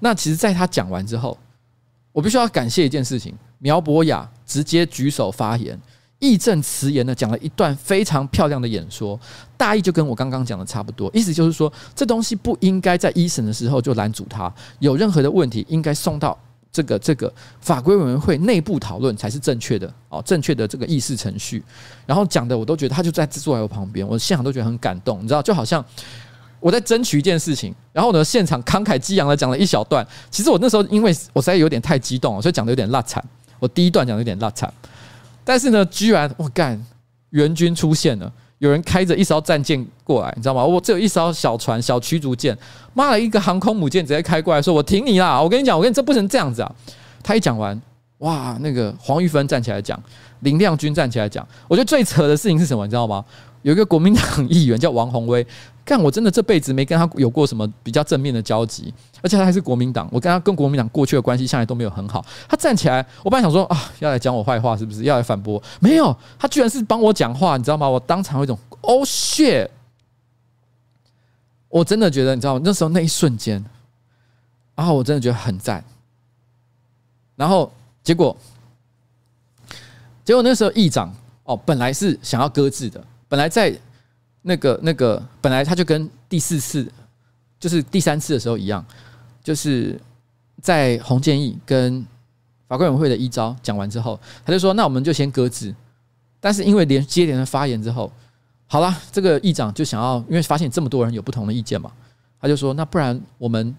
[0.00, 1.38] 那其实，在他讲完之后，
[2.12, 5.78] 我必须要感谢一件事情：苗博雅直接举手发言，
[6.20, 9.18] 义正辞严的讲了一段非常漂亮的演说，
[9.56, 11.10] 大意就跟我刚刚讲的差不多。
[11.12, 16.38] 意思就是说，这东西不应该在一审的时候就拦阻他，有任何的问题应该送到。
[16.72, 21.60] 这个这个法规委员会内部讨论才是正确的哦，正确的这个议事程序。
[22.06, 25.84] 然后讲的我都觉得他就在坐在我旁边，我现场都觉得很感动，你知道，就好像
[26.60, 30.06] 我在争取一件事情，然后呢，现场慷慨激昂的讲了一小段。
[30.30, 33.20] 其实我那时候因为我实在有点太激动了，所以讲的有点落惨。
[33.58, 34.72] 我第一段讲的有点落惨，
[35.50, 36.80] 但是呢，居然我干
[37.30, 38.32] 援军出现了。
[38.58, 40.64] 有人开着一艘战舰过来，你知道吗？
[40.64, 42.56] 我只有一艘小船、小驱逐舰，
[42.94, 46.72] 妈了，一个航空母舰直接开过来，说：“我挺你啦！”我跟你讲，我跟你这不能这样子啊！
[47.20, 47.76] 他一讲完，
[48.18, 50.00] 哇，那个黄玉芬站起来讲，
[50.40, 51.44] 林亮君站起来讲。
[51.66, 52.86] 我觉得最扯的事情是什么？
[52.86, 53.24] 你知道吗？
[53.62, 55.46] 有一个国民党议员叫王鸿薇，
[55.84, 58.92] 看我真的这辈子没跟他有过什么比较正面的交集，
[59.22, 62.24] 而且他还是国民党，我跟他跟国民党过去的关系向来都没有很好。
[62.48, 65.02] 他站起来，我本来想说啊，要来讲我坏话是不是？
[65.02, 65.62] 要来反驳？
[65.80, 67.88] 没有，他居然是帮我讲话，你知道吗？
[67.88, 69.68] 我当场有一种 Oh shit！
[71.68, 72.60] 我真的觉得，你知道吗？
[72.64, 73.64] 那时候那一瞬间，
[74.74, 75.84] 然后我真的觉得很赞。
[77.36, 77.72] 然后
[78.02, 78.36] 结果，
[80.24, 81.14] 结果那时候议长
[81.44, 83.04] 哦，本来是想要搁置的。
[83.30, 83.72] 本来在
[84.42, 86.90] 那个那个，本来他就跟第四次，
[87.60, 88.84] 就是第三次的时候一样，
[89.40, 89.98] 就是
[90.60, 92.04] 在洪建义跟
[92.66, 95.72] 法规委员会的一招讲完之后，他就说：“那我们就先搁置。”
[96.40, 98.10] 但是因为连接连的发言之后，
[98.66, 101.92] 好了，这个议长就想要，因为发现这么多人有不同的意见嘛，
[102.40, 103.72] 他就说：“那不然我们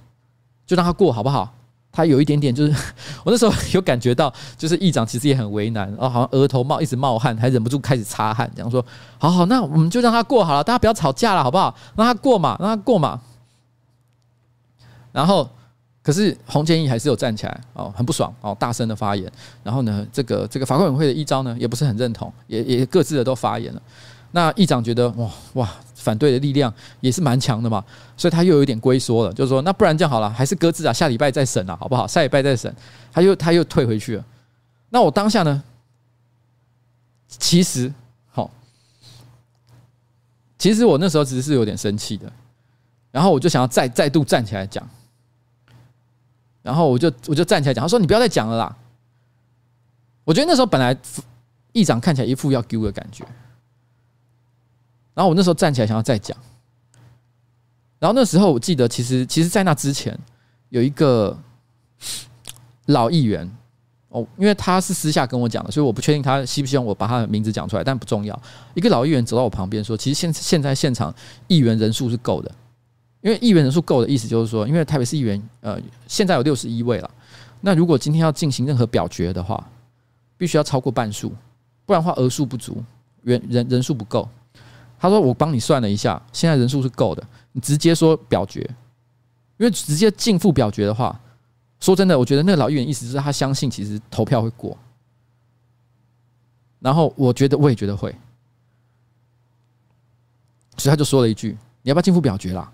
[0.66, 1.54] 就让他过好不好？”
[1.92, 2.74] 他有一点点，就是
[3.24, 8.84] 我那时候有感觉到，就是议长其实也很为难，哦，好像额头冒一直冒汗，还忍不住开始擦汗，这样说
[9.20, 11.76] ：“好好，那我们就让他过好了，大家不要吵架了，好不好？
[11.96, 13.20] 让他过嘛，让他过嘛。”
[15.12, 15.50] 然后，
[16.02, 19.30] 可是洪建义还是有站起来，哦，很不爽，哦，大声的发言。
[19.62, 23.82] 然后呢，这个这个法官委员会的一招呢，也不是很认同，也也各自的都发言了。
[24.32, 25.70] 那议长觉得哇哇，
[26.02, 27.84] 反对的力量也是蛮强的嘛，
[28.18, 32.08] 所以他又有点龟缩了，就是说那不然这样好了，还是搁置啊，下礼拜再审啊，好不好？
[32.08, 32.76] 下礼拜再审，
[33.12, 34.26] 他又他又退回去了。
[34.90, 35.64] 那我当下呢，
[37.28, 37.94] 其实
[38.32, 38.52] 好，
[40.58, 42.32] 其实我那时候其实是有点生气的，
[43.12, 44.86] 然后我就想要再再度站起来讲，
[46.62, 48.78] 然后我就我就站起来讲，他说你不要再讲了啦。
[50.24, 50.96] 我觉得那时候本来
[51.72, 53.26] 议长看起来一副要丢的感觉。
[55.22, 56.36] 然后我那时候站起来想要再讲，
[58.00, 60.18] 然后那时候我记得，其实其实，在那之前
[60.70, 61.38] 有一个
[62.88, 63.48] 老议员
[64.10, 68.42] 哦，因为他是私下跟我讲的，所以我不确定他希不希望我把他的名字讲出来，但不重要。
[68.74, 71.14] 一个老议员走到我旁边说：“其实现现在现场
[71.46, 72.52] 议员人数是够的，
[73.22, 77.12] 因为议员人数够的意思就是说，因为台北市议员呃现在有六十一位了，
[77.60, 79.64] 那如果今天要进行任何表决的话，
[80.36, 81.32] 必须要超过半数，
[81.86, 82.84] 不然的话额数不足，
[83.22, 84.28] 人人人数不够。”
[85.02, 87.24] 他说：“我帮你算了一下，现在人数是够的。
[87.54, 88.62] 你直接说表决，
[89.58, 91.20] 因为直接进付表决的话，
[91.80, 94.78] 说真的，我觉得那个老议员意思是他相信其实投票会过。
[96.80, 98.16] 然后我觉得我也觉得会，
[100.78, 102.72] 所以他就说了一句：‘你要不要进付表决啦？’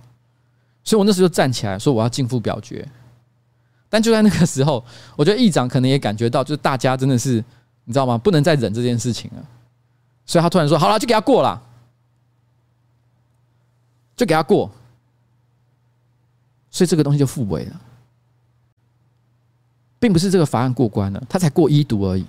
[0.83, 2.85] 所以我那时候就站起来说我要进付表决。
[3.87, 4.83] 但就在那个时候，
[5.15, 7.35] 我觉得议长可能也感觉到，就是大家真的是
[7.85, 8.17] 你知道吗？
[8.17, 9.45] 不能再忍这件事情了，
[10.25, 11.63] 所以他突然说：‘好了，就给他过了。’
[14.17, 14.69] 就给他过，
[16.71, 17.81] 所以这个东西就复委了，
[19.99, 22.25] 并不是这个法案过关了，他才过一读而已，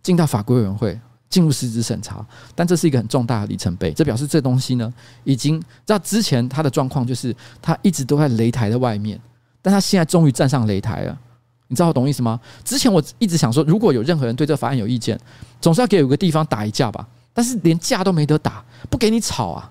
[0.00, 2.24] 进到法规委员会进入实质审查，
[2.54, 9.20] 但这是一个很重大的里程碑，这表示这东西呢，已经在之前他的状况就是他一直都在擂台的外面，
[9.60, 11.18] 但他现在终于站上擂台了，
[11.66, 12.40] 你知道我懂意思吗？
[12.64, 15.20] 之前我一直想说，如果有任何人对这个法案有意见，
[15.60, 19.70] 总是要给有个地方打一架吧，但是连架都没得打，不给你吵啊。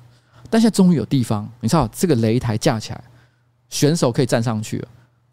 [0.49, 3.03] 但现在终于有地方，你知道这个擂台架起来，
[3.69, 4.87] 选手可以站上去了。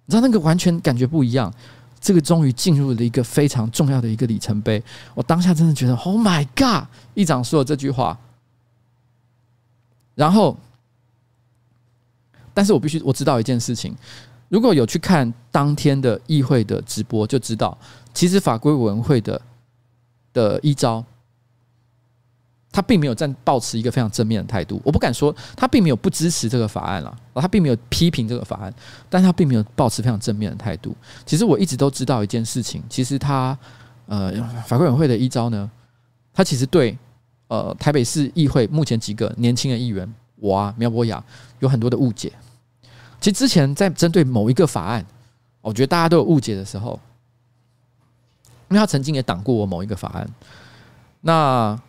[0.07, 1.53] 你知道那个完全感觉不一样。
[2.01, 4.83] 这个终于进入了一个非常重要的一个里程碑。
[5.15, 6.87] 我当下真的觉得，Oh my God！
[7.15, 8.19] 议长说了这句话，
[10.15, 10.55] 然后，
[12.53, 13.97] 但是我必须我知道一件事情，
[14.51, 17.79] 如果有去看当天的议会的直播，就知道
[18.13, 19.41] 其实法规委员会的
[20.35, 21.03] 的一招。
[22.75, 28.75] 他并没有站抱持一个非常正面的态度，我不敢说他并没有不支持这个法案了，他并没有批评这个法案，
[29.09, 30.93] 但他并没有抱持非常正面的态度。
[31.25, 33.57] 其实我一直都知道一件事情，其实他
[34.07, 34.33] 呃
[34.67, 35.71] 法规委员会的一招呢，
[36.33, 36.99] 他其实对
[37.47, 41.23] 呃台北市议会目前几个年轻的议员，我啊苗博雅
[41.61, 42.33] 有很多的误解。
[43.21, 45.07] 其实之前在针对某一个法案，
[45.61, 46.99] 我觉得大家都有误解的时候，
[48.69, 50.29] 因为他曾经也挡过我某一个法案，
[51.21, 51.81] 那。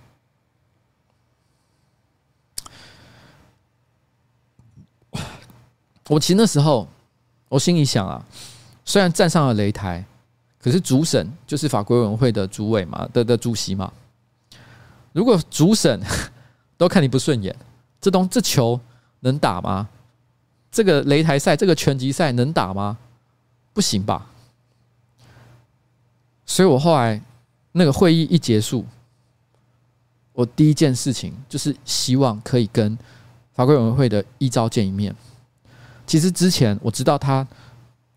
[6.09, 6.87] 我其实那时候，
[7.49, 8.23] 我心里想啊，
[8.83, 10.05] 虽然站上了擂台，
[10.59, 13.91] 可是主审就是法规委员会的主委嘛的的主席嘛。
[15.13, 15.99] 如果主审
[16.77, 17.55] 都看你不顺眼，
[17.99, 18.79] 这东这球
[19.21, 19.89] 能打吗？
[20.71, 22.97] 这个擂台赛，这个拳击赛能打吗？
[23.73, 24.29] 不行吧。
[26.45, 27.19] 所以我后来
[27.71, 28.85] 那个会议一结束，
[30.33, 32.95] 我第一件事情就是希望可以跟
[33.53, 35.15] 法规委员会的一招见一面。
[36.05, 37.47] 其实之前我知道他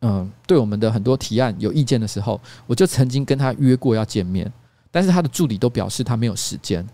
[0.00, 4.52] 嗯，对我们的很多提案有意见的时候，我就曾经跟他约过要见面，
[4.90, 6.86] 但是他的助理都表示他没有时间，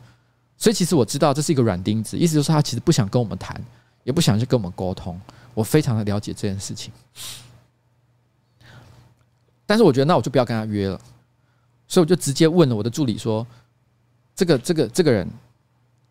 [0.57, 3.61] 所以其实我知道这是一个软钉子，意思就是他其实不想跟我们谈，
[4.05, 5.21] 也不想去跟我们沟通。
[5.53, 6.91] 我非常的了解这件事情，
[9.67, 10.99] 但是我觉得那我就不要跟他约了，
[11.87, 13.47] 所以我就直接问了我的助理说
[14.35, 15.29] ：“这个这个这个人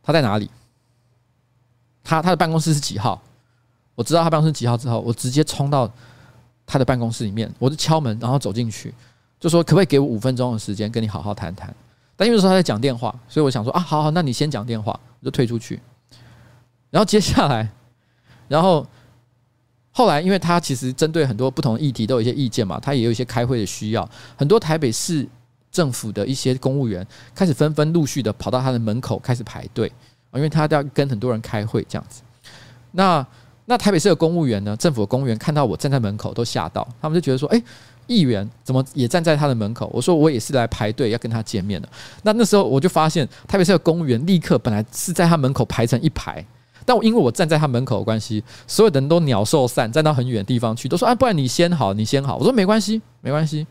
[0.03, 0.49] 他在哪里？
[2.03, 3.19] 他他的办公室是几号？”
[3.95, 5.91] 我知道他办公室几号之后，我直接冲到。
[6.65, 8.91] 他的办公室里面，我就敲门，然后走进去，
[9.37, 11.75] 就说可不可以给我五分钟的时间跟你好好谈谈？
[12.15, 15.77] 但因为说他在讲电话，所以我想说啊，好好，那你先讲电话，我就退出去。
[16.89, 17.69] 然后接下来，
[18.47, 18.87] 然后
[19.91, 25.27] 后来，因为他其实针对很多不同议题都有一些意见嘛，他也有一些开会的需要，很多台北市
[25.69, 27.05] 政府的一些公务员
[27.35, 29.91] 开始纷纷陆续的跑到他的门口开始排队，
[30.33, 32.21] 因为他要跟很多人开会这样子。
[32.91, 33.27] 那
[33.65, 34.75] 那台北市的公务员呢？
[34.75, 37.63] 政府的公务员看到我站在门口都吓到，他们就觉得说：“诶，
[38.07, 41.87] 议员怎么也站在他的门口？”我说：“我也是来排队要跟他见面的。”
[42.23, 46.45] 那那时候我就发现，台北市的公务员立刻本来是在他门口排成一排，
[46.85, 53.65] 但我因为我站在他门口的关系，所有的人都鸟兽散，站到很远的地方去，都说：“啊，不然你先好，你先好。”我说：“没关系，没关系，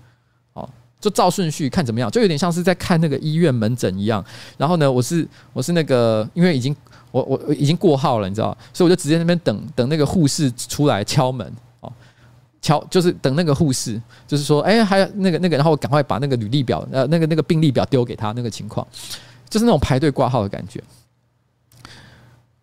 [0.54, 0.66] 哦，
[0.98, 4.24] 就照顺序看怎么样，就有点像是在看那个医院门诊一样。”
[4.56, 6.74] 然后呢，我是我是那个，因为已经。
[7.12, 11.46] 我我已经过号了，你知道，所以我就直接那边等等那个护士出来敲门
[11.80, 11.92] 哦，
[12.60, 18.86] 敲就是等那个护士，就是说，哎，还有那个那个，然后我赶快把那个履历表呃那个那个病历表丢给他，那个情况
[19.48, 20.82] 就是那种排队挂号的感觉。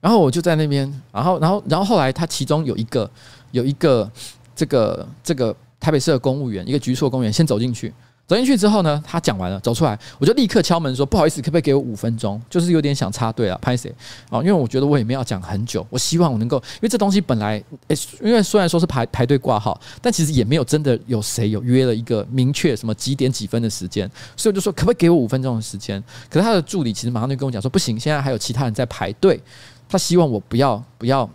[0.02, 3.10] 然后我就在那边，然后然后然后后来他其中有一个
[3.52, 4.10] 有一个
[4.56, 7.94] 这个这个台北市的公务员，一个局处公务员先走进去。
[8.30, 12.40] 走进去之后呢，他讲完了，走出来，我就立刻敲门说：“不好意思，可不可以给我五分钟？
[12.48, 13.92] 就是有点想插队了，拍谁
[14.30, 17.54] 啊，因为我觉得我也没有讲很久，我希望我能够，因为这东西本来，
[17.88, 24.08] 诶，因为虽然说是排排队挂号，但其实也没有真的有谁有约了一个明确什么几点几分的时间，
[24.38, 26.00] 所以我就说可不可以给我五分钟的时间？
[26.30, 29.42] 可是他的助理其实马上就跟我讲说：不行，现在还有其他人在排队，
[29.90, 31.28] 他希望我不要不要，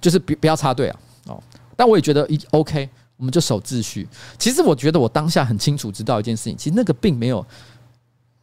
[0.00, 1.42] 就是不不要插队啊，哦，
[1.74, 2.88] 但我也觉得一 OK。”
[3.18, 4.08] 我们就守秩序。
[4.38, 7.44] 其实我觉得我当下很清楚知道一件事情，其实那个并没有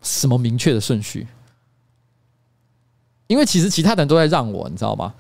[0.03, 1.25] 什么明确的顺序，
[3.25, 5.11] 因为其实其他人都在让我，你知道吗？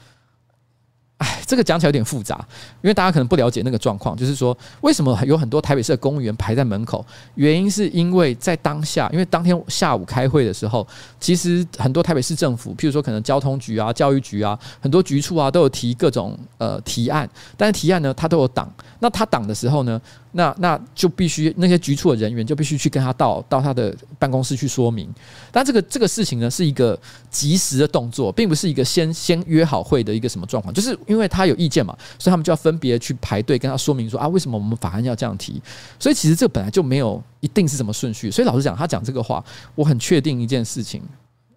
[1.17, 2.35] 哎，这个讲起来有点复杂，
[2.81, 7.05] 因为大家可能不了解那个状况，就是说为什么有很多台北市的公务员排在门口？
[7.35, 10.85] 原因是因为在当下，因为当天下午开会的时候，
[11.17, 18.69] 其实很多台北市政府，譬如说可能交通局啊、教育局啊，很多局处啊都有提各种呃提案，但是提案呢，他都有挡。
[18.99, 20.01] 那他挡的时候呢，
[20.37, 25.09] 那那就必须那些局处的人员就必须去跟他到到他的办公室去说明。
[25.49, 26.99] 但这个这个事情呢，是一个
[27.31, 30.73] 及时的动作，并不是一个先先约好会的一个什么状况。
[30.73, 35.61] 就是因为他有意见嘛，所以他们就要分别去排队跟他说明说啊，为什么我们法案要这样提？
[35.97, 38.29] 所以其实这本来就没有一定是什么顺序。
[38.29, 39.41] 所以老实讲，他讲这个话，
[39.73, 41.01] 我很确定一件事情，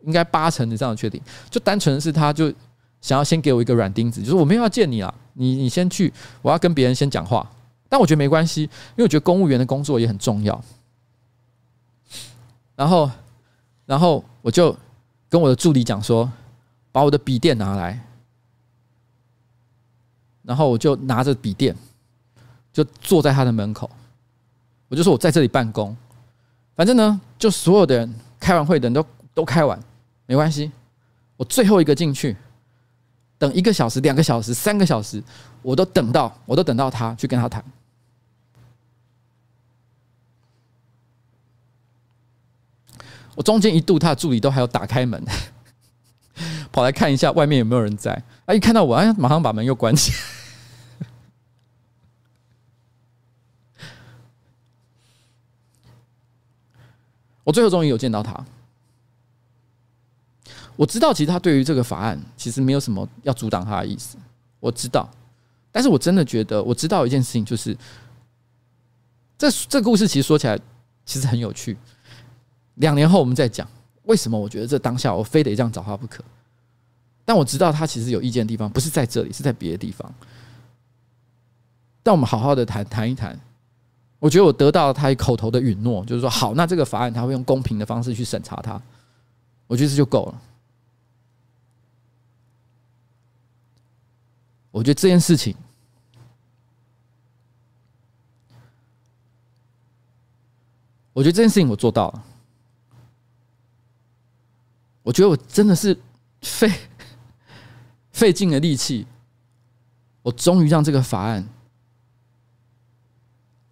[0.06, 2.52] 应该八成的这样确定，就单纯是他就
[3.00, 5.12] 想要先给我一个软钉子，就是我没有要见你啊。
[5.40, 7.48] 你你先去，我要跟别人先讲话，
[7.88, 10.62] 但我觉得没关系，因为我觉得公务员的工作也很重要。
[12.76, 13.10] 然后，
[13.86, 14.76] 然后我就
[15.28, 16.30] 跟我的助理讲说，
[16.92, 17.98] 把我的笔电拿来，
[20.42, 21.74] 然后我就拿着笔电，
[22.72, 23.90] 就坐在他的门口，
[24.88, 25.96] 我就说我在这里办公，
[26.76, 29.04] 反正呢，就所有的人开完会的人都
[29.34, 29.78] 都开完，
[30.26, 30.70] 没关系，
[31.36, 32.36] 我最后一个进去。
[33.40, 35.22] 等一个小时、两个小时、三个小时，
[35.62, 37.64] 我都等到，我都等到他去跟他谈。
[43.38, 45.24] 我中间一度，他的助理都还要打开门，
[46.72, 48.10] 跑来看一下外面有没有人在。
[48.46, 50.18] 啊，一看到我，哎，马上把门又关起来。
[57.44, 58.44] 我最后终于有见到他。
[60.74, 64.18] 我知道，其实他对于这个法案其实没有什么要阻挡他的意思。
[64.58, 65.08] 我知道，
[65.70, 67.78] 但是我真的觉得，我知道一件事情，就是
[69.38, 70.58] 这这故事其实说起来
[71.06, 71.76] 其实很有趣。
[72.78, 73.68] 两年后我们再讲
[74.04, 76.24] 为什么我觉得这当下我非得这样找他不可。
[77.24, 80.12] 但我知道他其实有意见的地方不是在这里，是在别的地方。
[82.02, 83.38] 但我们好好的谈谈一谈，
[84.18, 88.80] 我觉得我得到了他一口头的允诺，就是说好，那这个法案他会用公平的方式去审查他，
[89.66, 90.40] 我觉得这就够了。
[94.70, 95.54] 我觉得这件事情，
[101.12, 102.24] 我觉得这件事情我做到了。
[105.08, 105.98] 我觉得我真的是
[106.42, 106.70] 费
[108.12, 109.06] 费尽了力气，
[110.20, 111.48] 我终于让这个法案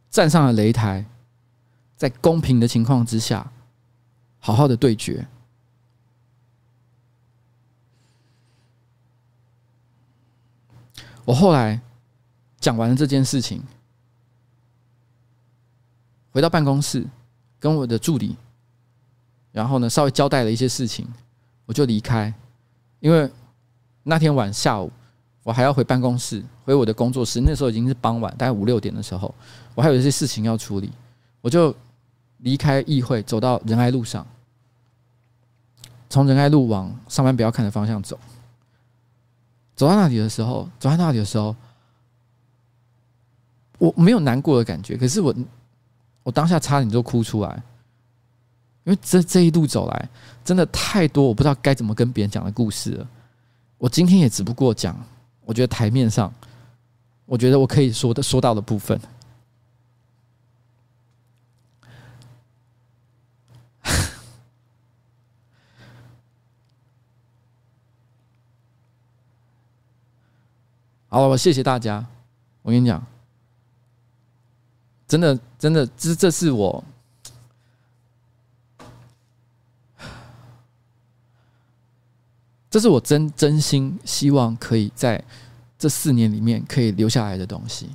[0.08, 1.04] 站上了擂台，
[1.94, 3.52] 在公平的情况之下，
[4.38, 5.28] 好好的对决。
[11.26, 11.82] 我后来
[12.58, 13.62] 讲完了这件事情，
[16.30, 17.06] 回到办公室，
[17.60, 18.38] 跟我的助理，
[19.52, 21.06] 然后呢，稍微交代了一些事情，
[21.66, 22.32] 我就离开，
[23.00, 23.30] 因为
[24.02, 24.90] 那天晚下午。
[25.42, 27.40] 我还要回办公室，回我的工作室。
[27.40, 29.32] 那时候已经是傍晚，大概五六点的时候，
[29.76, 30.90] 我还有一些事情要处理，
[31.40, 31.72] 我就
[32.38, 34.26] 离开议会，走到仁爱路上，
[36.10, 38.18] 从仁爱路往上班不要看的方向走。
[39.76, 41.54] 走到那里的时候，走到那里的时候，
[43.78, 45.32] 我没有难过的感觉，可是我，
[46.24, 47.62] 我当下差点就哭出来，
[48.86, 50.08] 因为这这一路走来，
[50.44, 53.06] 真的太多我不知道该怎么跟别人讲的故事了。
[53.76, 54.98] 我今天也只不过讲。
[55.44, 56.34] 我觉得台面上，
[57.24, 59.00] 我觉得我可以说的说到的部分，
[71.06, 72.04] 好了，我谢谢大家。
[72.62, 73.00] 我跟你讲，
[75.06, 76.84] 真的，真的，这这是我，
[82.76, 85.18] 这是我真真心希望可以在
[85.78, 87.88] 这四年里面可以留下来的东西，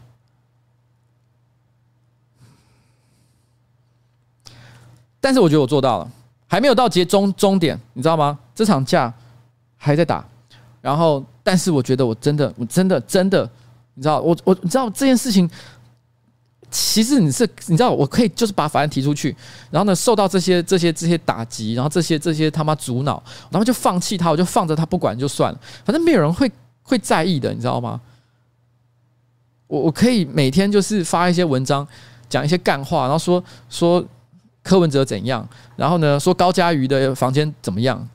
[5.19, 6.11] 但是我觉得我做到了，
[6.47, 8.39] 还没有到结终终点，你知道吗？
[8.55, 9.13] 这场架
[9.77, 10.27] 还在打，
[10.81, 13.47] 然后，但是我觉得我真的，我真的，真的，
[13.93, 15.47] 你知道，我我你知道这件事情。
[16.71, 19.35] 其实你是你知道，我可以就是把法案提出去，
[19.69, 26.49] 然后呢，受到这些这些这些打击，然后这些这些他妈阻挠，然后就放弃他，我就放着他不管就算了，反正没有人会
[26.81, 27.99] 会在意的，你知道吗？
[29.67, 31.85] 我我可以每天就是发一些文章，
[32.29, 34.01] 讲一些干话，然后说说
[34.63, 35.45] 柯文哲怎样，
[35.75, 38.07] 然后呢说高嘉瑜的房间怎么样，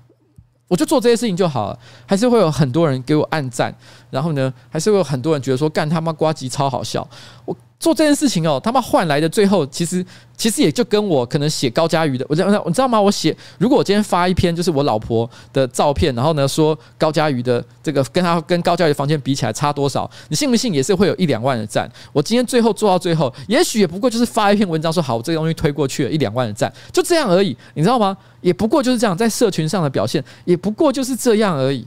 [0.68, 3.74] 我就做这些事情就好了，还是会有很多人给我按赞，
[4.08, 7.06] 然后呢，还是会有很多人觉得说干他妈呱吉超好笑，
[7.44, 7.54] 我。
[7.78, 10.04] 做这件事情哦，他妈换来的最后，其实
[10.34, 12.98] 其实也就跟我可能写高嘉瑜的，我知道，你知道吗？
[12.98, 21.90] 我写如果我今天发一篇就是我老婆的照片，然后呢说高嘉瑜的这个跟他跟高嘉瑜房间比起来差多少，你信不信也是会有一两万的赞？
[22.12, 28.16] 我今天最后做到最后，也许也不过就是发一篇文章说好，我这个东西推过去了一两万的赞，就这样而已，你知道吗？
[28.40, 31.86] 也不过就是这样，在社群上的表现也不过就是这样而已。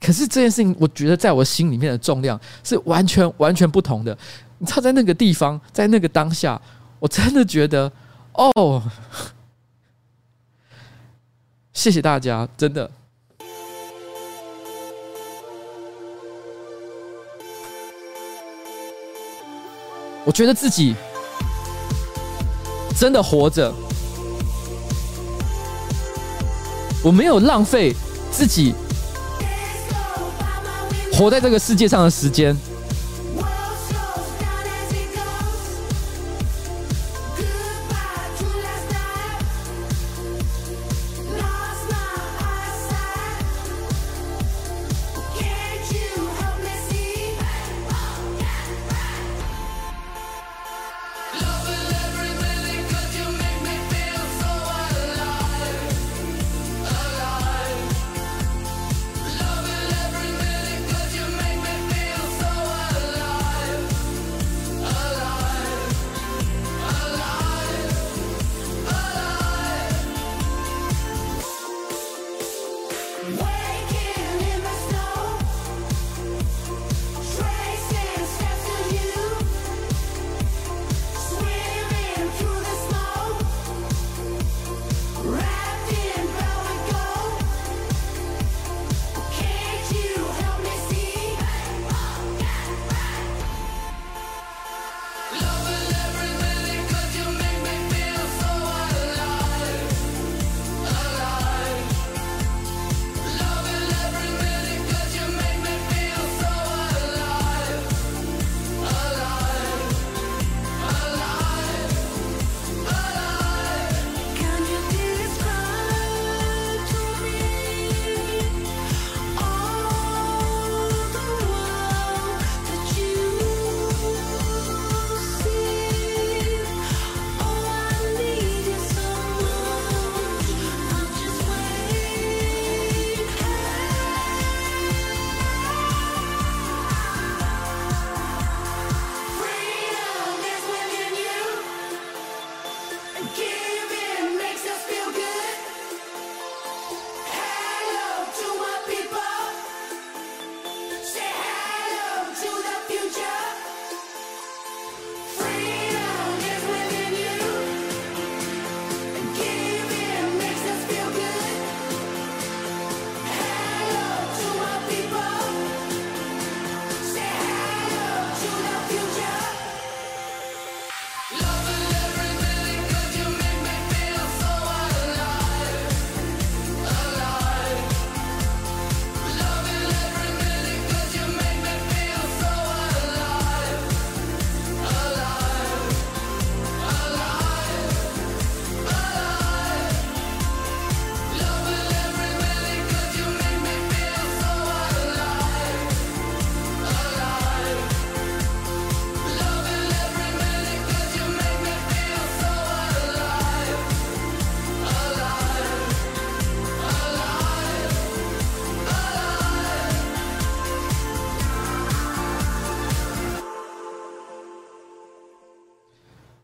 [0.00, 4.16] 可是这件事情，我觉得在我心里面的重量是完全完全不同的。
[4.62, 6.60] 你知道，在那个地方，在那个当下，
[7.00, 7.90] 我真的觉得，
[8.34, 8.80] 哦，
[11.74, 12.88] 谢谢大家，真的。
[20.24, 20.94] 我觉得自己
[22.96, 23.74] 真的活着，
[27.02, 27.92] 我没有浪费
[28.30, 28.72] 自己
[31.12, 32.56] 活在这个世界上的时间。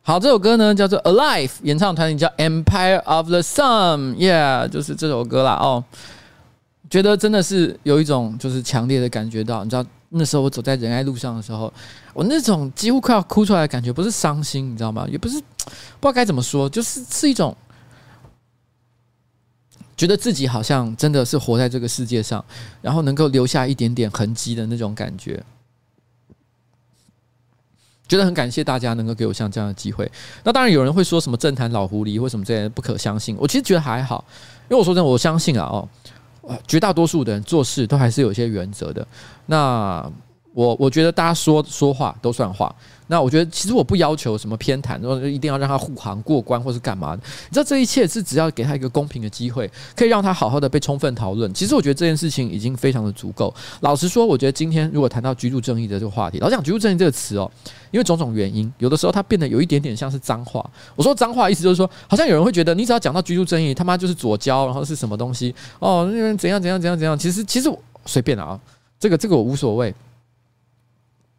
[0.09, 5.53] 好，这首歌呢叫做《Alive》，演唱团体叫 Empire of the Sun，Yeah，就是这首歌啦。
[5.57, 5.85] 哦，
[6.89, 11.71] 觉得真的是有一种就是强烈的感觉到，你知道那时候我走在仁爱路上的时候，
[12.15, 15.07] 我那种几乎快要哭出来的感觉，不是伤心，你知道吗？
[15.11, 17.55] 也不是不知道该怎么说，就是是一种
[19.95, 22.43] 觉得自己好像真的是活在这个世界上，
[22.81, 25.45] 然后能够留下一点点痕迹的那种感觉。
[28.09, 30.11] 觉得很感谢大家能够给我像这样的机会。
[30.43, 33.37] 那当然有人会说什么政坛老狐狸或什么这些不可相信。
[33.39, 34.25] 我其实觉得还好，
[34.69, 35.89] 因为我说真的，我相信啊，哦，
[36.67, 39.07] 绝大多数的人做事都还是有一些原则的。
[39.47, 40.11] 那
[40.55, 42.75] 我我觉得大家说说话都算话。
[43.11, 47.15] 那我觉得，其实我不要求什么偏袒，说一定要让他护航过关，或是干嘛。
[47.17, 47.21] 你
[47.51, 51.53] 知道，这一切是只要给他一个公平的机会，可以让他好好的被充分讨论。
[51.53, 53.53] 其实我觉得这件事情已经非常的足够。
[53.81, 57.51] 老实说，我觉得今天如果谈到居住正义的这个话题，老讲，居住正义这个词哦，
[57.91, 60.65] 因为种种原因，有的时候它变得有一点点像是脏话。
[60.95, 67.19] 我说脏话意思就是说，好像有人会觉得，你只要讲到居住正义，他妈就是左交，然后是什么东西哦，那个怎样怎样怎样怎样。
[67.19, 67.71] 其实其实
[68.05, 68.61] 随便了啊，
[69.01, 69.95] 这个这个我无所谓。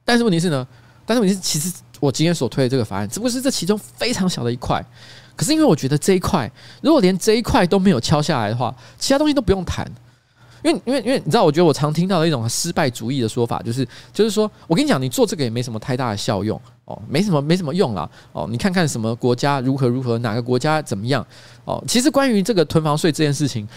[0.03, 0.67] 但是问题是呢，
[1.09, 1.73] 但是问题是其实。
[2.01, 4.81] 我今天所推的这个法案，只不过是这其中非常小的一块。
[5.35, 6.49] 可是因为我觉得这一块，
[6.81, 9.85] 如果连这一块都没有敲下来的话，其他东西都不用谈。
[10.63, 18.47] 因为，因为，因为你知道，我觉得我常听到的一种失败主义的说法，就是，就是说我跟你讲，你做这个也没什么太大的效用哦，没什么，没什么用啦哦。
[18.49, 21.25] 你看看什么国家如何如何，哪个国家怎么样
[21.65, 21.83] 哦。
[21.85, 23.67] 其实关于这个囤房税这件事情。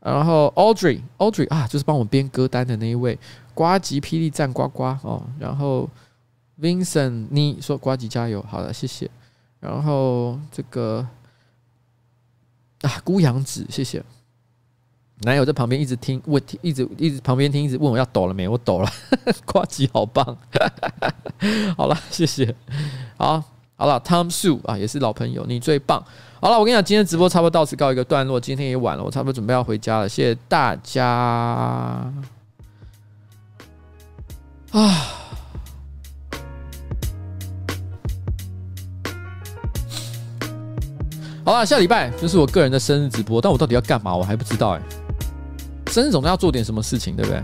[0.00, 3.18] 然后 Audrey，Audrey 啊，就是帮我编歌单的那一位。
[3.52, 5.22] 呱吉霹雳赞呱呱哦。
[5.38, 5.86] 然后
[6.58, 9.10] Vincent，你说呱吉加油，好的，谢谢。
[9.60, 11.06] 然后这个。
[12.84, 14.02] 啊，孤阳子，谢谢。
[15.20, 18.46] 男友在旁边一直听，问，一直一直旁边听，一直问我要抖了没？
[18.46, 18.90] 我抖了，
[19.46, 20.36] 呱吉好棒。
[21.76, 22.54] 好了，谢谢。
[23.16, 23.42] 好，
[23.76, 26.04] 好了，Tom Sue 啊，也是老朋友，你最棒。
[26.40, 30.08] 好了，我跟你讲，今天直播差不多到此告一个段落，今天也晚了，我差不多准备要回家了。
[30.08, 31.06] 谢谢大家。
[34.72, 35.23] 啊。
[41.44, 44.16] 好了，下礼拜就是我个人的生日直播，但我到底要干嘛？
[44.16, 44.82] 我还不知道哎、
[45.88, 47.42] 生日总要做点什么事情，对不对？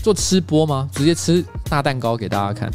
[0.00, 0.86] 做吃播吗？
[0.92, 2.70] 直接吃大蛋糕给大家看？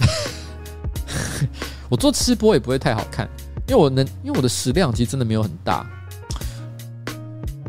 [1.88, 3.26] 我做吃播也不会太好看，
[3.66, 5.86] 因为我能，因为我的食量其实真的没有很大，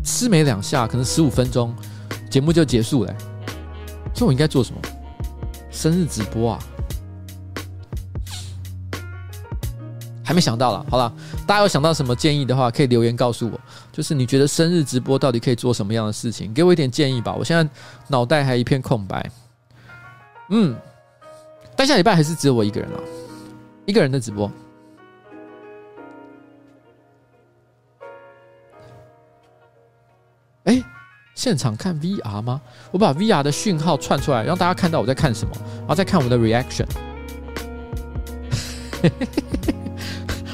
[0.04, 1.74] 吃没两下，可能十五分钟
[2.30, 3.16] 节目就结束了、
[4.14, 4.82] 所以我应该做什么？
[5.72, 6.60] 生日直播啊？
[10.30, 11.12] 还没想到了，好了，
[11.48, 13.60] 大家有想到什么建议的话，可以留言告诉我。
[13.92, 16.54] 就是你觉得生日直播到底可以做什么样的事情？
[16.54, 17.34] 给我一点建议吧。
[17.34, 17.68] 我现在
[18.08, 19.28] 脑袋还一片空白。
[20.52, 20.78] 嗯，
[21.76, 23.00] 但下礼拜还是只有我一个人了，
[23.88, 24.52] 一个人的直播。
[30.66, 30.80] 哎，
[31.34, 32.62] 现场看 VR 吗？
[32.92, 36.86] 我把 VR 的讯号串出来，让大家看到我在看什么，然后再看我们的 reaction，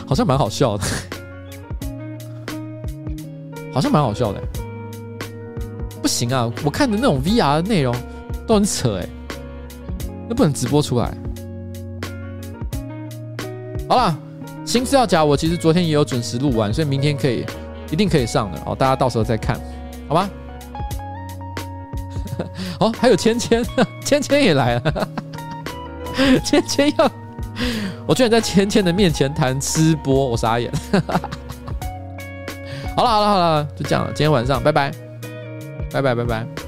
[0.07, 0.83] 好像蛮好笑的，
[3.73, 4.41] 好像蛮好笑的。
[6.01, 7.95] 不行啊，我看的那种 VR 的内容
[8.45, 9.07] 都很扯哎，
[10.29, 11.11] 那不能直播出来。
[13.89, 14.15] 好啦，
[14.65, 17.45] 新资料夹我其实昨天也有准时录完，所以明天可以，
[17.91, 18.75] 一定可以上的哦。
[18.75, 19.59] 大家到时候再看，
[20.07, 20.29] 好吧？
[22.79, 23.65] 哦，还有芊芊，
[24.03, 25.07] 芊芊也来了。
[26.43, 27.11] 芊芊要，
[28.07, 30.71] 我居然在芊芊的面前谈吃播，我傻眼。
[32.95, 34.11] 好了好了好了，就这样了。
[34.13, 34.91] 今天晚上，拜拜，
[35.91, 36.64] 拜拜拜拜。